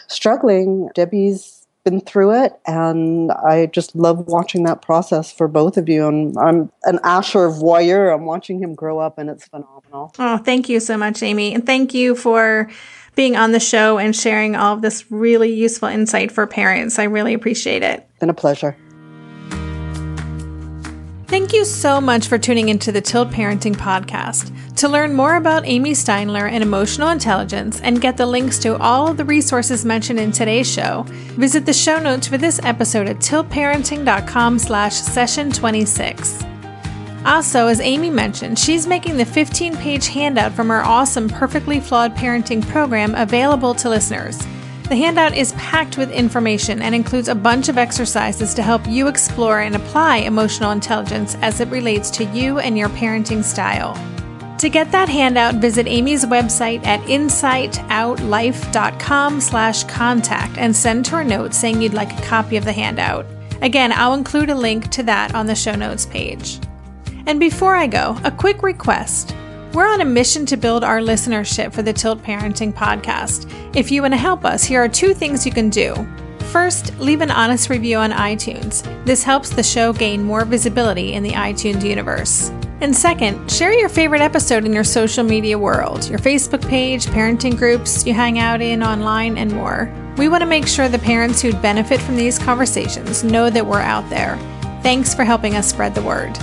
struggling, 0.06 0.91
Debbie's 0.93 1.66
been 1.84 2.02
through 2.02 2.43
it, 2.43 2.54
and 2.68 3.32
I 3.32 3.66
just 3.66 3.96
love 3.96 4.28
watching 4.28 4.64
that 4.66 4.84
process 4.84 5.32
for 5.32 5.48
both 5.48 5.76
of 5.76 5.89
you. 5.89 6.08
And 6.08 6.38
I'm 6.38 6.72
an 6.84 7.00
Asher 7.04 7.50
voyeur. 7.50 8.14
I'm 8.14 8.26
watching 8.26 8.62
him 8.62 8.76
grow 8.76 9.00
up, 9.00 9.18
and 9.18 9.28
it's 9.28 9.48
phenomenal. 9.48 10.14
Oh, 10.20 10.38
thank 10.38 10.70
you 10.70 10.80
so 10.80 10.98
much, 10.98 11.24
Amy, 11.24 11.52
and 11.56 11.66
thank 11.66 11.96
you 11.96 12.14
for 12.14 12.70
being 13.16 13.36
on 13.36 13.54
the 13.54 13.60
show 13.60 13.98
and 13.98 14.16
sharing 14.16 14.56
all 14.56 14.76
of 14.76 14.84
this 14.84 15.10
really 15.10 15.52
useful 15.52 15.88
insight 15.88 16.32
for 16.32 16.46
parents. 16.46 17.00
I 17.00 17.06
really 17.06 17.34
appreciate 17.34 17.82
it. 17.82 18.08
Been 18.20 18.30
a 18.30 18.36
pleasure. 18.36 18.78
Thank 21.36 21.52
you 21.52 21.66
so 21.66 22.00
much 22.00 22.30
for 22.30 22.38
tuning 22.38 22.70
into 22.70 22.94
the 22.94 23.02
Tilt 23.02 23.30
Parenting 23.30 23.76
Podcast. 23.76 24.56
To 24.78 24.88
learn 24.88 25.14
more 25.14 25.36
about 25.36 25.66
Amy 25.66 25.92
Steindler 25.92 26.50
and 26.50 26.64
emotional 26.64 27.10
intelligence 27.10 27.82
and 27.82 28.00
get 28.00 28.16
the 28.16 28.26
links 28.26 28.58
to 28.60 28.78
all 28.78 29.10
of 29.10 29.18
the 29.18 29.26
resources 29.26 29.84
mentioned 29.84 30.18
in 30.18 30.32
today's 30.32 30.72
show, 30.72 31.04
visit 31.36 31.66
the 31.66 31.74
show 31.74 32.00
notes 32.00 32.26
for 32.26 32.38
this 32.38 32.62
episode 32.64 33.10
at 33.10 33.18
tiltparenting.com 33.18 34.58
slash 34.58 34.94
session 34.94 35.52
26. 35.52 36.42
Also, 37.26 37.68
as 37.68 37.82
Amy 37.82 38.10
mentioned, 38.10 38.58
she's 38.58 38.88
making 38.88 39.18
the 39.18 39.26
15 39.26 39.76
page 39.76 40.08
handout 40.08 40.54
from 40.54 40.70
her 40.70 40.86
awesome 40.86 41.28
Perfectly 41.28 41.82
Flawed 41.82 42.16
Parenting 42.16 42.66
program 42.66 43.14
available 43.14 43.76
to 43.76 43.90
listeners. 43.90 44.42
The 44.88 44.96
handout 44.96 45.36
is 45.36 45.54
packed 45.54 45.98
with 45.98 46.12
information 46.12 46.84
and 46.84 46.94
includes 46.94 47.28
a 47.28 47.34
bunch 47.34 47.70
of 47.70 47.80
exercises 47.80 48.54
to 48.54 48.62
help 48.62 48.88
you 48.88 49.08
explore 49.08 49.62
and 49.62 49.76
apply 49.76 50.18
emotional 50.18 50.70
intelligence 50.70 51.36
as 51.42 51.60
it 51.60 51.70
relates 51.70 52.12
to 52.12 52.24
you 52.26 52.60
and 52.60 52.78
your 52.78 52.90
parenting 52.90 53.44
style. 53.44 53.96
To 54.60 54.70
get 54.70 54.92
that 54.92 55.10
handout, 55.10 55.56
visit 55.56 55.88
Amy's 55.88 56.24
website 56.24 56.86
at 56.86 57.00
insightoutlife.com 57.02 59.42
slash 59.42 59.84
contact 59.86 60.60
and 60.60 60.76
send 60.76 61.08
her 61.08 61.22
a 61.22 61.26
note 61.26 61.56
saying 61.56 61.82
you'd 61.82 61.96
like 61.96 62.16
a 62.18 62.22
copy 62.22 62.56
of 62.56 62.66
the 62.66 62.72
handout. 62.72 63.26
Again, 63.64 63.92
I'll 63.92 64.14
include 64.14 64.52
a 64.52 64.56
link 64.56 64.92
to 64.92 65.02
that 65.04 65.34
on 65.34 65.48
the 65.48 65.56
show 65.56 65.74
notes 65.74 66.06
page. 66.06 66.60
And 67.26 67.40
before 67.40 67.76
I 67.76 67.88
go, 67.88 68.20
a 68.24 68.30
quick 68.30 68.62
request. 68.62 69.36
We're 69.76 69.91
on 69.91 69.99
a 69.99 70.05
mission 70.05 70.45
to 70.45 70.55
build 70.55 70.86
our 70.86 70.99
listenership 70.99 71.73
for 71.73 71.82
the 71.82 71.91
Tilt 71.91 72.23
Parenting 72.23 72.71
podcast. 72.71 73.51
If 73.76 73.91
you 73.91 74.03
want 74.03 74.13
to 74.13 74.17
help 74.17 74.45
us, 74.45 74.63
here 74.63 74.82
are 74.82 74.88
two 74.88 75.13
things 75.13 75.45
you 75.45 75.51
can 75.51 75.69
do. 75.69 75.93
First, 76.53 76.97
leave 76.97 77.19
an 77.19 77.30
honest 77.30 77.69
review 77.69 77.97
on 77.97 78.11
iTunes. 78.11 78.84
This 79.03 79.21
helps 79.21 79.49
the 79.49 79.61
show 79.61 79.91
gain 79.91 80.23
more 80.23 80.45
visibility 80.45 81.11
in 81.11 81.23
the 81.23 81.32
iTunes 81.32 81.84
universe. 81.84 82.51
And 82.80 82.95
second, 82.95 83.51
share 83.51 83.73
your 83.73 83.89
favorite 83.89 84.21
episode 84.21 84.63
in 84.63 84.71
your 84.71 84.86
social 84.86 85.26
media 85.26 85.59
world, 85.59 86.07
your 86.07 86.19
Facebook 86.19 86.65
page, 86.69 87.07
parenting 87.07 87.57
groups 87.57 88.07
you 88.07 88.13
hang 88.13 88.39
out 88.39 88.61
in 88.61 88.82
online, 88.82 89.38
and 89.38 89.51
more. 89.51 89.93
We 90.17 90.30
want 90.30 90.39
to 90.39 90.47
make 90.47 90.67
sure 90.67 90.88
the 90.88 90.99
parents 90.99 91.41
who'd 91.41 91.61
benefit 91.61 91.99
from 91.99 92.15
these 92.15 92.39
conversations 92.39 93.26
know 93.26 93.49
that 93.49 93.65
we're 93.65 93.82
out 93.82 94.09
there. 94.09 94.38
Thanks 94.84 95.13
for 95.13 95.26
helping 95.26 95.55
us 95.55 95.69
spread 95.69 95.95
the 95.95 96.01
word. 96.01 96.34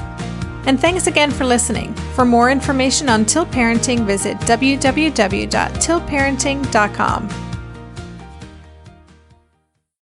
And 0.66 0.80
thanks 0.80 1.06
again 1.06 1.30
for 1.30 1.44
listening. 1.44 1.94
For 2.14 2.24
more 2.24 2.50
information 2.50 3.08
on 3.08 3.24
Tilt 3.24 3.48
Parenting, 3.50 4.04
visit 4.06 4.36
www.tiltparenting.com. 4.38 7.28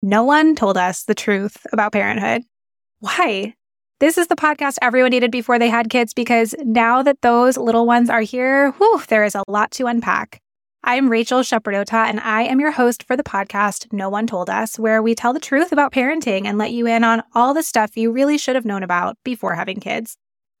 No 0.03 0.23
one 0.23 0.55
told 0.55 0.77
us 0.77 1.03
the 1.03 1.13
truth 1.13 1.57
about 1.71 1.91
parenthood. 1.91 2.41
Why? 2.99 3.53
This 3.99 4.17
is 4.17 4.25
the 4.27 4.35
podcast 4.35 4.77
everyone 4.81 5.11
needed 5.11 5.29
before 5.29 5.59
they 5.59 5.69
had 5.69 5.91
kids 5.91 6.15
because 6.15 6.55
now 6.63 7.03
that 7.03 7.21
those 7.21 7.55
little 7.55 7.85
ones 7.85 8.09
are 8.09 8.21
here, 8.21 8.71
whew, 8.71 8.99
there 9.09 9.23
is 9.23 9.35
a 9.35 9.43
lot 9.47 9.69
to 9.71 9.85
unpack. 9.85 10.41
I'm 10.83 11.09
Rachel 11.09 11.41
Shepardota, 11.41 12.07
and 12.07 12.19
I 12.19 12.41
am 12.41 12.59
your 12.59 12.71
host 12.71 13.03
for 13.03 13.15
the 13.15 13.23
podcast 13.23 13.93
No 13.93 14.09
One 14.09 14.25
Told 14.25 14.49
Us, 14.49 14.79
where 14.79 15.03
we 15.03 15.13
tell 15.13 15.33
the 15.33 15.39
truth 15.39 15.71
about 15.71 15.93
parenting 15.93 16.45
and 16.45 16.57
let 16.57 16.71
you 16.71 16.87
in 16.87 17.03
on 17.03 17.21
all 17.35 17.53
the 17.53 17.61
stuff 17.61 17.95
you 17.95 18.11
really 18.11 18.39
should 18.39 18.55
have 18.55 18.65
known 18.65 18.81
about 18.81 19.17
before 19.23 19.53
having 19.53 19.79
kids. 19.79 20.17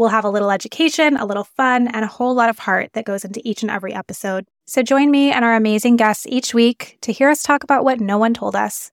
We'll 0.00 0.08
have 0.08 0.24
a 0.24 0.30
little 0.30 0.50
education, 0.50 1.18
a 1.18 1.26
little 1.26 1.44
fun, 1.44 1.86
and 1.88 2.06
a 2.06 2.08
whole 2.08 2.34
lot 2.34 2.48
of 2.48 2.58
heart 2.58 2.88
that 2.94 3.04
goes 3.04 3.22
into 3.22 3.42
each 3.44 3.60
and 3.60 3.70
every 3.70 3.92
episode. 3.92 4.46
So 4.66 4.82
join 4.82 5.10
me 5.10 5.30
and 5.30 5.44
our 5.44 5.54
amazing 5.54 5.96
guests 5.96 6.24
each 6.26 6.54
week 6.54 6.96
to 7.02 7.12
hear 7.12 7.28
us 7.28 7.42
talk 7.42 7.64
about 7.64 7.84
what 7.84 8.00
no 8.00 8.16
one 8.16 8.32
told 8.32 8.56
us. 8.56 8.88